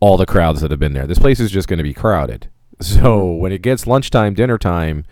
All 0.00 0.16
the 0.16 0.26
crowds 0.26 0.60
that 0.60 0.70
have 0.70 0.80
been 0.80 0.92
there. 0.92 1.06
This 1.06 1.18
place 1.18 1.40
is 1.40 1.50
just 1.50 1.66
going 1.68 1.78
to 1.78 1.82
be 1.84 1.94
crowded. 1.94 2.48
So 2.80 3.24
when 3.32 3.52
it 3.52 3.62
gets 3.62 3.86
lunchtime, 3.86 4.34
dinner 4.34 4.58
time, 4.58 5.04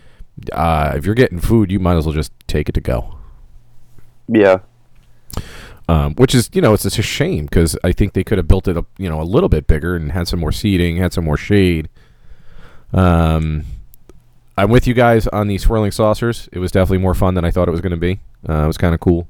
uh, 0.53 0.95
if 0.97 1.07
you're 1.07 1.15
getting 1.15 1.39
food, 1.39 1.71
you 1.71 1.79
might 1.79 1.97
as 1.97 2.05
well 2.05 2.15
just 2.15 2.33
take 2.49 2.69
it 2.69 2.73
to 2.73 2.81
go. 2.81 3.17
Yeah. 4.29 4.59
um, 5.89 6.15
which 6.17 6.35
is 6.35 6.51
you 6.53 6.61
know 6.61 6.75
it's, 6.75 6.85
it's 6.85 6.99
a 6.99 7.03
shame 7.03 7.45
because 7.47 7.77
I 7.85 7.93
think 7.93 8.13
they 8.15 8.25
could 8.25 8.39
have 8.39 8.49
built 8.49 8.67
it 8.69 8.77
up 8.77 8.87
you 8.99 9.09
know 9.09 9.21
a 9.21 9.25
little 9.25 9.49
bit 9.49 9.67
bigger 9.69 9.95
and 9.97 10.11
had 10.13 10.27
some 10.29 10.41
more 10.41 10.53
seating, 10.53 10.97
had 10.97 11.13
some 11.13 11.25
more 11.25 11.37
shade. 11.37 11.89
Um, 12.93 13.65
I'm 14.63 14.71
with 14.71 14.87
you 14.87 14.95
guys 14.95 15.27
on 15.27 15.49
the 15.49 15.59
swirling 15.59 15.91
saucers. 15.91 16.49
It 16.53 16.61
was 16.61 16.71
definitely 16.71 16.99
more 16.99 17.17
fun 17.17 17.35
than 17.35 17.45
I 17.45 17.51
thought 17.51 17.67
it 17.67 17.73
was 17.73 17.81
going 17.81 17.91
to 17.91 17.97
be. 17.97 18.21
Uh, 18.49 18.63
it 18.63 18.67
was 18.69 18.79
kind 18.79 18.95
of 18.95 19.01
cool. 19.01 19.27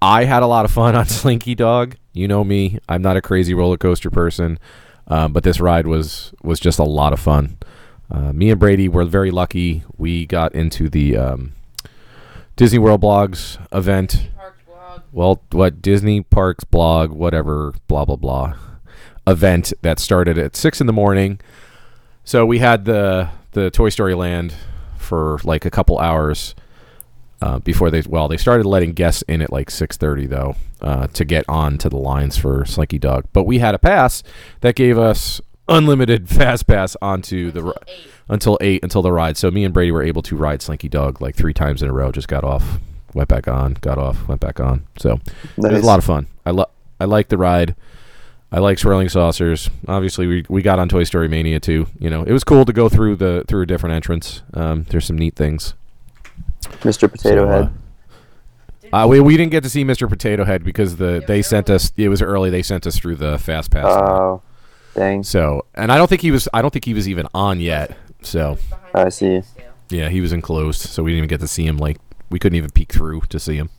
I 0.00 0.24
had 0.24 0.42
a 0.42 0.46
lot 0.46 0.64
of 0.64 0.70
fun 0.70 0.96
on 0.96 1.04
Slinky 1.04 1.54
Dog. 1.54 1.96
You 2.14 2.28
know 2.28 2.42
me; 2.44 2.78
I'm 2.88 3.02
not 3.02 3.18
a 3.18 3.20
crazy 3.20 3.52
roller 3.52 3.76
coaster 3.76 4.08
person, 4.08 4.58
um, 5.06 5.34
but 5.34 5.42
this 5.42 5.60
ride 5.60 5.86
was 5.86 6.32
was 6.42 6.60
just 6.60 6.78
a 6.78 6.84
lot 6.84 7.12
of 7.12 7.20
fun. 7.20 7.58
Uh, 8.10 8.32
me 8.32 8.48
and 8.48 8.58
Brady 8.58 8.88
were 8.88 9.04
very 9.04 9.30
lucky. 9.30 9.84
We 9.98 10.24
got 10.24 10.54
into 10.54 10.88
the 10.88 11.18
um, 11.18 11.52
Disney 12.56 12.78
World 12.78 13.02
Blogs 13.02 13.58
event 13.70 14.28
well, 15.12 15.42
what 15.52 15.82
Disney 15.82 16.22
Parks 16.22 16.64
blog, 16.64 17.10
whatever, 17.10 17.74
blah 17.86 18.06
blah 18.06 18.16
blah, 18.16 18.54
event 19.26 19.74
that 19.82 19.98
started 19.98 20.38
at 20.38 20.56
six 20.56 20.80
in 20.80 20.86
the 20.86 20.92
morning. 20.94 21.38
So 22.24 22.46
we 22.46 22.60
had 22.60 22.86
the 22.86 23.28
the 23.54 23.70
Toy 23.70 23.88
Story 23.88 24.14
Land 24.14 24.54
for 24.98 25.38
like 25.44 25.64
a 25.64 25.70
couple 25.70 25.98
hours 25.98 26.54
uh, 27.42 27.58
before 27.58 27.90
they 27.90 28.02
well 28.02 28.28
they 28.28 28.36
started 28.36 28.64
letting 28.66 28.92
guests 28.92 29.22
in 29.22 29.42
at 29.42 29.52
like 29.52 29.70
six 29.70 29.96
thirty 29.96 30.26
though 30.26 30.56
uh, 30.80 31.06
to 31.08 31.24
get 31.24 31.44
on 31.48 31.78
to 31.78 31.88
the 31.88 31.96
lines 31.96 32.36
for 32.36 32.64
Slinky 32.64 32.98
Dog. 32.98 33.24
But 33.32 33.44
we 33.44 33.58
had 33.58 33.74
a 33.74 33.78
pass 33.78 34.22
that 34.60 34.74
gave 34.76 34.98
us 34.98 35.40
unlimited 35.68 36.28
fast 36.40 36.66
pass 36.66 36.96
onto 37.00 37.50
the 37.50 37.62
ri- 37.62 37.72
until 38.28 38.58
eight 38.60 38.82
until 38.82 39.02
the 39.02 39.12
ride. 39.12 39.36
So 39.36 39.50
me 39.50 39.64
and 39.64 39.72
Brady 39.74 39.90
were 39.90 40.02
able 40.02 40.22
to 40.22 40.36
ride 40.36 40.62
Slinky 40.62 40.88
Dog 40.88 41.20
like 41.20 41.34
three 41.36 41.54
times 41.54 41.82
in 41.82 41.88
a 41.88 41.92
row. 41.92 42.12
Just 42.12 42.28
got 42.28 42.44
off, 42.44 42.78
went 43.14 43.28
back 43.28 43.48
on, 43.48 43.74
got 43.74 43.98
off, 43.98 44.26
went 44.28 44.40
back 44.40 44.60
on. 44.60 44.86
So 44.98 45.20
it 45.72 45.72
was 45.74 45.82
a 45.84 45.86
lot 45.86 45.98
of 45.98 46.04
fun. 46.04 46.26
I 46.46 46.50
lo- 46.50 46.70
I 47.00 47.04
like 47.04 47.28
the 47.28 47.38
ride. 47.38 47.74
I 48.54 48.60
like 48.60 48.78
swirling 48.78 49.08
saucers. 49.08 49.68
Obviously, 49.88 50.28
we 50.28 50.44
we 50.48 50.62
got 50.62 50.78
on 50.78 50.88
Toy 50.88 51.02
Story 51.02 51.26
Mania 51.26 51.58
too. 51.58 51.88
You 51.98 52.08
know, 52.08 52.22
it 52.22 52.30
was 52.30 52.44
cool 52.44 52.64
to 52.64 52.72
go 52.72 52.88
through 52.88 53.16
the 53.16 53.42
through 53.48 53.62
a 53.62 53.66
different 53.66 53.96
entrance. 53.96 54.42
Um, 54.54 54.84
there's 54.90 55.06
some 55.06 55.18
neat 55.18 55.34
things. 55.34 55.74
Mr. 56.82 57.10
Potato 57.10 57.46
So, 57.46 57.48
Head. 57.48 57.72
Uh, 58.92 58.96
uh, 59.04 59.06
we 59.08 59.18
we 59.18 59.36
didn't 59.36 59.50
get 59.50 59.64
to 59.64 59.68
see 59.68 59.84
Mr. 59.84 60.08
Potato 60.08 60.44
Head 60.44 60.62
because 60.62 60.98
the 60.98 61.24
they 61.26 61.42
sent 61.42 61.68
us. 61.68 61.92
It 61.96 62.08
was 62.08 62.22
early. 62.22 62.48
They 62.48 62.62
sent 62.62 62.86
us 62.86 62.96
through 62.96 63.16
the 63.16 63.40
fast 63.40 63.72
pass. 63.72 63.86
line. 63.86 64.04
Oh, 64.08 64.42
dang. 64.94 65.24
So, 65.24 65.64
and 65.74 65.90
I 65.90 65.96
don't 65.96 66.06
think 66.06 66.20
he 66.22 66.30
was. 66.30 66.48
I 66.54 66.62
don't 66.62 66.70
think 66.70 66.84
he 66.84 66.94
was 66.94 67.08
even 67.08 67.26
on 67.34 67.58
yet. 67.58 67.96
So, 68.22 68.56
I 68.94 69.08
see. 69.08 69.42
yeah, 69.90 70.10
he 70.10 70.20
was 70.20 70.32
enclosed. 70.32 70.80
So 70.82 71.02
we 71.02 71.10
didn't 71.10 71.18
even 71.24 71.28
get 71.28 71.40
to 71.40 71.48
see 71.48 71.66
him. 71.66 71.76
Like 71.78 71.96
we 72.30 72.38
couldn't 72.38 72.56
even 72.56 72.70
peek 72.70 72.92
through 72.92 73.22
to 73.30 73.40
see 73.40 73.56
him. 73.56 73.70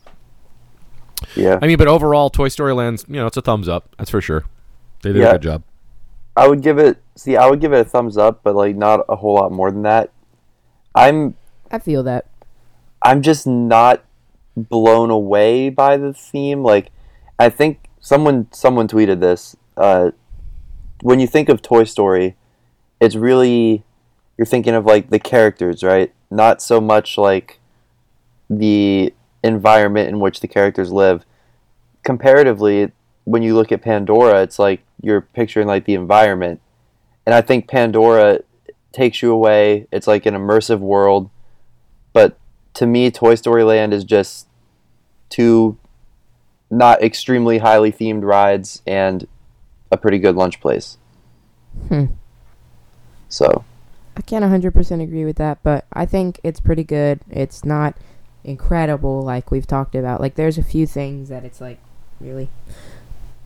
Yeah. 1.34 1.60
I 1.62 1.68
mean, 1.68 1.78
but 1.78 1.88
overall, 1.88 2.30
Toy 2.30 2.50
Story 2.50 2.74
Land's 2.74 3.06
you 3.08 3.16
know 3.16 3.28
it's 3.28 3.38
a 3.38 3.42
thumbs 3.42 3.70
up. 3.70 3.88
That's 3.98 4.10
for 4.12 4.20
sure. 4.20 4.44
They 5.06 5.14
did 5.14 5.22
Yeah. 5.22 5.30
a 5.30 5.32
good 5.34 5.42
job. 5.44 5.64
I 6.36 6.48
would 6.48 6.62
give 6.64 6.80
it. 6.80 6.98
See, 7.16 7.38
I 7.38 7.48
would 7.48 7.62
give 7.62 7.72
it 7.74 7.80
a 7.80 7.86
thumbs 7.86 8.18
up, 8.18 8.40
but 8.44 8.56
like 8.56 8.76
not 8.76 9.06
a 9.08 9.16
whole 9.18 9.36
lot 9.36 9.52
more 9.52 9.70
than 9.70 9.84
that. 9.84 10.10
I'm 10.96 11.36
I 11.70 11.78
feel 11.78 12.02
that. 12.04 12.26
I'm 13.04 13.22
just 13.22 13.46
not 13.46 14.04
blown 14.58 15.12
away 15.12 15.70
by 15.70 15.96
the 15.98 16.12
theme. 16.12 16.64
Like, 16.64 16.90
I 17.38 17.50
think 17.50 17.88
someone 18.00 18.48
someone 18.52 18.88
tweeted 18.88 19.20
this. 19.20 19.56
Uh, 19.78 20.10
when 21.04 21.20
you 21.20 21.28
think 21.28 21.50
of 21.50 21.62
Toy 21.62 21.84
Story, 21.84 22.36
it's 23.00 23.16
really 23.16 23.84
you're 24.38 24.48
thinking 24.48 24.74
of 24.74 24.86
like 24.88 25.12
the 25.12 25.20
characters, 25.20 25.84
right? 25.84 26.12
Not 26.32 26.64
so 26.64 26.82
much 26.82 27.16
like 27.16 27.60
the 28.50 29.14
environment 29.44 30.10
in 30.10 30.20
which 30.20 30.40
the 30.40 30.48
characters 30.48 30.92
live. 30.92 31.26
Comparatively, 32.04 32.92
when 33.26 33.44
you 33.44 33.56
look 33.56 33.72
at 33.72 33.82
Pandora, 33.82 34.42
it's 34.42 34.58
like 34.58 34.82
you're 35.02 35.22
picturing 35.22 35.68
like 35.68 35.86
the 35.86 35.94
environment, 35.94 36.62
and 37.26 37.36
I 37.36 37.42
think 37.42 37.68
Pandora 37.68 38.40
takes 38.94 39.22
you 39.22 39.32
away. 39.32 39.88
It's 39.92 40.08
like 40.08 40.26
an 40.26 40.34
immersive 40.34 40.80
world, 40.80 41.30
but 42.14 42.38
to 42.76 42.86
me, 42.86 43.12
Toy 43.12 43.36
Story 43.36 43.64
Land 43.64 43.94
is 43.94 44.04
just 44.04 44.48
two 45.30 45.78
not 46.70 47.04
extremely 47.04 47.60
highly 47.60 47.92
themed 47.92 48.24
rides 48.24 48.82
and 48.88 49.28
a 49.92 49.98
pretty 49.98 50.20
good 50.20 50.36
lunch 50.36 50.60
place. 50.60 50.98
Hmm. 51.90 52.06
So, 53.30 53.64
I 54.18 54.22
can't 54.22 54.46
100% 54.46 55.04
agree 55.04 55.26
with 55.26 55.36
that, 55.38 55.60
but 55.62 55.86
I 55.92 56.06
think 56.06 56.40
it's 56.44 56.60
pretty 56.60 56.84
good. 56.84 57.20
It's 57.30 57.66
not 57.66 57.96
incredible 58.44 59.22
like 59.22 59.52
we've 59.52 59.68
talked 59.68 59.96
about. 59.96 60.22
Like 60.22 60.36
there's 60.36 60.58
a 60.58 60.64
few 60.64 60.88
things 60.88 61.30
that 61.30 61.44
it's 61.44 61.60
like 61.60 61.80
really 62.20 62.50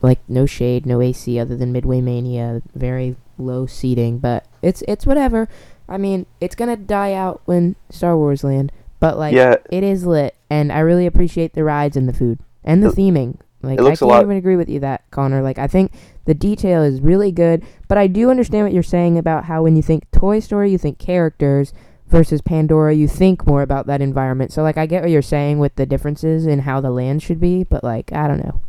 like 0.02 0.20
no 0.28 0.46
shade, 0.46 0.86
no 0.86 1.02
AC 1.02 1.40
other 1.40 1.56
than 1.56 1.72
Midway 1.72 2.02
Mania, 2.02 2.62
very 2.76 3.16
low 3.38 3.66
seating, 3.66 4.20
but 4.20 4.46
it's 4.62 4.84
it's 4.88 5.06
whatever. 5.06 5.48
I 5.88 5.98
mean, 5.98 6.26
it's 6.40 6.56
going 6.56 6.70
to 6.70 6.76
die 6.82 7.14
out 7.14 7.42
when 7.46 7.76
Star 7.90 8.16
Wars 8.16 8.44
land, 8.44 8.72
but 9.00 9.18
like 9.18 9.34
yeah, 9.34 9.56
it 9.72 9.84
is 9.84 10.06
lit 10.06 10.36
and 10.50 10.72
I 10.72 10.80
really 10.80 11.06
appreciate 11.06 11.54
the 11.54 11.64
rides 11.64 11.98
and 11.98 12.08
the 12.08 12.14
food 12.14 12.40
and 12.64 12.84
the 12.84 12.90
It- 12.90 12.96
theming. 12.96 13.38
Like 13.62 13.78
it 13.78 13.84
I 13.86 13.94
can't 13.96 14.24
even 14.24 14.38
agree 14.38 14.56
with 14.56 14.70
you 14.70 14.80
that 14.80 15.04
Connor. 15.12 15.42
Like 15.42 15.60
I 15.60 15.68
think 15.68 15.92
the 16.24 16.34
detail 16.34 16.82
is 16.82 17.02
really 17.02 17.32
good, 17.32 17.62
but 17.90 17.98
I 17.98 18.08
do 18.08 18.30
understand 18.30 18.64
what 18.66 18.72
you're 18.74 18.84
saying 18.84 19.18
about 19.18 19.46
how 19.46 19.64
when 19.64 19.76
you 19.76 19.82
think 19.82 20.10
Toy 20.12 20.40
Story, 20.40 20.72
you 20.72 20.78
think 20.78 20.98
characters 20.98 21.74
versus 22.08 22.42
Pandora, 22.42 22.94
you 22.94 23.08
think 23.10 23.46
more 23.46 23.62
about 23.62 23.86
that 23.88 24.02
environment. 24.02 24.54
So 24.54 24.64
like 24.64 24.78
I 24.78 24.86
get 24.86 25.02
what 25.02 25.12
you're 25.12 25.22
saying 25.22 25.60
with 25.60 25.76
the 25.76 25.86
differences 25.86 26.46
in 26.48 26.60
how 26.60 26.80
the 26.80 26.90
land 26.90 27.22
should 27.22 27.42
be, 27.42 27.66
but 27.66 27.84
like 27.84 28.14
I 28.14 28.30
don't 28.30 28.42
know. 28.42 28.62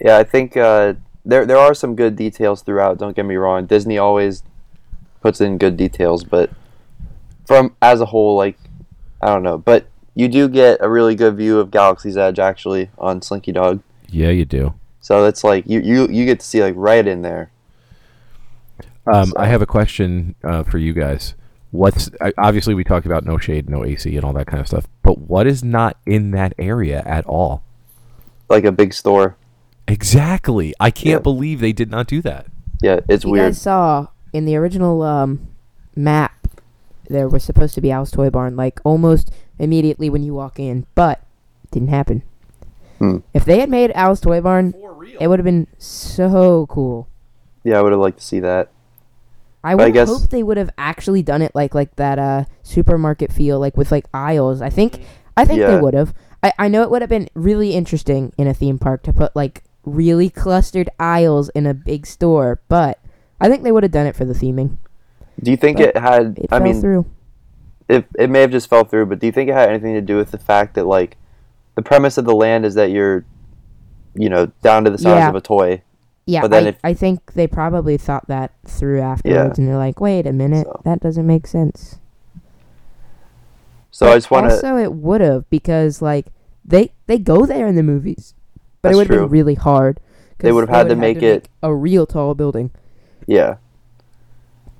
Yeah, 0.00 0.18
I 0.18 0.24
think 0.24 0.56
uh, 0.56 0.94
there 1.24 1.46
there 1.46 1.58
are 1.58 1.74
some 1.74 1.94
good 1.96 2.16
details 2.16 2.62
throughout. 2.62 2.98
Don't 2.98 3.16
get 3.16 3.24
me 3.26 3.36
wrong. 3.36 3.66
Disney 3.66 3.98
always 3.98 4.42
puts 5.20 5.40
in 5.40 5.58
good 5.58 5.76
details, 5.76 6.24
but 6.24 6.50
from 7.46 7.74
as 7.82 8.00
a 8.00 8.06
whole, 8.06 8.36
like 8.36 8.58
I 9.20 9.26
don't 9.28 9.42
know, 9.42 9.58
but 9.58 9.86
you 10.14 10.28
do 10.28 10.48
get 10.48 10.78
a 10.80 10.88
really 10.88 11.14
good 11.14 11.36
view 11.36 11.58
of 11.58 11.70
Galaxy's 11.70 12.16
Edge 12.16 12.38
actually 12.38 12.90
on 12.98 13.20
Slinky 13.22 13.52
Dog. 13.52 13.82
Yeah, 14.08 14.30
you 14.30 14.44
do. 14.44 14.74
So 15.00 15.24
it's 15.26 15.44
like 15.44 15.64
you 15.66 15.80
you 15.80 16.08
you 16.08 16.24
get 16.24 16.40
to 16.40 16.46
see 16.46 16.62
like 16.62 16.74
right 16.76 17.06
in 17.06 17.22
there. 17.22 17.50
Um, 19.12 19.26
So- 19.26 19.34
I 19.38 19.46
have 19.46 19.62
a 19.62 19.66
question 19.66 20.34
uh, 20.44 20.62
for 20.62 20.78
you 20.78 20.92
guys. 20.92 21.34
What's 21.72 22.08
obviously 22.38 22.74
we 22.74 22.84
talked 22.84 23.06
about 23.06 23.24
no 23.24 23.38
shade, 23.38 23.68
no 23.68 23.84
AC, 23.84 24.14
and 24.16 24.24
all 24.24 24.32
that 24.34 24.46
kind 24.46 24.60
of 24.60 24.66
stuff. 24.68 24.86
But 25.02 25.18
what 25.18 25.46
is 25.46 25.62
not 25.62 25.98
in 26.06 26.30
that 26.30 26.54
area 26.58 27.02
at 27.04 27.26
all? 27.26 27.62
Like 28.48 28.64
a 28.64 28.72
big 28.72 28.94
store. 28.94 29.36
Exactly. 29.88 30.74
I 30.80 30.90
can't 30.90 31.06
Yeah. 31.06 31.18
believe 31.20 31.60
they 31.60 31.72
did 31.72 31.90
not 31.90 32.06
do 32.06 32.20
that. 32.22 32.46
Yeah, 32.82 33.00
it's 33.08 33.24
you 33.24 33.30
weird. 33.32 33.46
guys 33.50 33.60
saw 33.62 34.08
in 34.32 34.44
the 34.44 34.56
original 34.56 35.02
um, 35.02 35.46
map, 35.94 36.32
there 37.08 37.28
was 37.28 37.42
supposed 37.44 37.74
to 37.76 37.80
be 37.80 37.90
Al's 37.90 38.10
Toy 38.10 38.30
Barn, 38.30 38.56
like 38.56 38.80
almost 38.84 39.30
immediately 39.58 40.10
when 40.10 40.22
you 40.22 40.34
walk 40.34 40.58
in, 40.58 40.86
but 40.94 41.20
it 41.64 41.70
didn't 41.70 41.88
happen. 41.88 42.22
Hmm. 42.98 43.18
If 43.32 43.44
they 43.44 43.60
had 43.60 43.70
made 43.70 43.92
Al's 43.92 44.20
Toy 44.20 44.40
Barn, 44.40 44.74
it 45.20 45.28
would 45.28 45.38
have 45.38 45.44
been 45.44 45.66
so 45.78 46.66
cool. 46.68 47.08
Yeah, 47.62 47.78
I 47.78 47.82
would 47.82 47.92
have 47.92 48.00
liked 48.00 48.18
to 48.18 48.24
see 48.24 48.40
that. 48.40 48.70
I 49.64 49.74
But 49.74 49.82
I 49.82 49.84
would 49.86 49.94
guess- 49.94 50.08
hope 50.08 50.30
they 50.30 50.42
would 50.42 50.56
have 50.56 50.70
actually 50.78 51.22
done 51.22 51.42
it 51.42 51.52
like 51.54 51.74
like 51.74 51.96
that 51.96 52.18
uh 52.18 52.44
supermarket 52.62 53.32
feel, 53.32 53.58
like 53.58 53.76
with 53.76 53.90
like 53.90 54.06
aisles. 54.14 54.60
I 54.62 54.70
think 54.70 55.00
I 55.36 55.44
think 55.44 55.60
they 55.60 55.78
would 55.80 55.94
have. 55.94 56.14
I, 56.42 56.52
I 56.58 56.68
know 56.68 56.82
it 56.82 56.90
would 56.90 57.02
have 57.02 57.08
been 57.08 57.28
really 57.34 57.72
interesting 57.72 58.32
in 58.38 58.46
a 58.46 58.54
theme 58.54 58.78
park 58.78 59.02
to 59.04 59.12
put 59.12 59.34
like 59.34 59.64
really 59.86 60.28
clustered 60.28 60.90
aisles 61.00 61.48
in 61.50 61.64
a 61.66 61.72
big 61.72 62.04
store, 62.06 62.60
but 62.68 62.98
I 63.40 63.48
think 63.48 63.62
they 63.62 63.72
would 63.72 63.82
have 63.84 63.92
done 63.92 64.06
it 64.06 64.14
for 64.16 64.24
the 64.26 64.34
theming. 64.34 64.76
Do 65.42 65.50
you 65.50 65.56
think 65.56 65.78
But 65.78 65.88
it 65.90 65.96
had? 65.96 66.38
It 66.38 66.48
I 66.52 66.58
mean, 66.58 66.80
through. 66.80 67.06
it 67.88 68.04
it 68.18 68.28
may 68.28 68.40
have 68.40 68.50
just 68.50 68.68
fell 68.68 68.84
through, 68.84 69.06
but 69.06 69.18
do 69.20 69.26
you 69.26 69.32
think 69.32 69.48
it 69.48 69.54
had 69.54 69.68
anything 69.70 69.94
to 69.94 70.00
do 70.00 70.16
with 70.16 70.30
the 70.32 70.38
fact 70.38 70.74
that 70.74 70.86
like 70.86 71.16
the 71.76 71.82
premise 71.82 72.18
of 72.18 72.24
the 72.24 72.34
land 72.34 72.64
is 72.66 72.74
that 72.74 72.90
you're, 72.90 73.24
you 74.14 74.28
know, 74.28 74.46
down 74.62 74.84
to 74.84 74.90
the 74.90 74.98
size 74.98 75.18
Yeah. 75.20 75.28
of 75.28 75.34
a 75.34 75.40
toy. 75.40 75.82
Yeah, 76.28 76.40
but 76.40 76.50
then 76.50 76.64
I, 76.64 76.68
if- 76.70 76.78
I 76.82 76.94
think 76.94 77.34
they 77.34 77.46
probably 77.46 77.96
thought 77.98 78.26
that 78.28 78.50
through 78.66 79.00
afterwards, 79.00 79.58
and 79.58 79.68
they're 79.68 79.76
like, 79.76 80.00
"Wait 80.00 80.26
a 80.26 80.32
minute, 80.32 80.66
So- 80.66 80.80
that 80.84 80.98
doesn't 81.00 81.26
make 81.26 81.46
sense." 81.46 82.00
So 83.90 84.06
But 84.06 84.12
I 84.12 84.16
just 84.16 84.30
want 84.30 84.48
to. 84.48 84.54
Also, 84.54 84.76
it 84.76 84.92
would 84.94 85.20
have 85.20 85.48
because 85.50 86.02
like 86.02 86.26
they 86.64 86.92
they 87.06 87.18
go 87.18 87.46
there 87.46 87.66
in 87.66 87.76
the 87.76 87.82
movies, 87.82 88.34
but 88.82 88.92
it 88.92 88.96
would 88.96 89.08
have 89.08 89.20
been 89.22 89.28
really 89.30 89.54
hard. 89.54 90.00
They 90.38 90.52
would've 90.52 90.68
had 90.68 90.84
to 90.84 90.88
would've 90.90 90.98
make 90.98 91.22
it- 91.22 91.48
a 91.62 91.74
real 91.74 92.06
tall 92.06 92.34
building. 92.34 92.70
Yeah. 93.26 93.56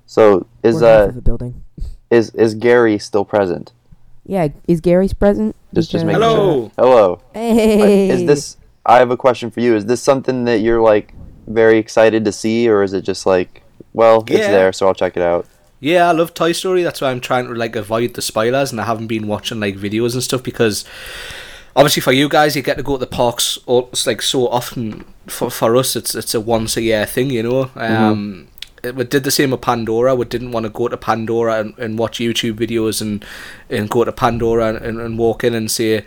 So 0.06 0.46
is 0.62 0.82
or 0.82 0.86
half 0.86 1.00
uh 1.06 1.08
of 1.10 1.16
a 1.16 1.20
building? 1.20 1.62
is 2.10 2.30
is 2.30 2.54
Gary 2.54 2.98
still 2.98 3.24
present? 3.24 3.72
Yeah, 4.24 4.48
is 4.66 4.80
Gary's 4.80 5.14
present? 5.14 5.54
Just 5.74 5.90
just 5.90 6.04
making 6.04 6.20
Hello. 6.22 6.62
sure. 6.62 6.72
Hello. 6.76 7.20
Hey, 7.32 8.08
Is 8.10 8.26
this? 8.26 8.56
I 8.84 8.98
have 8.98 9.10
a 9.10 9.16
question 9.16 9.50
for 9.50 9.60
you. 9.60 9.74
Is 9.74 9.86
this 9.86 10.02
something 10.02 10.44
that 10.44 10.58
you're 10.60 10.80
like 10.80 11.12
very 11.46 11.78
excited 11.78 12.24
to 12.24 12.32
see, 12.32 12.68
or 12.68 12.82
is 12.82 12.92
it 12.92 13.02
just 13.02 13.26
like, 13.26 13.62
well, 13.92 14.24
it's 14.28 14.46
there, 14.46 14.72
so 14.72 14.86
I'll 14.88 14.94
check 14.94 15.16
it 15.16 15.22
out? 15.22 15.46
Yeah, 15.80 16.08
I 16.08 16.12
love 16.12 16.34
Toy 16.34 16.52
Story. 16.52 16.82
That's 16.82 17.00
why 17.00 17.10
I'm 17.10 17.20
trying 17.20 17.46
to 17.46 17.54
like 17.54 17.76
avoid 17.76 18.14
the 18.14 18.22
spoilers, 18.22 18.70
and 18.72 18.80
I 18.80 18.84
haven't 18.84 19.06
been 19.08 19.26
watching 19.26 19.60
like 19.60 19.76
videos 19.76 20.14
and 20.14 20.22
stuff 20.22 20.42
because 20.42 20.84
obviously 21.76 22.00
for 22.00 22.12
you 22.12 22.28
guys, 22.28 22.56
you 22.56 22.62
get 22.62 22.78
to 22.78 22.82
go 22.82 22.94
to 22.94 23.00
the 23.00 23.06
parks 23.06 23.58
all, 23.66 23.90
like 24.06 24.22
so 24.22 24.48
often. 24.48 25.04
For 25.26 25.50
for 25.50 25.76
us, 25.76 25.94
it's 25.94 26.14
it's 26.14 26.34
a 26.34 26.40
once 26.40 26.76
a 26.76 26.82
year 26.82 27.06
thing, 27.06 27.30
you 27.30 27.42
know. 27.42 27.70
Um, 27.76 28.48
it, 28.82 28.96
we 28.96 29.04
did 29.04 29.24
the 29.24 29.30
same 29.30 29.50
with 29.50 29.60
Pandora. 29.60 30.14
We 30.14 30.24
didn't 30.24 30.52
want 30.52 30.64
to 30.64 30.70
go 30.70 30.88
to 30.88 30.96
Pandora 30.96 31.60
and, 31.60 31.78
and 31.78 31.98
watch 31.98 32.18
YouTube 32.18 32.54
videos 32.54 33.00
and 33.02 33.24
and 33.68 33.90
go 33.90 34.04
to 34.04 34.12
Pandora 34.12 34.74
and, 34.74 35.00
and 35.00 35.18
walk 35.18 35.44
in 35.44 35.54
and 35.54 35.70
say. 35.70 36.04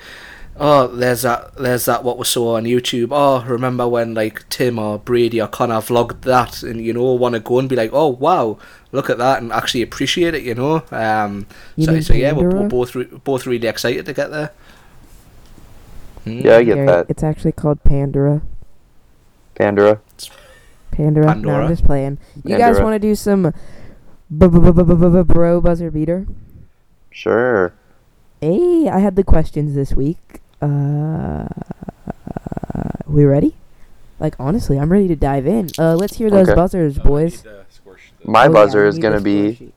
Oh, 0.62 0.88
there's 0.88 1.22
that. 1.22 1.56
There's 1.56 1.86
that. 1.86 2.04
What 2.04 2.18
we 2.18 2.26
saw 2.26 2.58
on 2.58 2.66
YouTube. 2.66 3.10
Oh, 3.12 3.46
remember 3.46 3.88
when 3.88 4.14
like 4.14 4.48
Tim 4.50 4.78
or 4.78 5.00
Brady 5.00 5.40
or 5.40 5.48
Connor 5.48 5.76
vlogged 5.76 6.24
that, 6.24 6.64
and 6.64 6.84
you 6.84 6.92
know, 6.92 7.14
want 7.14 7.36
to 7.36 7.40
go 7.40 7.60
and 7.60 7.70
be 7.70 7.78
like, 7.78 7.92
oh 7.94 8.08
wow, 8.08 8.58
look 8.92 9.10
at 9.10 9.18
that, 9.20 9.42
and 9.42 9.54
actually 9.54 9.82
appreciate 9.82 10.34
it. 10.34 10.44
You 10.44 10.56
know. 10.56 10.84
Um. 10.92 11.48
You 11.78 11.86
so, 11.86 12.02
so 12.02 12.14
yeah, 12.14 12.34
we're, 12.34 12.50
we're 12.50 12.68
both 12.68 12.94
re- 12.94 13.06
both 13.06 13.46
really 13.46 13.70
excited 13.70 14.06
to 14.06 14.14
get 14.14 14.32
there. 14.32 14.52
Mm. 16.26 16.44
Yeah, 16.44 16.58
I 16.58 16.64
get 16.64 16.76
Gary, 16.76 16.86
that. 16.88 17.06
It's 17.10 17.24
actually 17.24 17.52
called 17.54 17.84
Pandora. 17.84 18.42
Pandora. 19.56 20.02
Pandora. 20.92 21.36
No, 21.36 21.62
I'm 21.62 21.68
just 21.70 21.86
playing. 21.86 22.18
You 22.44 22.58
guys 22.58 22.80
want 22.80 22.94
to 22.96 23.00
do 23.00 23.16
some 23.16 23.54
bro 24.30 25.62
buzzer 25.62 25.92
beater? 25.92 26.28
Sure. 27.12 27.74
Hey, 28.42 28.88
I 28.88 29.00
had 29.00 29.16
the 29.16 29.24
questions 29.24 29.76
this 29.76 29.94
week. 29.94 30.42
Uh, 30.62 31.48
we 33.06 33.26
ready? 33.26 33.56
Like 34.20 34.36
honestly, 34.40 34.78
I'm 34.78 34.92
ready 34.92 35.08
to 35.08 35.16
dive 35.16 35.48
in. 35.48 35.70
Uh, 35.78 35.96
let's 35.96 36.18
hear 36.18 36.30
those 36.30 36.50
Okay. 36.50 36.56
buzzers, 36.56 37.00
boys. 37.00 37.44
My 38.26 38.48
Oh, 38.48 38.54
buzzer 38.54 38.84
we 38.84 38.90
is 38.90 39.00
gonna 39.00 39.22
be. 39.22 39.56
sheet. 39.56 39.74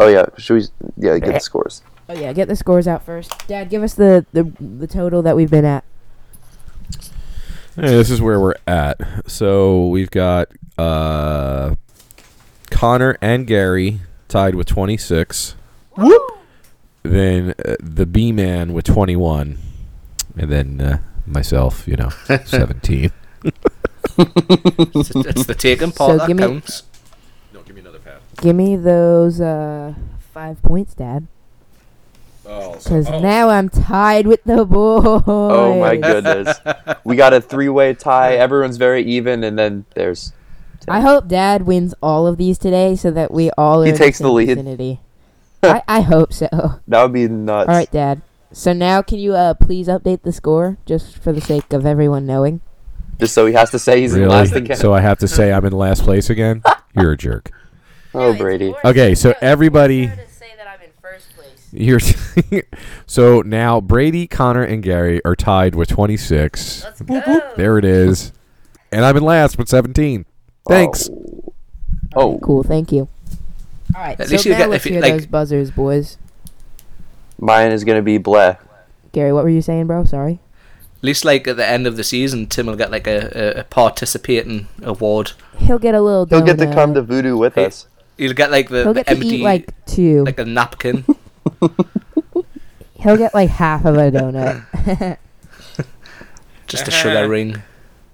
Oh 0.00 0.08
yeah. 0.08 0.26
Should 0.38 0.54
we? 0.54 0.62
Yeah, 0.96 1.18
get 1.18 1.34
the 1.34 1.40
scores. 1.40 1.82
Oh 2.08 2.14
yeah, 2.14 2.32
get 2.32 2.48
the 2.48 2.56
scores 2.56 2.88
out 2.88 3.04
first. 3.04 3.46
Dad, 3.48 3.68
give 3.70 3.82
us 3.82 3.94
the 3.94 4.24
the 4.32 4.44
the 4.60 4.86
total 4.86 5.20
that 5.22 5.36
we've 5.36 5.50
been 5.50 5.64
at. 5.64 5.84
Hey, 7.76 7.82
this 7.90 8.10
is 8.10 8.20
where 8.20 8.40
we're 8.40 8.54
at. 8.66 8.98
So 9.30 9.86
we've 9.88 10.10
got 10.10 10.48
uh, 10.78 11.74
Connor 12.70 13.16
and 13.20 13.46
Gary 13.46 14.00
tied 14.28 14.54
with 14.56 14.66
26. 14.66 15.54
Whoop. 15.96 16.22
Then 17.04 17.54
uh, 17.64 17.76
the 17.78 18.04
B 18.06 18.32
man 18.32 18.72
with 18.72 18.84
21. 18.84 19.58
And 20.36 20.50
then 20.50 20.80
uh, 20.80 20.98
myself, 21.26 21.86
you 21.86 21.94
know, 21.96 22.08
17. 22.44 23.12
it's, 23.44 23.54
it's 24.18 25.46
the 25.46 25.54
taken 25.56 25.92
part 25.92 26.12
So 26.12 26.16
that 26.18 26.26
give 26.26 26.36
me- 26.36 26.42
counts. 26.42 26.82
No, 27.54 27.60
give 27.62 27.76
me 27.76 27.80
another 27.82 28.00
pad. 28.00 28.18
Give 28.40 28.56
me 28.56 28.74
those 28.76 29.40
uh 29.40 29.94
five 30.34 30.60
points, 30.62 30.94
Dad. 30.94 31.28
Oh, 32.50 32.72
Because 32.72 33.10
now 33.10 33.50
I'm 33.50 33.68
tied 33.68 34.26
with 34.26 34.42
the 34.44 34.64
boys. 34.64 35.22
Oh 35.26 35.78
my 35.78 35.96
goodness. 36.10 36.58
we 37.04 37.14
got 37.16 37.34
a 37.34 37.40
three-way 37.40 37.94
tie. 37.94 38.36
Everyone's 38.36 38.78
very 38.78 39.02
even, 39.02 39.44
and 39.44 39.58
then 39.58 39.84
there's. 39.94 40.32
I 40.88 41.00
hope 41.00 41.28
Dad 41.28 41.62
wins 41.66 41.94
all 42.02 42.26
of 42.26 42.38
these 42.38 42.56
today, 42.56 42.96
so 42.96 43.10
that 43.10 43.30
we 43.30 43.50
all 43.58 43.82
He 43.82 43.90
in 43.90 43.96
takes 43.96 44.18
the 44.18 44.30
lead. 44.30 44.48
vicinity. 44.48 45.00
I 45.62 45.82
I 45.86 46.00
hope 46.00 46.32
so. 46.32 46.48
That 46.88 47.02
would 47.02 47.12
be 47.12 47.28
nuts. 47.28 47.68
All 47.68 47.74
right, 47.74 47.90
Dad. 47.90 48.22
So 48.52 48.72
now, 48.72 49.02
can 49.02 49.18
you 49.18 49.34
uh 49.34 49.52
please 49.54 49.88
update 49.88 50.22
the 50.22 50.32
score, 50.32 50.78
just 50.86 51.18
for 51.18 51.32
the 51.32 51.40
sake 51.42 51.72
of 51.74 51.84
everyone 51.84 52.24
knowing? 52.24 52.62
Just 53.20 53.34
so 53.34 53.44
he 53.44 53.52
has 53.54 53.70
to 53.72 53.78
say 53.78 54.00
he's 54.00 54.14
in 54.14 54.26
last 54.28 54.52
Really? 54.52 54.62
again. 54.64 54.76
So 54.78 54.94
I 54.94 55.00
have 55.00 55.18
to 55.18 55.28
say 55.28 55.52
I'm 55.52 55.64
in 55.66 55.72
last 55.72 56.04
place 56.04 56.30
again? 56.30 56.62
You're 56.94 57.12
a 57.12 57.16
jerk. 57.16 57.50
oh 58.14 58.32
Brady. 58.34 58.72
Okay, 58.84 59.14
so 59.14 59.34
everybody. 59.42 60.06
say 60.28 60.52
that 60.56 60.66
I'm 60.66 60.80
in 60.80 60.90
first 61.02 61.34
place. 61.36 61.67
You're 61.80 62.00
so 63.06 63.40
now 63.42 63.80
Brady, 63.80 64.26
Connor, 64.26 64.64
and 64.64 64.82
Gary 64.82 65.24
are 65.24 65.36
tied 65.36 65.76
with 65.76 65.88
26. 65.88 66.82
Let's 66.82 67.00
go. 67.02 67.52
There 67.56 67.78
it 67.78 67.84
is. 67.84 68.32
And 68.90 69.04
I'm 69.04 69.16
in 69.16 69.22
last 69.22 69.58
with 69.58 69.68
17. 69.68 70.24
Thanks. 70.68 71.08
Oh. 71.08 71.52
Oh, 72.16 72.38
Cool. 72.42 72.62
Thank 72.64 72.90
you. 72.90 73.06
All 73.94 74.02
right. 74.02 74.18
At 74.18 74.26
so 74.26 74.32
least 74.32 74.44
you 74.46 74.52
now 74.52 74.58
get- 74.58 74.70
let's 74.70 74.84
you- 74.86 74.92
hear 74.94 75.02
like- 75.02 75.12
those 75.12 75.26
buzzers, 75.26 75.70
boys. 75.70 76.18
mine 77.38 77.70
is 77.70 77.84
gonna 77.84 78.02
be 78.02 78.18
bleh. 78.18 78.56
Gary, 79.12 79.32
what 79.32 79.44
were 79.44 79.50
you 79.50 79.62
saying, 79.62 79.86
bro? 79.86 80.04
Sorry. 80.04 80.40
At 80.96 81.04
least 81.04 81.24
like 81.24 81.46
at 81.46 81.56
the 81.56 81.66
end 81.66 81.86
of 81.86 81.96
the 81.96 82.02
season, 82.02 82.46
Tim 82.48 82.66
will 82.66 82.74
get 82.76 82.90
like 82.90 83.06
a, 83.06 83.30
a, 83.56 83.60
a 83.60 83.64
participating 83.64 84.66
award. 84.82 85.32
He'll 85.58 85.78
get 85.78 85.94
a 85.94 86.00
little. 86.00 86.26
He'll 86.26 86.40
get 86.44 86.58
to 86.58 86.72
come 86.74 86.92
to 86.94 87.02
Voodoo 87.02 87.36
with 87.36 87.54
Hey. 87.54 87.66
us. 87.66 87.86
He'll 88.16 88.32
get 88.34 88.50
like 88.50 88.68
the, 88.68 88.82
He'll 88.82 88.94
the 88.94 89.00
get 89.04 89.06
to 89.06 89.12
empty 89.12 89.28
eat 89.36 89.42
like 89.44 89.72
two. 89.86 90.24
like 90.24 90.40
a 90.40 90.44
napkin. 90.44 91.04
He'll 92.94 93.16
get 93.16 93.34
like 93.34 93.50
half 93.50 93.84
of 93.84 93.96
a 93.96 94.10
donut. 94.10 95.18
just 96.66 96.88
a 96.88 96.90
sugar 96.90 97.28
ring. 97.28 97.62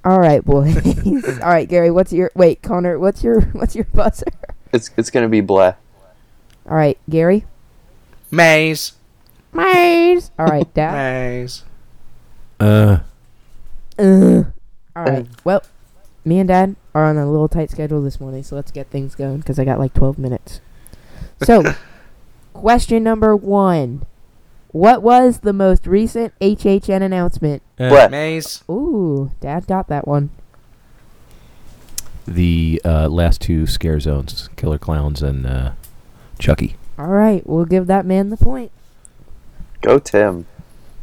All 0.05 0.19
right, 0.21 0.45
boys. 0.45 0.77
All 1.41 1.49
right, 1.49 1.69
Gary. 1.69 1.91
What's 1.91 2.13
your 2.13 2.31
wait, 2.35 2.61
Connor? 2.63 2.99
What's 2.99 3.25
your 3.25 3.41
what's 3.53 3.75
your 3.75 3.87
buzzer? 3.87 4.27
It's 4.73 4.91
it's 4.97 5.11
gonna 5.11 5.29
be 5.29 5.41
bleh. 5.41 5.77
All 6.69 6.77
right, 6.77 6.99
Gary. 7.09 7.45
Maze. 8.31 8.93
Maze. 9.53 10.31
All 10.39 10.47
right, 10.47 10.73
Dad. 10.75 10.93
Maze. 10.93 11.65
Uh, 12.61 12.99
Uh. 13.99 14.45
All 14.97 15.05
right. 15.05 15.27
Well, 15.45 15.63
me 16.25 16.39
and 16.39 16.49
Dad 16.49 16.77
are 16.95 17.05
on 17.05 17.17
a 17.17 17.31
little 17.31 17.49
tight 17.49 17.71
schedule 17.71 18.03
this 18.03 18.21
morning, 18.21 18.43
so 18.43 18.57
let's 18.57 18.71
get 18.71 18.89
things 18.89 19.15
going 19.15 19.39
because 19.39 19.59
I 19.59 19.65
got 19.65 19.79
like 19.79 19.95
12 19.95 20.19
minutes. 20.19 20.61
So, 21.43 21.63
question 22.65 23.05
number 23.05 23.37
one: 23.37 24.07
What 24.69 25.03
was 25.03 25.41
the 25.41 25.53
most 25.53 25.87
recent 25.87 26.33
HHN 26.41 27.03
announcement? 27.03 27.63
Bleh. 27.79 28.11
Maze. 28.11 28.65
Ooh, 28.71 29.33
Dad 29.39 29.67
got 29.67 29.89
that 29.89 30.09
one. 30.09 30.31
the 32.27 32.81
uh, 32.83 33.09
last 33.09 33.43
two 33.43 33.67
scare 33.67 34.01
zones 34.01 34.49
Killer 34.57 34.79
Clowns 34.79 35.23
and 35.23 35.47
uh, 35.47 35.73
Chucky. 36.39 36.77
All 36.99 37.09
right, 37.09 37.47
we'll 37.47 37.67
give 37.67 37.87
that 37.87 38.07
man 38.07 38.31
the 38.31 38.39
point. 38.39 38.73
Go 39.83 39.99
Tim. 39.99 40.47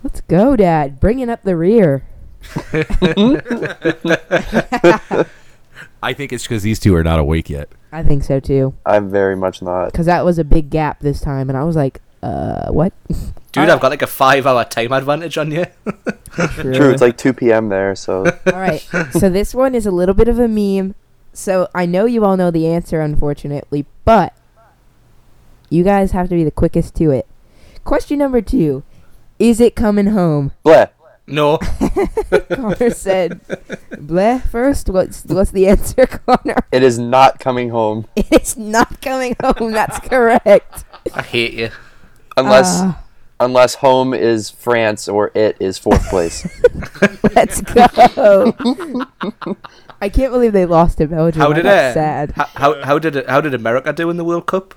Let's 0.04 0.22
go, 0.22 0.56
Dad. 0.56 1.00
Bringing 1.00 1.30
up 1.30 1.44
the 1.44 1.56
rear. 1.56 2.08
I 6.04 6.14
think 6.14 6.34
it's 6.34 6.44
because 6.44 6.64
these 6.64 6.80
two 6.80 6.96
are 6.96 7.04
not 7.04 7.20
awake 7.20 7.50
yet. 7.50 7.70
I 7.92 8.04
think 8.04 8.24
so 8.24 8.40
too. 8.40 8.74
I'm 8.86 9.10
very 9.10 9.36
much 9.36 9.62
not. 9.62 9.92
Because 9.92 10.06
that 10.08 10.26
was 10.26 10.40
a 10.40 10.44
big 10.44 10.70
gap 10.70 11.00
this 11.02 11.20
time, 11.22 11.50
and 11.50 11.58
I 11.58 11.64
was 11.64 11.76
like, 11.76 12.02
uh, 12.24 12.72
what? 12.72 12.94
Dude, 13.52 13.70
I've 13.70 13.80
got 13.80 13.92
like 13.92 14.02
a 14.02 14.08
five-hour 14.08 14.66
time 14.66 14.92
advantage 14.94 15.38
on 15.38 15.52
you. 15.52 15.66
True, 16.32 16.92
it's 16.92 17.02
like 17.02 17.18
2 17.18 17.34
p.m. 17.34 17.70
there, 17.70 17.96
so 17.96 18.26
All 18.48 18.60
right. 18.60 18.80
so 19.12 19.30
this 19.30 19.54
one 19.54 19.76
is 19.76 19.86
a 19.86 19.92
little 19.92 20.16
bit 20.16 20.28
of 20.28 20.40
a 20.40 20.48
meme. 20.48 20.96
So 21.34 21.68
I 21.76 21.86
know 21.86 22.06
you 22.06 22.24
all 22.26 22.38
know 22.38 22.52
the 22.52 22.68
answer, 22.68 23.02
unfortunately, 23.02 23.86
but 24.06 24.34
you 25.70 25.84
guys 25.84 26.12
have 26.12 26.30
to 26.30 26.36
be 26.36 26.44
the 26.44 26.52
quickest 26.52 26.96
to 26.96 27.12
it. 27.12 27.28
Question 27.84 28.20
number 28.20 28.42
two: 28.42 28.84
Is 29.40 29.60
it 29.60 29.76
coming 29.76 30.08
home? 30.08 30.52
bleh. 30.66 30.90
No, 31.32 31.58
Connor 32.54 32.90
said, 32.92 33.42
"Bleh." 33.92 34.42
First, 34.50 34.90
what's 34.90 35.24
what's 35.26 35.52
the 35.52 35.68
answer, 35.68 36.06
Connor? 36.06 36.58
It 36.72 36.84
is 36.84 37.00
not 37.00 37.40
coming 37.40 37.70
home 37.70 38.06
It's 38.16 38.58
not 38.58 39.02
coming 39.02 39.36
home. 39.42 39.72
That's 39.72 40.00
correct. 40.00 40.86
I 41.14 41.22
hate 41.24 41.54
you. 41.54 41.70
unless 42.38 42.82
Ah, 42.82 43.04
unless 43.40 43.76
home 43.76 44.14
is 44.14 44.50
France 44.50 45.08
or 45.08 45.32
it 45.34 45.58
is 45.60 45.78
fourth 45.78 46.08
place. 46.10 46.46
let's 47.36 47.62
go. 47.62 48.54
I 50.02 50.10
can't 50.10 50.32
believe 50.34 50.54
they 50.54 50.66
lost 50.66 50.98
to 51.00 51.08
Belgium. 51.08 51.42
How 51.42 51.54
did 51.54 51.66
it? 51.66 51.94
sad. 51.94 52.32
How, 52.32 52.48
how 52.56 52.84
how 52.84 53.00
did 53.00 53.16
it, 53.16 53.30
how 53.30 53.42
did 53.42 53.54
America 53.54 53.94
do 53.94 54.10
in 54.10 54.18
the 54.18 54.26
World 54.26 54.46
Cup? 54.48 54.76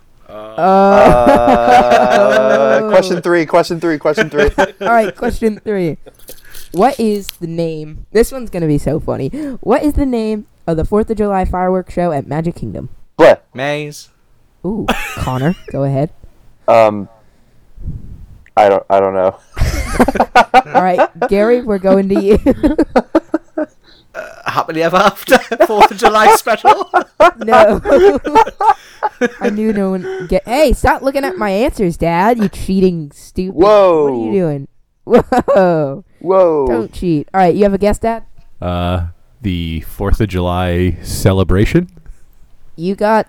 Uh, 1.54 2.90
question 2.90 3.20
three. 3.22 3.46
Question 3.46 3.78
three. 3.80 3.98
Question 3.98 4.30
three. 4.30 4.50
All 4.80 4.88
right, 4.88 5.14
question 5.14 5.60
three. 5.60 5.98
What 6.74 6.98
is 6.98 7.28
the 7.38 7.46
name? 7.46 8.06
This 8.10 8.32
one's 8.32 8.50
gonna 8.50 8.66
be 8.66 8.78
so 8.78 8.98
funny. 8.98 9.28
What 9.60 9.84
is 9.84 9.94
the 9.94 10.04
name 10.04 10.46
of 10.66 10.76
the 10.76 10.84
Fourth 10.84 11.08
of 11.08 11.16
July 11.16 11.44
fireworks 11.44 11.94
show 11.94 12.10
at 12.10 12.26
Magic 12.26 12.56
Kingdom? 12.56 12.88
What? 13.14 13.46
Maze. 13.54 14.08
Ooh, 14.66 14.86
Connor, 15.16 15.54
go 15.70 15.84
ahead. 15.84 16.10
Um, 16.66 17.08
I 18.56 18.68
don't. 18.68 18.82
I 18.90 18.98
don't 18.98 19.14
know. 19.14 19.38
All 20.74 20.82
right, 20.82 21.08
Gary, 21.28 21.62
we're 21.62 21.78
going 21.78 22.08
to 22.08 22.20
you. 22.20 22.38
Happily 24.44 24.82
ever 24.82 24.96
after 24.96 25.38
Fourth 25.66 25.92
of 25.92 25.96
July 25.96 26.34
special. 26.34 26.90
no, 27.38 27.80
I 29.40 29.50
knew 29.50 29.72
no 29.72 29.90
one. 29.90 30.26
Get. 30.26 30.44
Hey, 30.44 30.72
stop 30.72 31.02
looking 31.02 31.24
at 31.24 31.36
my 31.36 31.50
answers, 31.50 31.96
Dad. 31.96 32.38
You 32.38 32.48
cheating, 32.48 33.12
stupid. 33.12 33.54
Whoa. 33.54 34.04
What 34.04 34.12
are 34.12 34.24
you 34.26 34.32
doing? 34.32 34.68
Whoa! 35.04 36.04
Whoa. 36.24 36.66
Don't 36.66 36.90
cheat. 36.90 37.28
All 37.34 37.40
right, 37.40 37.54
you 37.54 37.64
have 37.64 37.74
a 37.74 37.78
guess, 37.78 37.98
Dad. 37.98 38.24
Uh, 38.58 39.08
the 39.42 39.82
Fourth 39.82 40.22
of 40.22 40.28
July 40.28 40.96
celebration. 41.02 41.90
You 42.76 42.94
got 42.94 43.28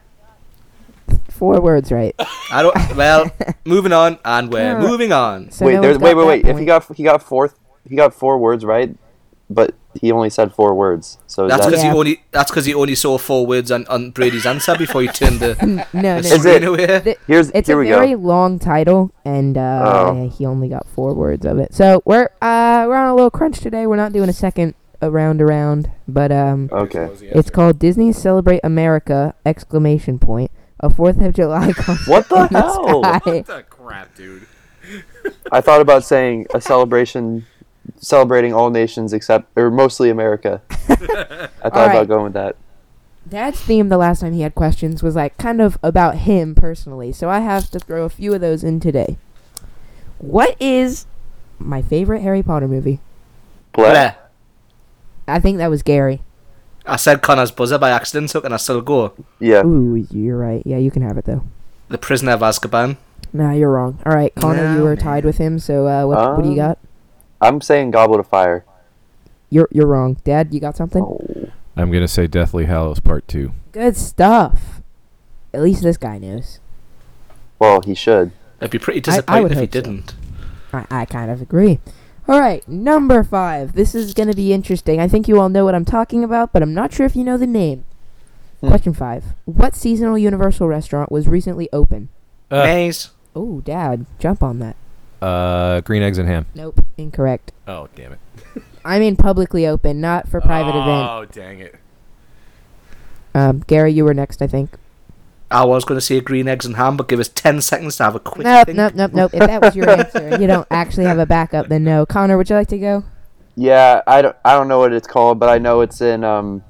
four 1.29 1.59
words 1.59 1.91
right. 1.91 2.15
I 2.51 2.61
don't. 2.61 2.73
Well, 2.95 3.29
moving 3.65 3.91
on, 3.91 4.17
and 4.23 4.49
we're 4.49 4.79
moving 4.79 5.11
on. 5.11 5.51
So 5.51 5.65
wait. 5.65 5.73
no 5.73 5.81
There's, 5.81 5.97
wait. 5.97 6.15
Wait. 6.15 6.25
Wait. 6.25 6.45
If 6.45 6.57
he 6.57 6.63
got 6.63 6.95
he 6.95 7.03
got 7.03 7.21
fourth, 7.21 7.59
he 7.87 7.97
got 7.97 8.13
four 8.13 8.37
words 8.37 8.63
right, 8.63 8.95
but 9.49 9.75
he 9.99 10.11
only 10.11 10.29
said 10.29 10.53
four 10.53 10.75
words. 10.75 11.17
So 11.27 11.45
is 11.45 11.51
That's 11.51 11.65
that, 11.65 11.69
because 11.71 11.83
Yeah. 11.83 11.91
he 11.93 11.97
only. 11.97 12.23
That's 12.31 12.51
because 12.51 12.65
he 12.65 12.73
only 12.73 12.95
saw 12.95 13.17
four 13.17 13.45
words 13.45 13.71
on, 13.71 13.85
on 13.87 14.11
Brady's 14.11 14.45
answer 14.45 14.75
before 14.77 15.01
he 15.01 15.07
turned 15.07 15.39
the, 15.39 15.55
no, 15.93 16.01
no, 16.01 16.21
the 16.21 16.27
Is 16.33 16.39
screen 16.41 16.63
it- 16.63 16.67
away. 16.67 16.85
The- 16.85 17.17
here's 17.27 17.49
It's 17.51 17.67
here 17.67 17.77
a 17.77 17.79
we 17.79 17.87
very 17.89 18.11
go. 18.11 18.17
long 18.19 18.59
title, 18.59 19.11
and 19.23 19.57
uh, 19.57 20.11
Oh. 20.11 20.29
he 20.29 20.45
only 20.45 20.69
got 20.69 20.87
four 20.87 21.13
words 21.13 21.45
of 21.45 21.59
it. 21.59 21.73
So 21.73 22.01
we're 22.05 22.29
uh, 22.41 22.85
we're 22.87 22.95
on 22.97 23.07
a 23.09 23.15
little 23.15 23.31
crunch 23.31 23.59
today. 23.59 23.87
We're 23.87 23.95
not 23.95 24.13
doing 24.13 24.29
a 24.29 24.33
second 24.33 24.75
uh, 25.01 25.11
round 25.11 25.41
around, 25.41 25.91
but 26.07 26.31
um, 26.31 26.69
Okay. 26.71 27.09
it's 27.21 27.49
called 27.49 27.79
Disney 27.79 28.11
Celebrate 28.11 28.61
America! 28.63 29.33
Exclamation 29.45 30.19
point. 30.19 30.51
A 30.81 30.89
Fourth 30.89 31.21
of 31.21 31.33
July 31.33 31.71
concert 31.75 32.09
What 32.11 32.27
the 32.29 32.41
in 32.43 32.47
hell? 32.49 33.01
sky. 33.03 33.41
the 33.41 33.63
crap, 33.69 34.13
dude? 34.15 34.45
I 35.51 35.61
thought 35.61 35.81
about 35.81 36.03
saying 36.03 36.47
a 36.53 36.61
celebration, 36.61 37.45
celebrating 37.97 38.53
all 38.53 38.69
nations 38.69 39.13
except 39.13 39.49
or 39.55 39.69
mostly 39.71 40.09
America. 40.09 40.61
I 40.69 40.75
thought 40.87 41.51
Alright. 41.63 41.91
about 41.95 42.07
going 42.07 42.23
with 42.25 42.33
that. 42.33 42.55
Dad's 43.27 43.59
theme 43.59 43.89
the 43.89 43.97
last 43.97 44.19
time 44.19 44.33
he 44.33 44.41
had 44.41 44.53
questions 44.53 45.01
was 45.01 45.15
like 45.15 45.35
kind 45.37 45.59
of 45.61 45.77
about 45.81 46.17
him 46.17 46.53
personally, 46.53 47.11
so 47.11 47.29
I 47.29 47.39
have 47.39 47.69
to 47.71 47.79
throw 47.79 48.03
a 48.03 48.09
few 48.09 48.33
of 48.33 48.41
those 48.41 48.63
in 48.63 48.79
today. 48.79 49.17
What 50.19 50.55
is 50.59 51.05
my 51.57 51.81
favorite 51.81 52.21
Harry 52.21 52.43
Potter 52.43 52.67
movie? 52.67 52.99
Bleh. 53.73 53.91
Bleh. 53.93 54.15
I 55.27 55.39
think 55.39 55.57
that 55.57 55.69
was 55.71 55.81
Gary. 55.81 56.21
I 56.85 56.97
said 56.97 57.23
Connor's 57.23 57.49
buzzer 57.49 57.79
by 57.79 57.89
accident, 57.89 58.29
so 58.29 58.41
can 58.41 58.53
I 58.53 58.57
still 58.57 58.81
go? 58.81 59.13
Yeah. 59.39 59.65
Ooh, 59.65 60.05
you're 60.11 60.37
right. 60.37 60.61
Yeah, 60.65 60.77
you 60.77 60.91
can 60.91 61.01
have 61.01 61.17
it 61.17 61.25
though. 61.25 61.43
The 61.89 61.97
Prisoner 61.97 62.33
of 62.33 62.41
Azkaban. 62.41 62.97
Nah, 63.33 63.51
you're 63.53 63.71
wrong. 63.71 63.97
All 64.05 64.13
right, 64.13 64.33
Connor, 64.35 64.71
you 64.73 64.77
No, 64.79 64.83
were 64.83 64.95
tied 64.95 65.25
with 65.25 65.37
him. 65.39 65.57
So 65.57 65.87
uh, 65.87 66.05
what, 66.05 66.37
what 66.37 66.43
do 66.43 66.49
you 66.51 66.61
Um, 66.61 66.67
got? 66.69 66.77
I'm 67.45 67.61
saying 67.61 67.91
Goblet 67.91 68.19
of 68.19 68.27
Fire. 68.27 68.65
You're 69.49 69.67
you're 69.71 69.87
wrong. 69.87 70.17
Dad, 70.23 70.53
you 70.53 70.59
got 70.59 70.75
something? 70.75 71.01
Oh. 71.03 71.49
I'm 71.77 71.91
gonna 71.91 72.07
say 72.07 72.27
Deathly 72.27 72.65
Hallows 72.65 72.99
Part 72.99 73.27
Two. 73.27 73.51
Good 73.71 73.95
stuff. 73.95 74.81
At 75.53 75.61
least 75.61 75.83
this 75.83 75.97
guy 75.97 76.17
knows. 76.17 76.59
Well, 77.59 77.81
he 77.81 77.93
should. 77.95 78.31
I'd 78.61 78.71
be 78.71 78.79
pretty 78.79 78.99
I- 79.09 79.21
I 79.27 79.41
would 79.41 79.49
disappointed 79.49 79.51
if 79.51 79.59
he 79.59 79.67
didn't. 79.67 80.15
I, 80.73 80.85
I 80.89 81.05
kind 81.05 81.31
of 81.31 81.41
agree. 81.41 81.79
All 82.27 82.39
right, 82.39 82.67
number 82.67 83.23
five. 83.23 83.73
This 83.73 83.93
is 83.93 84.13
going 84.15 84.29
to 84.29 84.35
be 84.35 84.51
interesting. 84.51 84.99
I 84.99 85.07
think 85.07 85.27
you 85.27 85.39
all 85.39 85.47
know 85.47 85.63
what 85.63 85.75
I'm 85.75 85.85
talking 85.85 86.23
about, 86.23 86.51
but 86.51 86.63
I'm 86.63 86.73
not 86.73 86.91
sure 86.91 87.05
if 87.05 87.15
you 87.15 87.23
know 87.23 87.37
the 87.37 87.45
name. 87.45 87.85
Hmm. 88.61 88.69
Question 88.69 88.93
five. 88.93 89.23
What 89.45 89.75
seasonal 89.75 90.17
Universal 90.17 90.67
restaurant 90.67 91.11
was 91.11 91.27
recently 91.27 91.69
open? 91.71 92.09
Uh, 92.49 92.63
Maze. 92.63 93.11
Oh, 93.35 93.61
Dad, 93.61 94.07
jump 94.17 94.41
on 94.41 94.57
that. 94.59 94.75
Uh, 95.21 95.81
green 95.81 96.03
eggs 96.03 96.17
and 96.17 96.27
ham. 96.27 96.45
Nope, 96.55 96.83
incorrect. 96.97 97.51
Oh, 97.67 97.89
damn 97.95 98.13
it. 98.13 98.19
I 98.85 98.99
mean 98.99 99.15
publicly 99.15 99.65
open, 99.65 99.99
not 99.99 100.27
for 100.27 100.39
private 100.39 100.69
event. 100.69 101.09
Oh, 101.09 101.25
dang 101.31 101.59
it. 101.59 101.75
Um, 103.33 103.63
Gary, 103.67 103.91
you 103.91 104.05
were 104.05 104.13
next, 104.13 104.41
I 104.41 104.47
think. 104.47 104.77
I 105.51 105.65
was 105.65 105.85
going 105.85 105.97
to 105.97 106.05
say 106.05 106.19
green 106.21 106.47
eggs 106.47 106.65
and 106.65 106.75
ham, 106.75 106.97
but 106.97 107.07
give 107.07 107.19
us 107.19 107.27
10 107.29 107.61
seconds 107.61 107.97
to 107.97 108.03
have 108.03 108.15
a 108.15 108.19
quick 108.19 108.45
Nope, 108.45 108.65
think. 108.67 108.77
nope, 108.77 108.93
nope, 108.95 109.13
nope. 109.13 109.31
If 109.33 109.39
that 109.39 109.61
was 109.61 109.75
your 109.75 109.89
answer, 109.89 110.19
and 110.19 110.41
you 110.41 110.47
don't 110.47 110.67
actually 110.71 111.05
have 111.05 111.19
a 111.19 111.25
backup, 111.25 111.67
then 111.67 111.83
no. 111.83 112.05
Connor, 112.05 112.37
would 112.37 112.49
you 112.49 112.55
like 112.55 112.67
to 112.69 112.77
go? 112.77 113.03
Yeah, 113.55 114.01
I 114.05 114.21
don't. 114.21 114.35
I 114.43 114.53
don't 114.53 114.67
know 114.67 114.79
what 114.79 114.91
it's 114.91 115.07
called, 115.07 115.39
but 115.39 115.47
I 115.47 115.59
know 115.59 115.79
it's 115.79 116.01
in 116.01 116.25
um 116.25 116.61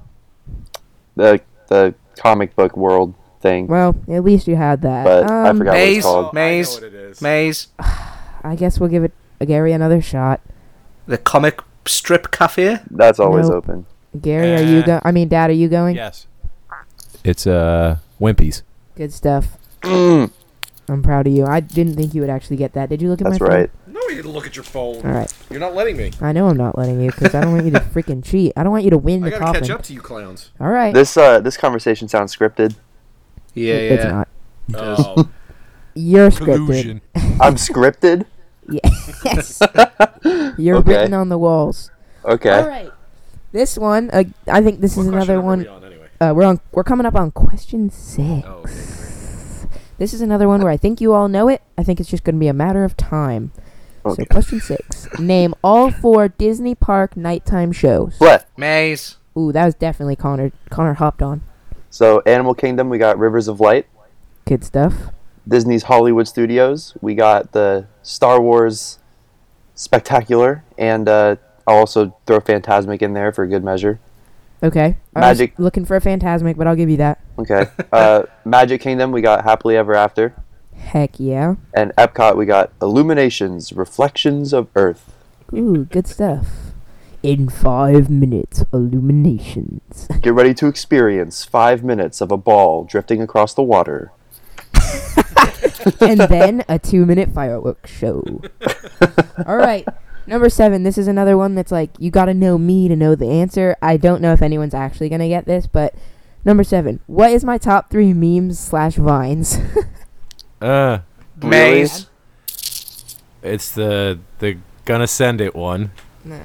the 1.15 1.41
the 1.67 1.95
comic 2.15 2.55
book 2.55 2.77
world 2.77 3.15
thing. 3.41 3.65
Well, 3.65 3.95
at 4.07 4.23
least 4.23 4.47
you 4.47 4.55
had 4.55 4.83
that. 4.83 5.03
But 5.03 5.31
I 5.31 5.49
um, 5.49 5.57
forgot 5.57 5.71
what 5.71 5.77
Maze. 5.77 5.97
it's 5.97 6.05
called. 6.05 6.33
Maze. 6.33 7.21
Maze. 7.21 7.67
I 8.45 8.55
guess 8.55 8.79
we'll 8.79 8.89
give 8.89 9.03
it 9.03 9.11
uh, 9.41 9.45
Gary 9.45 9.71
another 9.73 10.01
shot. 10.01 10.41
The 11.07 11.17
comic 11.17 11.59
strip 11.85 12.31
cafe. 12.31 12.79
That's 12.91 13.19
always 13.19 13.49
Nope. 13.49 13.65
open. 13.65 13.85
Gary, 14.21 14.55
are 14.55 14.61
you 14.63 14.79
Uh, 14.79 14.85
go? 14.85 14.99
I 15.03 15.11
mean, 15.11 15.27
Dad, 15.27 15.49
are 15.49 15.53
you 15.53 15.67
going? 15.67 15.95
Yes. 15.95 16.27
It's 17.23 17.45
uh 17.47 17.97
Wimpy's. 18.21 18.63
Good 18.95 19.11
stuff. 19.11 19.57
Mm, 19.81 20.31
I'm 20.87 21.03
proud 21.03 21.27
of 21.27 21.33
you. 21.33 21.45
I 21.45 21.59
didn't 21.59 21.95
think 21.95 22.13
you 22.13 22.21
would 22.21 22.29
actually 22.29 22.57
get 22.57 22.73
that. 22.73 22.89
Did 22.89 23.01
you 23.01 23.09
look 23.09 23.19
at 23.21 23.25
that's 23.29 23.39
my 23.39 23.45
phone? 23.47 23.57
That's 23.59 23.71
right. 23.87 23.93
No, 23.93 23.99
you 24.09 24.15
didn't 24.17 24.31
look 24.31 24.45
at 24.47 24.55
your 24.55 24.63
phone. 24.63 24.97
All 24.97 25.11
right. 25.11 25.31
You're 25.49 25.59
not 25.59 25.73
letting 25.75 25.97
me. 25.97 26.11
I 26.21 26.31
know 26.31 26.47
I'm 26.47 26.57
not 26.57 26.77
letting 26.77 27.01
you 27.01 27.11
because 27.11 27.33
I 27.35 27.41
don't 27.41 27.51
want 27.53 27.65
you 27.65 27.71
to 27.71 27.79
freaking 27.93 28.23
cheat. 28.23 28.53
I 28.55 28.63
don't 28.63 28.71
want 28.71 28.83
you 28.83 28.89
to 28.91 28.97
win 28.97 29.21
the 29.21 29.31
gotta 29.31 29.43
coffin. 29.45 29.61
Catch 29.61 29.69
up 29.71 29.83
to 29.83 29.93
you 29.93 30.01
clowns. 30.01 30.51
All 30.59 30.69
right. 30.69 30.93
This 30.93 31.17
uh 31.17 31.39
this 31.39 31.57
conversation 31.57 32.07
sounds 32.07 32.35
scripted. 32.35 32.75
Yeah, 33.53 33.73
It- 33.73 33.91
It's 33.93 34.05
not. 34.05 34.27
Oh, 34.75 35.29
You're 35.93 36.29
scripted. 36.29 36.55
collusion. 36.65 37.01
I'm 37.41 37.55
scripted. 37.55 38.25
Yes. 38.69 39.61
You're 40.57 40.77
Okay. 40.77 40.89
written 40.91 41.13
on 41.13 41.29
the 41.29 41.37
walls. 41.37 41.91
Okay. 42.23 42.49
All 42.49 42.67
right. 42.67 42.91
This 43.51 43.77
one, 43.77 44.09
uh, 44.11 44.23
I 44.47 44.61
think 44.61 44.81
this 44.81 44.97
is 44.97 45.07
another 45.07 45.39
one. 45.39 45.67
Uh, 46.19 46.33
we're 46.35 46.45
on. 46.45 46.59
We're 46.71 46.83
coming 46.83 47.05
up 47.05 47.15
on 47.15 47.31
question 47.31 47.89
six. 47.89 48.45
Oh, 48.47 48.63
okay, 48.65 49.69
This 49.97 50.13
is 50.13 50.21
another 50.21 50.47
one 50.47 50.61
where 50.61 50.71
I 50.71 50.77
think 50.77 50.99
you 51.01 51.13
all 51.13 51.27
know 51.27 51.47
it. 51.49 51.61
I 51.77 51.83
think 51.83 51.99
it's 51.99 52.09
just 52.09 52.23
going 52.23 52.35
to 52.35 52.39
be 52.39 52.47
a 52.47 52.53
matter 52.53 52.83
of 52.83 52.97
time. 52.97 53.51
Okay. 54.05 54.23
So, 54.23 54.25
question 54.27 54.59
six: 54.59 55.07
Name 55.19 55.53
all 55.63 55.91
four 55.91 56.27
Disney 56.29 56.73
Park 56.75 57.15
nighttime 57.17 57.71
shows. 57.71 58.15
What? 58.17 58.45
Maze. 58.57 59.17
Ooh, 59.37 59.51
that 59.51 59.65
was 59.65 59.75
definitely 59.75 60.15
Connor. 60.15 60.51
Connor 60.69 60.93
hopped 60.93 61.21
on. 61.21 61.41
So 61.89 62.21
Animal 62.25 62.55
Kingdom, 62.55 62.89
we 62.89 62.97
got 62.97 63.17
Rivers 63.17 63.47
of 63.47 63.59
Light. 63.59 63.87
Good 64.45 64.63
stuff. 64.63 64.93
Disney's 65.47 65.83
Hollywood 65.83 66.27
Studios, 66.27 66.95
we 67.01 67.15
got 67.15 67.51
the 67.51 67.87
Star 68.01 68.41
Wars 68.41 68.99
Spectacular, 69.75 70.63
and 70.77 71.07
uh, 71.07 71.35
I'll 71.67 71.77
also 71.77 72.15
throw 72.25 72.39
Fantasmic 72.39 73.01
in 73.01 73.13
there 73.13 73.31
for 73.31 73.45
good 73.45 73.63
measure. 73.63 73.99
Okay. 74.63 74.97
I 75.15 75.19
Magic- 75.19 75.57
was 75.57 75.63
looking 75.65 75.85
for 75.85 75.95
a 75.97 76.01
Fantasmic, 76.01 76.57
but 76.57 76.65
I'll 76.65 76.75
give 76.75 76.89
you 76.89 76.97
that. 76.97 77.19
Okay. 77.37 77.67
uh, 77.91 78.23
Magic 78.45 78.81
Kingdom, 78.81 79.11
we 79.11 79.21
got 79.21 79.43
Happily 79.43 79.75
Ever 79.77 79.93
After, 79.95 80.33
Heck 80.75 81.19
yeah. 81.19 81.55
and 81.73 81.91
Epcot, 81.97 82.35
we 82.37 82.45
got 82.45 82.71
Illuminations, 82.81 83.71
Reflections 83.73 84.53
of 84.53 84.67
Earth. 84.75 85.13
Ooh, 85.53 85.85
good 85.85 86.07
stuff. 86.07 86.47
In 87.21 87.49
five 87.49 88.09
minutes, 88.09 88.63
illuminations. 88.71 90.07
Get 90.21 90.33
ready 90.33 90.53
to 90.55 90.67
experience 90.67 91.43
five 91.43 91.83
minutes 91.83 92.21
of 92.21 92.31
a 92.31 92.37
ball 92.37 92.83
drifting 92.83 93.21
across 93.21 93.53
the 93.53 93.63
water. 93.63 94.11
And 96.01 96.19
then 96.21 96.63
a 96.67 96.79
two 96.79 97.05
minute 97.05 97.29
fireworks 97.31 97.91
show. 97.91 98.23
All 99.47 99.57
right. 99.57 99.87
Number 100.27 100.49
seven. 100.49 100.83
This 100.83 100.97
is 100.97 101.07
another 101.07 101.37
one 101.37 101.55
that's 101.55 101.71
like, 101.71 101.91
you 101.99 102.09
gotta 102.11 102.33
know 102.33 102.57
me 102.57 102.87
to 102.87 102.95
know 102.95 103.15
the 103.15 103.27
answer. 103.29 103.75
I 103.81 103.97
don't 103.97 104.21
know 104.21 104.33
if 104.33 104.41
anyone's 104.41 104.73
actually 104.73 105.09
gonna 105.09 105.27
get 105.27 105.45
this, 105.45 105.67
but 105.67 105.93
number 106.43 106.63
seven. 106.63 106.99
What 107.07 107.31
is 107.31 107.43
my 107.43 107.57
top 107.57 107.89
three 107.91 108.13
memes 108.13 108.59
slash 108.59 108.95
vines? 108.95 109.59
Uh, 110.61 110.99
Maze. 111.43 112.07
it's 113.43 113.71
the 113.73 114.19
the 114.39 114.57
gonna 114.85 115.05
send 115.07 115.41
it 115.41 115.53
one. 115.55 115.91
Uh, 116.25 116.39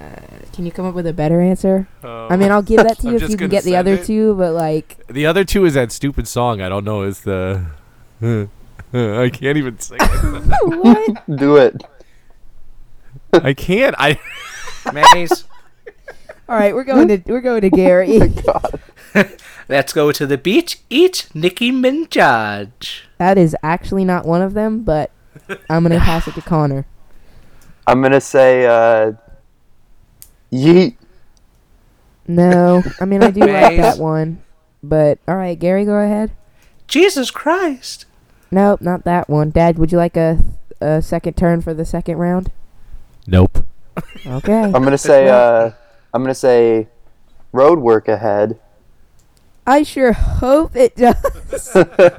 can 0.53 0.67
you 0.67 0.73
come 0.73 0.85
up 0.85 0.95
with 0.95 1.07
a 1.07 1.13
better 1.15 1.41
answer? 1.41 1.89
I 2.03 2.37
mean, 2.37 2.51
I'll 2.51 2.61
give 2.61 2.83
that 2.83 2.99
to 2.99 3.07
I'm 3.09 3.15
you 3.15 3.21
if 3.25 3.31
you 3.31 3.37
can 3.39 3.49
get 3.49 3.65
the 3.65 3.77
other 3.77 3.95
it. 3.95 4.05
two, 4.05 4.35
but 4.35 4.53
like, 4.53 5.07
The 5.07 5.25
other 5.25 5.43
two 5.43 5.65
is 5.65 5.73
that 5.73 5.91
stupid 5.91 6.29
song. 6.29 6.61
I 6.61 6.69
don't 6.69 6.85
know. 6.85 7.01
Is 7.03 7.21
the 7.23 7.65
I 8.93 9.31
can't 9.31 9.57
even 9.57 9.79
sing 9.79 9.99
it. 10.01 10.63
what? 10.79 11.37
Do 11.37 11.57
it. 11.57 11.83
I 13.33 13.53
can't. 13.53 13.95
I 13.99 14.19
Maze. 14.93 15.45
All 16.49 16.57
right, 16.57 16.75
we're 16.75 16.85
going 16.85 17.09
to 17.09 17.23
we're 17.27 17.41
going 17.41 17.61
to 17.61 17.71
Gary. 17.71 18.19
God. 18.19 18.81
Let's 19.69 19.93
go 19.93 20.11
to 20.11 20.27
the 20.27 20.37
beach. 20.37 20.81
Eat 20.91 21.29
Nicki 21.33 21.71
Minaj. 21.71 23.03
that 23.19 23.39
is 23.39 23.57
actually 23.63 24.05
not 24.05 24.27
one 24.27 24.43
of 24.43 24.55
them, 24.55 24.83
but 24.83 25.13
I'm 25.69 25.85
gonna 25.85 26.01
pass 26.01 26.27
it 26.27 26.35
to 26.35 26.43
Connor. 26.43 26.87
I'm 27.87 28.03
gonna 28.03 28.21
say 28.21 28.67
uh, 28.67 29.13
yeet. 30.53 30.97
No, 32.27 32.83
I 33.01 33.05
mean 33.05 33.23
I 33.23 33.31
do 33.31 33.41
like 33.41 33.77
that 33.77 33.99
one, 33.99 34.43
but 34.83 35.19
all 35.29 35.37
right, 35.37 35.59
Gary, 35.59 35.85
go 35.85 35.95
ahead. 35.95 36.33
Jesus 36.89 37.31
Christ. 37.31 38.07
Nope, 38.51 38.81
not 38.81 39.05
that 39.05 39.29
one. 39.29 39.51
Dad, 39.51 39.79
would 39.79 39.93
you 39.93 39.99
like 39.99 40.17
a 40.17 40.39
a 40.81 41.03
second 41.03 41.35
turn 41.37 41.61
for 41.61 41.75
the 41.75 41.85
second 41.85 42.17
round? 42.19 42.51
nope. 43.27 43.65
Okay. 44.27 44.63
I'm 44.63 44.73
gonna 44.83 44.97
say 44.99 45.29
uh, 45.29 45.71
I'm 46.15 46.23
gonna 46.23 46.35
say 46.35 46.89
road 47.53 47.79
work 47.81 48.09
ahead. 48.09 48.59
I 49.67 49.83
sure 49.83 50.13
hope 50.13 50.75
it 50.75 50.97
does. 50.97 51.75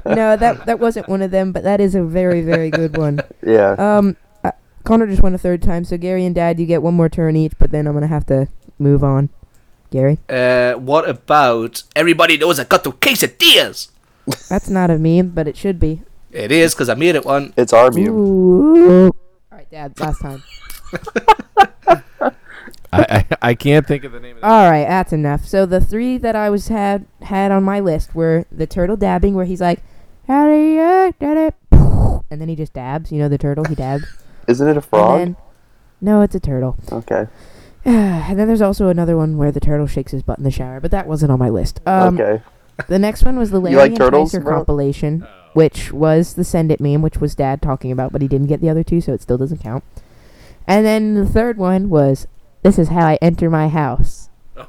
no, 0.06 0.36
that 0.36 0.62
that 0.66 0.78
wasn't 0.78 1.08
one 1.08 1.22
of 1.22 1.30
them, 1.30 1.52
but 1.52 1.64
that 1.64 1.80
is 1.80 1.94
a 1.94 2.02
very 2.02 2.40
very 2.42 2.70
good 2.70 2.96
one. 2.96 3.20
Yeah. 3.44 3.72
Um, 3.72 4.16
uh, 4.44 4.52
Connor 4.84 5.08
just 5.08 5.22
won 5.22 5.34
a 5.34 5.38
third 5.38 5.60
time, 5.62 5.84
so 5.84 5.96
Gary 5.98 6.24
and 6.24 6.34
Dad, 6.34 6.60
you 6.60 6.66
get 6.66 6.80
one 6.82 6.94
more 6.94 7.08
turn 7.08 7.34
each, 7.36 7.52
but 7.58 7.72
then 7.72 7.86
I'm 7.88 7.94
gonna 7.94 8.06
have 8.06 8.26
to 8.26 8.48
move 8.78 9.02
on. 9.02 9.28
Gary, 9.90 10.18
Uh, 10.30 10.74
what 10.74 11.06
about 11.06 11.82
everybody 11.94 12.38
knows 12.38 12.58
I 12.58 12.64
got 12.64 12.84
the 12.84 12.92
quesadillas? 12.92 13.88
that's 14.48 14.70
not 14.70 14.90
a 14.90 14.98
meme, 14.98 15.30
but 15.30 15.46
it 15.48 15.56
should 15.56 15.78
be. 15.80 16.00
It 16.32 16.50
is 16.50 16.74
because 16.74 16.88
I 16.88 16.94
made 16.94 17.14
it 17.14 17.24
one. 17.24 17.52
It's 17.56 17.72
our 17.72 17.90
meme. 17.90 18.08
All 18.08 19.12
right, 19.50 19.70
Dad, 19.70 19.98
last 20.00 20.20
time. 20.20 20.42
I, 22.94 23.06
I 23.08 23.26
I 23.40 23.54
can't 23.54 23.86
think 23.86 24.04
of 24.04 24.12
the 24.12 24.20
name 24.20 24.36
of 24.36 24.42
that. 24.42 24.48
All 24.48 24.70
right, 24.70 24.86
that's 24.86 25.12
enough. 25.12 25.46
So 25.46 25.64
the 25.64 25.80
three 25.80 26.18
that 26.18 26.36
I 26.36 26.50
was 26.50 26.68
had 26.68 27.06
had 27.22 27.50
on 27.50 27.62
my 27.62 27.80
list 27.80 28.14
were 28.14 28.44
the 28.52 28.66
turtle 28.66 28.96
dabbing, 28.96 29.34
where 29.34 29.46
he's 29.46 29.60
like, 29.60 29.82
"How 30.26 30.46
do 30.46 30.54
you 30.54 31.14
did 31.18 31.38
it?" 31.38 31.54
and 32.32 32.40
then 32.40 32.48
he 32.48 32.56
just 32.56 32.72
dabs. 32.72 33.12
You 33.12 33.18
know 33.18 33.28
the 33.28 33.38
turtle, 33.38 33.64
he 33.64 33.74
dabs. 33.74 34.04
Isn't 34.48 34.66
it 34.66 34.76
a 34.76 34.80
frog? 34.80 35.18
then, 35.18 35.36
no, 36.00 36.22
it's 36.22 36.34
a 36.34 36.40
turtle. 36.40 36.76
Okay. 36.90 37.28
and 37.84 38.38
then 38.38 38.48
there's 38.48 38.62
also 38.62 38.88
another 38.88 39.16
one 39.16 39.36
where 39.36 39.52
the 39.52 39.60
turtle 39.60 39.86
shakes 39.86 40.12
his 40.12 40.22
butt 40.22 40.38
in 40.38 40.44
the 40.44 40.50
shower, 40.50 40.80
but 40.80 40.90
that 40.90 41.06
wasn't 41.06 41.30
on 41.30 41.38
my 41.38 41.50
list. 41.50 41.80
Um, 41.86 42.18
okay. 42.18 42.42
The 42.88 42.98
next 42.98 43.22
one 43.22 43.38
was 43.38 43.50
the 43.50 43.60
Larry 43.60 43.76
like 43.76 43.90
and 43.90 43.98
turtles, 43.98 44.30
Tracer 44.30 44.42
bro? 44.44 44.56
compilation, 44.56 45.26
which 45.54 45.92
was 45.92 46.34
the 46.34 46.44
Send 46.44 46.70
It 46.72 46.80
meme, 46.80 47.02
which 47.02 47.18
was 47.18 47.34
Dad 47.34 47.60
talking 47.62 47.92
about, 47.92 48.12
but 48.12 48.22
he 48.22 48.28
didn't 48.28 48.46
get 48.48 48.60
the 48.60 48.68
other 48.70 48.82
two, 48.84 49.00
so 49.00 49.12
it 49.12 49.22
still 49.22 49.38
doesn't 49.38 49.62
count. 49.62 49.84
And 50.66 50.86
then 50.86 51.14
the 51.14 51.26
third 51.26 51.56
one 51.58 51.88
was 51.90 52.26
This 52.62 52.78
is 52.78 52.88
how 52.88 53.06
I 53.06 53.18
enter 53.22 53.50
my 53.50 53.68
house. 53.68 54.28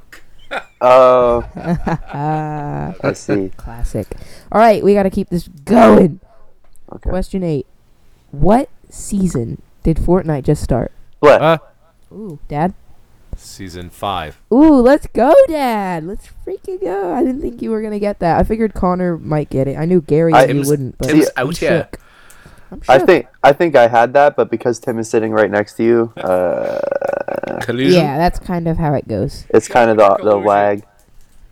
Oh, 0.81 1.49
Ah, 1.55 2.93
I 3.03 3.13
see. 3.13 3.49
classic. 3.57 4.05
All 4.51 4.59
right, 4.59 4.83
we 4.83 4.93
got 4.93 5.03
to 5.03 5.09
keep 5.09 5.29
this 5.29 5.47
going. 5.47 6.19
Okay. 6.91 7.09
Question 7.09 7.41
eight: 7.43 7.65
What 8.31 8.69
season 8.89 9.61
did 9.81 9.97
Fortnite 9.97 10.43
just 10.43 10.61
start? 10.61 10.91
What? 11.21 11.41
Uh, 11.41 11.57
Ooh, 12.11 12.37
Dad. 12.49 12.73
Season 13.37 13.89
five. 13.89 14.37
Ooh, 14.51 14.81
let's 14.81 15.07
go, 15.07 15.33
Dad. 15.47 16.05
Let's 16.05 16.29
freaking 16.45 16.81
go. 16.81 17.13
I 17.13 17.23
didn't 17.23 17.41
think 17.41 17.61
you 17.61 17.71
were 17.71 17.81
gonna 17.81 17.99
get 17.99 18.19
that. 18.19 18.39
I 18.39 18.43
figured 18.43 18.73
Connor 18.73 19.17
might 19.17 19.49
get 19.49 19.67
it. 19.67 19.77
I 19.77 19.85
knew 19.85 20.01
Gary 20.01 20.33
I- 20.33 20.43
and 20.45 20.63
you 20.63 20.69
wouldn't, 20.69 20.97
but 20.97 21.07
Tim's 21.09 21.29
I'm 21.37 21.47
out 21.47 21.57
here. 21.57 21.89
I'm 22.71 22.81
I 22.89 22.97
think 22.99 23.27
I 23.43 23.53
think 23.53 23.75
I 23.75 23.87
had 23.87 24.13
that, 24.13 24.35
but 24.35 24.49
because 24.49 24.79
Tim 24.79 24.97
is 24.97 25.09
sitting 25.09 25.31
right 25.31 25.49
next 25.51 25.73
to 25.77 25.83
you, 25.83 26.13
uh, 26.17 26.79
Collusion. 27.61 28.01
Yeah, 28.01 28.17
that's 28.17 28.39
kind 28.39 28.67
of 28.67 28.77
how 28.77 28.93
it 28.95 29.07
goes. 29.07 29.45
it's 29.49 29.67
kind 29.67 29.89
of 29.91 29.97
the 29.97 30.23
the 30.23 30.35
lag. 30.35 30.83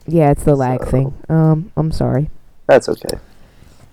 Yeah, 0.08 0.32
it's 0.32 0.44
the 0.44 0.56
lag 0.56 0.80
So- 0.84 0.90
thing. 0.90 1.14
Um, 1.30 1.72
I'm 1.78 1.92
sorry. 1.92 2.30
That's 2.68 2.90
okay. 2.90 3.20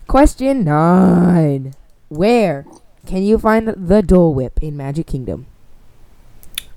Question 0.07 0.65
nine: 0.65 1.75
Where 2.09 2.65
can 3.07 3.23
you 3.23 3.37
find 3.39 3.69
the 3.69 4.01
Dole 4.03 4.33
Whip 4.33 4.59
in 4.63 4.75
Magic 4.77 5.07
Kingdom? 5.07 5.47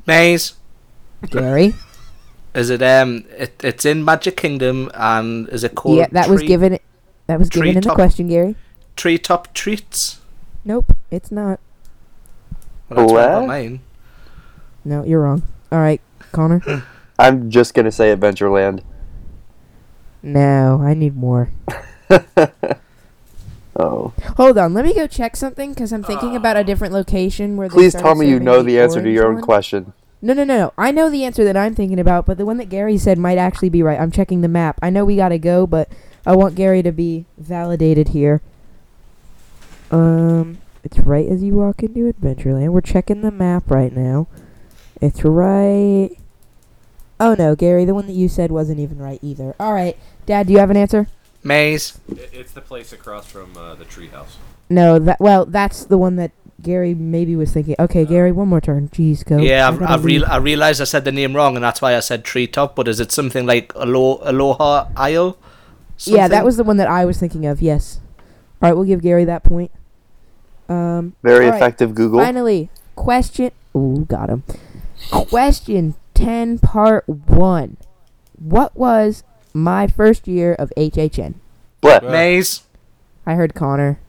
Maze. 0.05 0.53
Gary. 1.29 1.73
Is 2.53 2.69
it 2.69 2.81
um? 2.81 3.25
It, 3.37 3.63
it's 3.63 3.85
in 3.85 4.03
Magic 4.03 4.35
Kingdom, 4.35 4.91
and 4.93 5.47
is 5.49 5.63
it 5.63 5.75
called? 5.75 5.97
yeah, 5.97 6.07
that 6.11 6.29
was 6.29 6.41
given. 6.43 6.79
That 7.27 7.39
was 7.39 7.49
given 7.49 7.69
in 7.69 7.75
the 7.75 7.81
Treetop- 7.81 7.95
question, 7.95 8.27
Gary. 8.27 8.55
Treetop 8.97 9.53
treats. 9.53 10.19
Nope, 10.65 10.95
it's 11.09 11.31
not. 11.31 11.59
Well, 12.89 13.07
that's 13.07 13.11
what 13.13 13.29
I 13.29 13.45
mine. 13.45 13.79
No, 14.83 15.03
you're 15.03 15.21
wrong. 15.21 15.43
All 15.71 15.79
right, 15.79 16.01
Connor. 16.33 16.61
I'm 17.19 17.49
just 17.49 17.73
gonna 17.73 17.91
say 17.91 18.13
Adventureland. 18.13 18.83
no, 20.21 20.81
I 20.83 20.93
need 20.93 21.15
more. 21.15 21.51
Oh, 23.73 24.13
Hold 24.35 24.57
on, 24.57 24.73
let 24.73 24.83
me 24.83 24.93
go 24.93 25.07
check 25.07 25.37
something 25.37 25.73
because 25.73 25.93
I'm 25.93 26.03
thinking 26.03 26.35
about 26.35 26.57
a 26.57 26.63
different 26.63 26.93
location 26.93 27.55
where. 27.55 27.69
please 27.69 27.93
tell 27.93 28.15
me 28.15 28.27
you 28.27 28.39
know 28.39 28.61
the 28.61 28.79
answer 28.79 29.01
to 29.01 29.09
your 29.09 29.27
own 29.27 29.35
one. 29.35 29.43
question. 29.43 29.93
No, 30.21 30.33
no, 30.33 30.43
no, 30.43 30.57
no. 30.57 30.73
I 30.77 30.91
know 30.91 31.09
the 31.09 31.25
answer 31.25 31.43
that 31.43 31.57
I'm 31.57 31.73
thinking 31.73 31.99
about, 31.99 32.25
but 32.25 32.37
the 32.37 32.45
one 32.45 32.57
that 32.57 32.69
Gary 32.69 32.97
said 32.97 33.17
might 33.17 33.37
actually 33.37 33.69
be 33.69 33.81
right. 33.81 33.99
I'm 33.99 34.11
checking 34.11 34.41
the 34.41 34.47
map. 34.47 34.77
I 34.81 34.89
know 34.89 35.03
we 35.03 35.15
gotta 35.15 35.39
go, 35.39 35.65
but 35.65 35.89
I 36.25 36.35
want 36.35 36.55
Gary 36.55 36.83
to 36.83 36.91
be 36.91 37.25
validated 37.37 38.09
here. 38.09 38.41
Um, 39.89 40.59
it's 40.83 40.99
right 40.99 41.27
as 41.27 41.43
you 41.43 41.53
walk 41.53 41.81
into 41.81 42.11
Adventureland. 42.11 42.69
We're 42.69 42.81
checking 42.81 43.21
the 43.21 43.31
map 43.31 43.69
right 43.71 43.95
now. 43.95 44.27
It's 45.01 45.23
right. 45.23 46.11
Oh 47.19 47.35
no, 47.35 47.55
Gary, 47.55 47.85
the 47.85 47.95
one 47.95 48.07
that 48.07 48.13
you 48.13 48.29
said 48.29 48.51
wasn't 48.51 48.79
even 48.79 48.99
right 48.99 49.19
either. 49.21 49.55
All 49.59 49.73
right, 49.73 49.97
Dad, 50.25 50.47
do 50.47 50.53
you 50.53 50.59
have 50.59 50.69
an 50.69 50.77
answer? 50.77 51.07
Maze. 51.43 51.99
It's 52.09 52.51
the 52.51 52.61
place 52.61 52.93
across 52.93 53.25
from 53.25 53.57
uh, 53.57 53.75
the 53.75 53.85
treehouse. 53.85 54.35
No, 54.69 54.99
that 54.99 55.19
well, 55.19 55.45
that's 55.45 55.85
the 55.85 55.97
one 55.97 56.15
that 56.15 56.31
Gary 56.61 56.93
maybe 56.93 57.35
was 57.35 57.51
thinking. 57.51 57.75
Okay, 57.79 58.05
Gary, 58.05 58.31
one 58.31 58.47
more 58.47 58.61
turn. 58.61 58.89
Jeez, 58.89 59.25
go. 59.25 59.37
yeah, 59.37 59.65
I 59.65 59.69
I've, 59.69 59.81
I've 59.81 60.05
real. 60.05 60.25
I 60.25 60.37
realized 60.37 60.81
I 60.81 60.85
said 60.85 61.05
the 61.05 61.11
name 61.11 61.35
wrong, 61.35 61.55
and 61.55 61.63
that's 61.63 61.81
why 61.81 61.95
I 61.95 61.99
said 61.99 62.23
treetop. 62.23 62.75
But 62.75 62.87
is 62.87 62.99
it 62.99 63.11
something 63.11 63.45
like 63.45 63.73
Alo- 63.75 64.19
Aloha 64.23 64.87
Isle? 64.95 65.37
Yeah, 66.05 66.27
that 66.27 66.43
was 66.43 66.57
the 66.57 66.63
one 66.63 66.77
that 66.77 66.87
I 66.87 67.05
was 67.05 67.19
thinking 67.19 67.45
of. 67.45 67.61
Yes. 67.61 67.99
All 68.61 68.69
right, 68.69 68.73
we'll 68.73 68.85
give 68.85 69.01
Gary 69.01 69.25
that 69.25 69.43
point. 69.43 69.71
Um, 70.69 71.15
Very 71.23 71.45
All 71.45 71.51
right, 71.51 71.57
effective 71.57 71.93
Google. 71.95 72.19
finally, 72.19 72.69
question. 72.95 73.51
Ooh, 73.75 74.05
got 74.07 74.29
him. 74.29 74.43
Question 75.11 75.95
ten, 76.13 76.59
part 76.59 77.07
one. 77.07 77.77
What 78.37 78.75
was 78.75 79.23
my 79.53 79.87
first 79.87 80.27
year 80.27 80.53
of 80.53 80.71
HHN? 80.77 81.35
What? 81.81 82.03
Maze. 82.03 82.63
I 83.25 83.35
heard 83.35 83.53
Connor. 83.53 83.99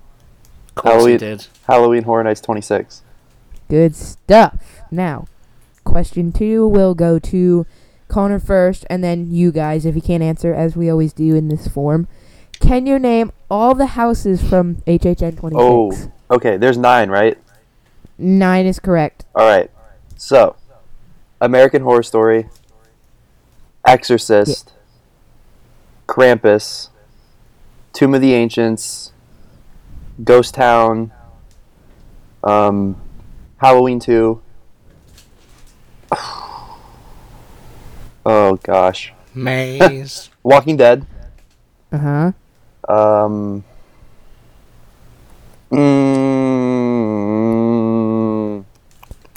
Of 0.77 0.83
course 0.83 0.95
Halloween. 0.95 1.13
he 1.13 1.19
did. 1.19 1.47
Halloween 1.67 2.03
Horror 2.05 2.25
Nights 2.25 2.41
26. 2.41 3.03
Good 3.69 3.95
stuff. 3.95 4.83
Now, 4.91 5.27
question 5.85 6.33
two 6.33 6.67
will 6.67 6.95
go 6.95 7.19
to 7.19 7.67
Connor 8.09 8.39
first, 8.39 8.85
and 8.91 9.03
then 9.03 9.31
you 9.31 9.53
guys, 9.53 9.87
if 9.87 9.95
you 9.95 10.03
can't 10.03 10.23
answer, 10.23 10.55
as 10.55 10.77
we 10.77 10.91
always 10.91 11.13
do 11.13 11.35
in 11.35 11.49
this 11.49 11.69
form. 11.69 12.09
Can 12.61 12.87
you 12.87 12.99
name 12.99 13.33
all 13.51 13.75
the 13.75 13.87
houses 13.87 14.47
from 14.47 14.77
HHN 14.87 15.39
26? 15.39 15.53
Oh, 15.53 16.13
okay. 16.31 16.57
There's 16.57 16.79
nine, 16.79 17.11
right? 17.11 17.37
Nine 18.19 18.67
is 18.67 18.79
correct. 18.79 19.25
All 19.35 19.47
right. 19.47 19.71
So, 20.17 20.57
American 21.41 21.83
Horror 21.83 22.05
Story, 22.05 22.49
Exorcist, 23.87 24.73
Krampus, 26.07 26.91
Tomb 27.93 28.15
of 28.15 28.21
the 28.21 28.35
Ancients, 28.35 29.12
Ghost 30.23 30.55
Town, 30.55 31.13
um, 32.45 32.97
Halloween 33.59 34.01
2. 34.01 34.41
Oh 38.25 38.55
gosh. 38.63 39.13
Maze. 39.35 40.31
Walking 40.45 40.77
Dead. 40.77 41.05
Uh 41.91 41.99
huh. 41.99 42.33
Um. 42.89 43.65
Mm, 47.33 48.65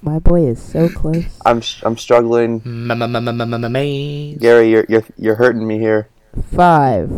My 0.03 0.19
boy 0.19 0.45
is 0.47 0.61
so 0.61 0.87
close. 0.89 1.25
I'm 1.45 1.61
I'm 1.83 1.97
struggling. 1.97 2.61
Maze. 2.63 4.37
Gary, 4.37 4.69
you're 4.69 4.85
you're 4.87 5.03
you're 5.17 5.35
hurting 5.35 5.65
me 5.65 5.79
here. 5.79 6.09
Five, 6.53 7.09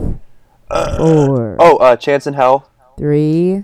four, 0.70 1.58
Oh, 1.60 1.78
uh, 1.78 1.96
Chance 1.98 2.28
in 2.28 2.36
Hell. 2.36 2.70
Three, 2.98 3.64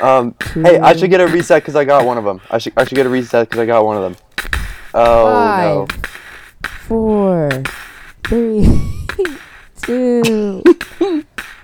Um, 0.00 0.34
hey, 0.54 0.78
I 0.78 0.94
should 0.94 1.10
get 1.10 1.20
a 1.20 1.26
reset 1.26 1.62
because 1.62 1.74
I 1.76 1.84
got 1.84 2.04
one 2.06 2.16
of 2.18 2.24
them. 2.24 2.40
I 2.50 2.58
should 2.58 2.72
I 2.76 2.84
should 2.84 2.96
get 2.96 3.06
a 3.06 3.08
reset 3.10 3.48
because 3.48 3.60
I 3.60 3.66
got 3.66 3.84
one 3.84 3.96
of 3.96 4.02
them. 4.02 4.16
Oh 4.94 5.24
no. 5.26 5.86
five, 5.90 6.06
four, 6.86 7.50
three, 8.28 8.66
two, 9.82 10.62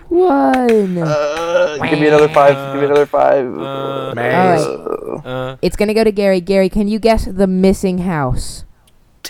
one. 0.08 0.98
Uh, 0.98 1.78
give 1.88 2.00
me 2.00 2.08
another 2.08 2.28
five. 2.28 2.54
Give 2.74 2.80
me 2.82 2.86
another 2.86 3.06
five. 3.06 3.46
Uh, 3.58 4.12
Maze. 4.14 4.60
Uh, 4.62 4.96
Uh, 5.24 5.56
It's 5.62 5.76
gonna 5.76 5.94
go 5.94 6.02
to 6.02 6.10
Gary. 6.12 6.40
Gary, 6.40 6.68
can 6.68 6.88
you 6.88 6.98
guess 6.98 7.26
the 7.26 7.46
missing 7.46 7.98
house? 7.98 8.64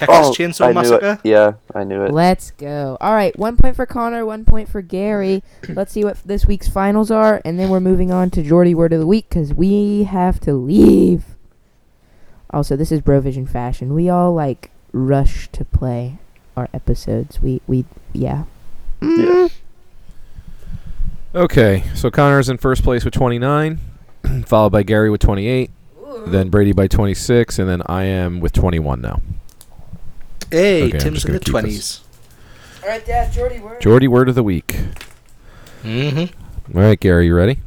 Texas 0.01 0.29
oh, 0.29 0.33
Chainsaw 0.33 0.65
I 0.65 0.69
knew 0.69 0.75
Massacre. 0.75 1.21
it. 1.23 1.29
Yeah, 1.29 1.53
I 1.75 1.85
knew 1.85 2.03
it. 2.05 2.13
Let's 2.13 2.53
go. 2.53 2.97
All 3.03 3.13
right, 3.13 3.39
one 3.39 3.59
point 3.59 3.77
for 3.77 3.85
Connor, 3.85 4.25
one 4.25 4.47
point 4.47 4.71
for 4.71 4.81
Gary. 4.81 5.43
Let's 5.69 5.93
see 5.93 6.05
what 6.05 6.17
this 6.25 6.47
week's 6.47 6.69
finals 6.69 7.11
are, 7.11 7.43
and 7.45 7.59
then 7.59 7.69
we're 7.69 7.81
moving 7.81 8.11
on 8.11 8.31
to 8.31 8.43
Geordie 8.43 8.75
Word 8.75 8.95
of 8.95 8.99
the 9.01 9.07
Week 9.07 9.29
because 9.29 9.53
we 9.53 10.05
have 10.05 10.41
to 10.41 10.55
leave. 10.55 11.37
Also, 12.49 12.77
this 12.77 12.91
is 12.91 13.03
Brovision 13.03 13.47
fashion. 13.47 13.93
We 13.93 14.09
all 14.09 14.33
like 14.33 14.71
rush 14.93 15.49
to 15.53 15.67
play 15.67 16.19
our 16.57 16.71
episodes. 16.73 17.43
We 17.43 17.61
we 17.67 17.85
yeah. 18.15 18.45
Yeah. 19.03 19.09
Mm. 19.09 19.53
okay, 21.35 21.85
so 21.95 22.11
Connor's 22.11 22.49
in 22.49 22.57
first 22.57 22.83
place 22.83 23.05
with 23.05 23.13
29, 23.13 23.79
followed 24.47 24.71
by 24.71 24.83
Gary 24.83 25.11
with 25.11 25.21
28, 25.21 25.71
then 26.27 26.49
Brady 26.49 26.73
by 26.73 26.87
26, 26.87 27.59
and 27.59 27.69
then 27.69 27.83
I 27.85 28.05
am 28.05 28.41
with 28.41 28.53
21 28.53 29.03
now. 29.03 29.21
Hey, 30.51 30.85
Okay, 30.89 30.99
Tim's 30.99 31.25
in 31.25 31.33
the 31.33 31.39
gonna 31.39 31.39
keep 31.39 31.45
this. 31.45 31.51
twenties. 31.51 32.01
All 32.83 32.89
right, 32.89 33.05
Dad. 33.07 33.33
Geordie 33.33 33.61
Word. 33.61 33.81
Geordie 33.81 34.09
word 34.09 34.29
of 34.29 34.35
the 34.35 34.43
week. 34.43 34.79
Mm-hmm. 35.83 36.77
All 36.77 36.83
right, 36.85 37.01
Gary, 37.01 37.27
you 37.27 37.35
ready? 37.35 37.59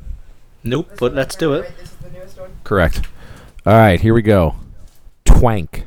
Nope, 0.63 0.91
but 0.99 1.13
let's 1.13 1.35
do 1.35 1.53
it. 1.53 1.71
Correct. 2.63 3.01
All 3.65 3.73
right, 3.73 3.99
here 3.99 4.13
we 4.13 4.21
go. 4.21 4.55
Twank. 5.25 5.83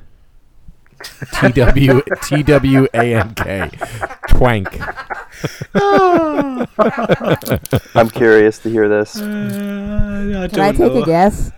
T 1.41 1.53
W 1.53 2.03
T 2.25 2.43
W 2.43 2.87
A 2.95 3.15
N 3.15 3.35
K. 3.35 3.71
Twank. 4.29 4.69
I'm 7.95 8.11
curious 8.11 8.59
to 8.61 8.71
hear 8.71 8.89
this. 8.89 9.17
Uh, 9.17 10.43
I 10.45 10.49
Can 10.49 10.61
I 10.61 10.73
take 10.73 10.93
a 10.93 11.05
guess? 11.07 11.53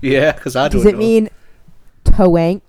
Yeah, 0.00 0.32
because 0.32 0.56
I 0.56 0.68
don't 0.68 0.80
Does 0.82 0.86
it 0.86 0.92
know. 0.92 0.98
mean 0.98 1.28
toank? 2.04 2.62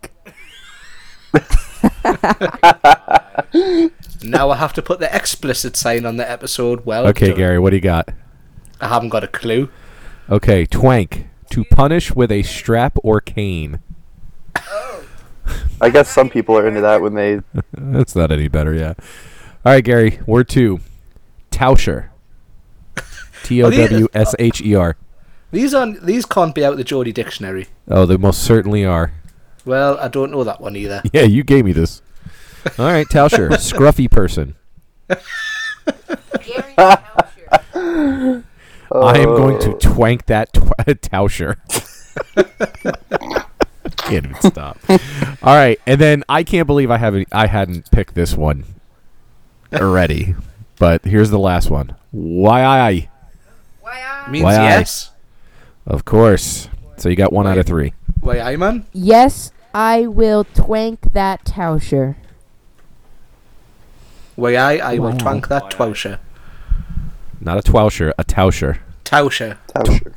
now 4.23 4.49
I 4.49 4.55
have 4.57 4.73
to 4.73 4.81
put 4.81 4.99
the 4.99 5.13
explicit 5.15 5.75
sign 5.75 6.05
on 6.05 6.17
the 6.17 6.29
episode. 6.29 6.85
Well, 6.85 7.07
Okay, 7.07 7.29
done. 7.29 7.37
Gary, 7.37 7.59
what 7.59 7.71
do 7.71 7.75
you 7.77 7.81
got? 7.81 8.09
I 8.81 8.87
haven't 8.87 9.09
got 9.09 9.23
a 9.23 9.27
clue. 9.27 9.69
Okay, 10.29 10.65
twank. 10.65 11.27
To 11.51 11.63
punish 11.65 12.13
with 12.13 12.31
a 12.31 12.43
strap 12.43 12.97
or 13.03 13.21
cane. 13.21 13.79
I 15.79 15.89
guess 15.89 16.09
some 16.09 16.29
people 16.29 16.57
are 16.57 16.67
into 16.67 16.81
that 16.81 17.01
when 17.01 17.13
they. 17.13 17.39
That's 17.73 18.15
not 18.15 18.31
any 18.31 18.47
better, 18.49 18.73
yeah. 18.73 18.93
All 19.65 19.71
right, 19.73 19.83
Gary, 19.83 20.19
word 20.25 20.49
two. 20.49 20.79
Towsher. 21.51 22.09
T 23.43 23.63
O 23.63 23.69
W 23.69 24.07
S 24.13 24.35
H 24.39 24.61
E 24.61 24.75
R. 24.75 24.97
These 25.51 25.73
aren't. 25.73 26.05
These 26.05 26.25
can't 26.25 26.53
be 26.53 26.65
out 26.65 26.75
the 26.75 26.83
Geordie 26.83 27.13
dictionary. 27.13 27.67
Oh, 27.87 28.05
they 28.05 28.17
most 28.17 28.43
certainly 28.43 28.83
are. 28.83 29.13
Well, 29.63 29.97
I 29.99 30.09
don't 30.09 30.31
know 30.31 30.43
that 30.43 30.59
one 30.59 30.75
either. 30.75 31.01
Yeah, 31.13 31.21
you 31.23 31.43
gave 31.43 31.63
me 31.63 31.71
this. 31.71 32.01
All 32.79 32.85
right, 32.85 33.07
Towsher. 33.07 33.49
Scruffy 33.51 34.09
person. 34.09 34.55
I 37.75 39.17
am 39.19 39.25
going 39.35 39.59
to 39.59 39.71
Oh. 39.71 39.77
twank 39.79 40.25
that 40.27 40.53
tw- 40.53 40.59
Towsher. 41.01 41.55
can't 43.97 44.25
even 44.25 44.35
stop. 44.41 44.77
All 45.43 45.55
right, 45.55 45.79
and 45.85 45.99
then 45.99 46.23
I 46.29 46.43
can't 46.43 46.67
believe 46.67 46.89
I 46.91 46.97
haven't 46.97 47.27
I 47.31 47.47
hadn't 47.47 47.91
picked 47.91 48.15
this 48.15 48.35
one 48.35 48.63
already. 49.73 50.35
But 50.79 51.03
here's 51.05 51.29
the 51.31 51.39
last 51.39 51.69
one. 51.69 51.95
Why 52.11 52.63
I? 52.63 53.09
Means 54.29 54.43
Why 54.43 54.55
I? 54.55 54.63
yes. 54.63 55.11
Of 55.85 56.05
course. 56.05 56.69
So 56.97 57.09
you 57.09 57.15
got 57.15 57.31
one 57.33 57.47
out 57.47 57.57
of 57.57 57.65
three. 57.65 57.93
Why 58.21 58.39
I 58.39 58.55
man? 58.57 58.85
Yes, 58.93 59.51
I 59.73 60.05
will 60.07 60.43
twank 60.43 61.13
that 61.13 61.45
Towsher. 61.45 62.15
Why 64.37 64.55
I? 64.55 64.77
I 64.77 64.99
will 64.99 65.13
Why 65.13 65.17
twank 65.17 65.47
that 65.47 65.71
twosher. 65.71 66.19
Not 67.41 67.57
a 67.57 67.71
Towsher, 67.71 68.13
a 68.19 68.23
Towsher. 68.23 68.77
Tausher. 69.03 69.57
Towsher. 69.69 70.13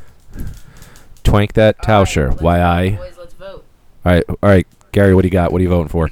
Twank 1.25 1.55
that 1.55 1.79
Towsher. 1.79 2.39
Why 2.43 2.61
I? 2.61 2.91
Boys, 2.91 3.17
let's 3.19 3.33
vote. 3.33 3.65
All 4.05 4.13
right, 4.13 4.25
all 4.29 4.37
right, 4.43 4.67
Gary. 4.93 5.15
What 5.15 5.23
do 5.23 5.29
you 5.29 5.33
got? 5.33 5.53
What 5.53 5.61
are 5.61 5.63
you 5.63 5.71
voting 5.71 5.89
for? 5.89 6.11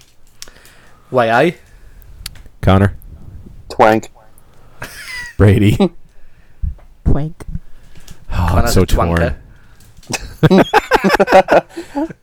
Why 1.11 1.29
I? 1.29 1.57
Connor, 2.63 2.97
Twank. 3.69 4.09
Brady. 5.37 5.77
Twank. 7.05 7.35
Oh, 8.31 8.37
I'm 8.37 8.49
Connor's 8.49 8.73
so 8.73 8.83
a 8.83 8.87
twanker. 8.87 9.37
torn. 10.49 10.65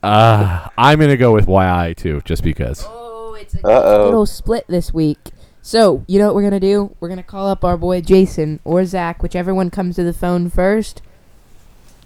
Uh, 0.02 0.68
I'm 0.76 0.98
gonna 0.98 1.16
go 1.16 1.32
with 1.32 1.48
YI 1.48 1.94
too, 1.94 2.20
just 2.24 2.42
because. 2.42 2.84
Oh, 2.88 3.34
it's 3.40 3.54
a 3.54 3.66
Uh 3.66 4.04
little 4.04 4.22
oh. 4.22 4.24
split 4.24 4.66
this 4.68 4.92
week. 4.92 5.30
So, 5.66 6.04
you 6.06 6.20
know 6.20 6.26
what 6.26 6.36
we're 6.36 6.48
going 6.48 6.52
to 6.52 6.60
do? 6.60 6.94
We're 7.00 7.08
going 7.08 7.16
to 7.16 7.24
call 7.24 7.48
up 7.48 7.64
our 7.64 7.76
boy 7.76 8.00
Jason 8.00 8.60
or 8.62 8.84
Zach, 8.84 9.20
whichever 9.20 9.52
one 9.52 9.68
comes 9.68 9.96
to 9.96 10.04
the 10.04 10.12
phone 10.12 10.48
first. 10.48 11.02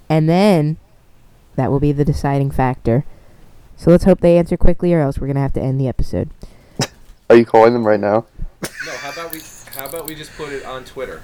And 0.09 0.31
then 0.31 0.79
that 1.57 1.71
will 1.71 1.79
be 1.79 1.93
the 1.93 2.03
deciding 2.03 2.53
factor. 2.53 3.05
So 3.77 3.91
let's 3.91 4.05
hope 4.05 4.21
they 4.21 4.39
answer 4.39 4.57
quickly, 4.57 4.95
or 4.95 5.01
else 5.03 5.19
we're 5.19 5.27
going 5.27 5.35
to 5.35 5.43
have 5.43 5.53
to 5.53 5.61
end 5.61 5.79
the 5.79 5.89
episode. 5.89 6.31
Are 7.29 7.37
you 7.37 7.45
calling 7.45 7.75
them 7.75 7.87
right 7.87 8.01
now? 8.01 8.25
No, 8.87 8.93
how 8.93 9.11
about 9.11 9.31
we? 9.31 9.41
How 9.75 9.87
about 9.87 10.07
we 10.07 10.15
just 10.15 10.35
put 10.39 10.51
it 10.51 10.65
on 10.65 10.87
Twitter? 10.87 11.21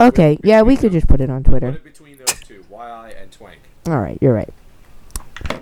Okay, 0.00 0.38
yeah, 0.42 0.62
we 0.62 0.78
could 0.78 0.92
just 0.92 1.08
put 1.08 1.20
it 1.20 1.28
on 1.28 1.44
Twitter. 1.44 1.72
Put 1.72 1.80
it 1.80 1.84
between 1.84 2.16
those 2.16 2.40
two, 2.40 2.64
YI 2.70 3.12
and 3.20 3.30
Twank. 3.30 3.58
All 3.86 4.00
right, 4.00 4.16
you're 4.22 4.32
right. 4.32 4.54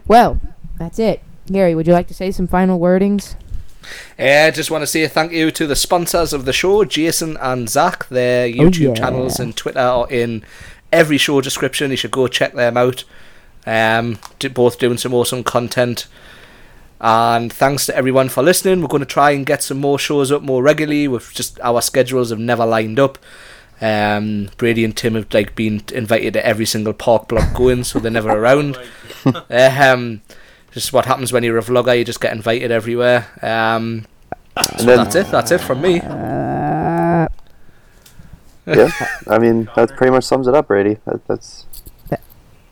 Well, 0.06 0.40
that's 0.78 1.00
it. 1.00 1.24
Gary, 1.46 1.74
would 1.74 1.88
you 1.88 1.92
like 1.92 2.06
to 2.06 2.14
say 2.14 2.30
some 2.30 2.46
final 2.46 2.78
wordings? 2.78 3.34
I 4.18 4.50
just 4.50 4.70
want 4.70 4.82
to 4.82 4.86
say 4.86 5.06
thank 5.06 5.32
you 5.32 5.50
to 5.50 5.66
the 5.66 5.76
sponsors 5.76 6.32
of 6.32 6.44
the 6.44 6.52
show, 6.52 6.84
Jason 6.84 7.36
and 7.38 7.68
Zach. 7.68 8.08
Their 8.08 8.48
YouTube 8.48 8.88
yeah. 8.88 8.94
channels 8.94 9.40
and 9.40 9.56
Twitter 9.56 9.80
are 9.80 10.10
in 10.10 10.44
every 10.92 11.18
show 11.18 11.40
description. 11.40 11.90
You 11.90 11.96
should 11.96 12.10
go 12.10 12.28
check 12.28 12.54
them 12.54 12.76
out. 12.76 13.04
Um, 13.66 14.18
both 14.52 14.78
doing 14.78 14.98
some 14.98 15.14
awesome 15.14 15.42
content. 15.42 16.06
And 17.00 17.52
thanks 17.52 17.86
to 17.86 17.96
everyone 17.96 18.28
for 18.28 18.42
listening. 18.42 18.80
We're 18.80 18.88
going 18.88 19.00
to 19.00 19.06
try 19.06 19.32
and 19.32 19.44
get 19.44 19.62
some 19.62 19.78
more 19.78 19.98
shows 19.98 20.30
up 20.30 20.42
more 20.42 20.62
regularly. 20.62 21.08
With 21.08 21.34
just 21.34 21.60
our 21.60 21.82
schedules 21.82 22.30
have 22.30 22.38
never 22.38 22.64
lined 22.64 22.98
up. 22.98 23.18
Um, 23.80 24.50
Brady 24.56 24.84
and 24.84 24.96
Tim 24.96 25.14
have 25.14 25.32
like 25.34 25.54
been 25.54 25.82
invited 25.92 26.34
to 26.34 26.46
every 26.46 26.64
single 26.64 26.92
park 26.92 27.28
block 27.28 27.54
going, 27.54 27.84
so 27.84 27.98
they're 27.98 28.10
never 28.10 28.30
around. 28.30 28.78
um, 29.50 30.22
just 30.74 30.92
what 30.92 31.06
happens 31.06 31.32
when 31.32 31.42
you're 31.44 31.56
a 31.58 31.62
vlogger, 31.62 31.96
you 31.96 32.04
just 32.04 32.20
get 32.20 32.32
invited 32.32 32.70
everywhere. 32.70 33.26
Um, 33.40 34.06
And 34.56 34.80
so 34.80 34.86
then, 34.86 34.96
that's 34.98 35.14
it. 35.14 35.26
That's 35.28 35.50
it 35.50 35.60
from 35.60 35.80
me. 35.80 36.00
Uh, 36.00 37.26
yeah, 38.66 38.90
I 39.28 39.38
mean, 39.38 39.68
that 39.76 39.96
pretty 39.96 40.10
much 40.10 40.24
sums 40.24 40.46
it 40.46 40.54
up, 40.54 40.68
Brady. 40.68 40.98
That, 41.06 41.26
that's 41.26 41.66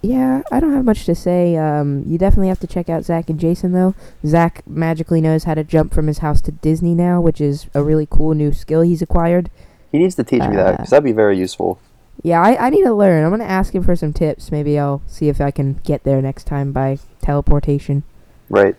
yeah, 0.05 0.43
I 0.51 0.59
don't 0.59 0.73
have 0.73 0.85
much 0.85 1.07
to 1.07 1.15
say. 1.15 1.57
Um, 1.57 2.03
you 2.09 2.19
definitely 2.19 2.49
have 2.49 2.59
to 2.61 2.67
check 2.67 2.89
out 2.89 3.05
Zach 3.05 3.31
and 3.31 3.39
Jason, 3.39 3.71
though. 3.71 3.95
Zach 4.27 4.67
magically 4.67 5.21
knows 5.21 5.45
how 5.45 5.55
to 5.55 5.63
jump 5.63 5.95
from 5.95 6.09
his 6.09 6.19
house 6.19 6.41
to 6.43 6.51
Disney 6.51 6.95
now, 6.95 7.21
which 7.21 7.41
is 7.41 7.69
a 7.73 7.85
really 7.85 8.09
cool 8.11 8.35
new 8.35 8.53
skill 8.53 8.83
he's 8.83 9.01
acquired. 9.01 9.49
he 9.93 9.99
needs 9.99 10.17
to 10.17 10.25
teach 10.25 10.43
me 10.43 10.57
that 10.57 10.73
because 10.73 10.91
that'd 10.91 11.05
be 11.05 11.13
very 11.13 11.39
useful. 11.39 11.79
Yeah, 12.23 12.43
I, 12.43 12.67
I 12.67 12.71
need 12.71 12.83
to 12.83 12.93
learn. 12.93 13.23
I'm 13.23 13.31
going 13.31 13.41
to 13.41 13.47
ask 13.47 13.75
him 13.75 13.85
for 13.85 13.95
some 13.95 14.13
tips. 14.13 14.51
Maybe 14.51 14.77
I'll 14.77 15.03
see 15.07 15.29
if 15.29 15.41
I 15.41 15.53
can 15.53 15.75
get 15.85 16.03
there 16.03 16.21
next 16.21 16.45
time 16.45 16.73
by 16.73 16.99
teleportation. 17.23 18.03
Right. 18.51 18.77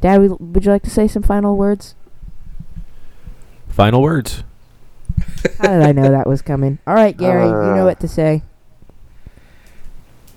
Dad, 0.00 0.20
would 0.20 0.38
would 0.54 0.64
you 0.64 0.70
like 0.70 0.82
to 0.82 0.90
say 0.90 1.08
some 1.08 1.22
final 1.22 1.56
words? 1.56 1.94
Final 3.68 4.02
words. 4.02 4.42
How 5.58 5.68
did 5.78 5.82
I 5.82 5.92
know 5.92 6.10
that 6.10 6.26
was 6.26 6.42
coming? 6.42 6.78
All 6.86 6.94
right, 6.94 7.16
Gary, 7.16 7.44
you 7.46 7.50
know 7.50 7.82
Uh. 7.82 7.84
what 7.86 8.00
to 8.00 8.08
say. 8.08 8.42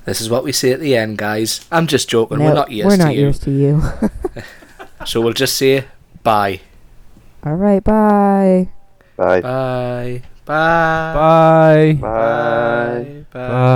This 0.05 0.19
is 0.21 0.29
what 0.29 0.43
we 0.43 0.51
say 0.51 0.71
at 0.71 0.79
the 0.79 0.95
end, 0.95 1.17
guys. 1.19 1.65
I'm 1.71 1.85
just 1.85 2.09
joking. 2.09 2.39
No, 2.39 2.45
we're 2.45 2.53
not 2.55 2.71
ears 2.71 2.85
we're 2.85 2.97
to 2.97 3.03
not 3.05 3.15
you. 3.15 3.21
ears 3.25 3.39
to 3.39 3.51
you. 3.51 3.81
So 5.05 5.19
we'll 5.19 5.33
just 5.33 5.55
say 5.57 5.85
Bye. 6.21 6.61
All 7.43 7.55
right, 7.55 7.83
bye. 7.83 8.69
Bye. 9.17 9.41
Bye. 9.41 10.21
Bye. 10.45 11.11
Bye. 11.13 11.97
Bye. 11.99 13.25
Bye. 13.31 13.71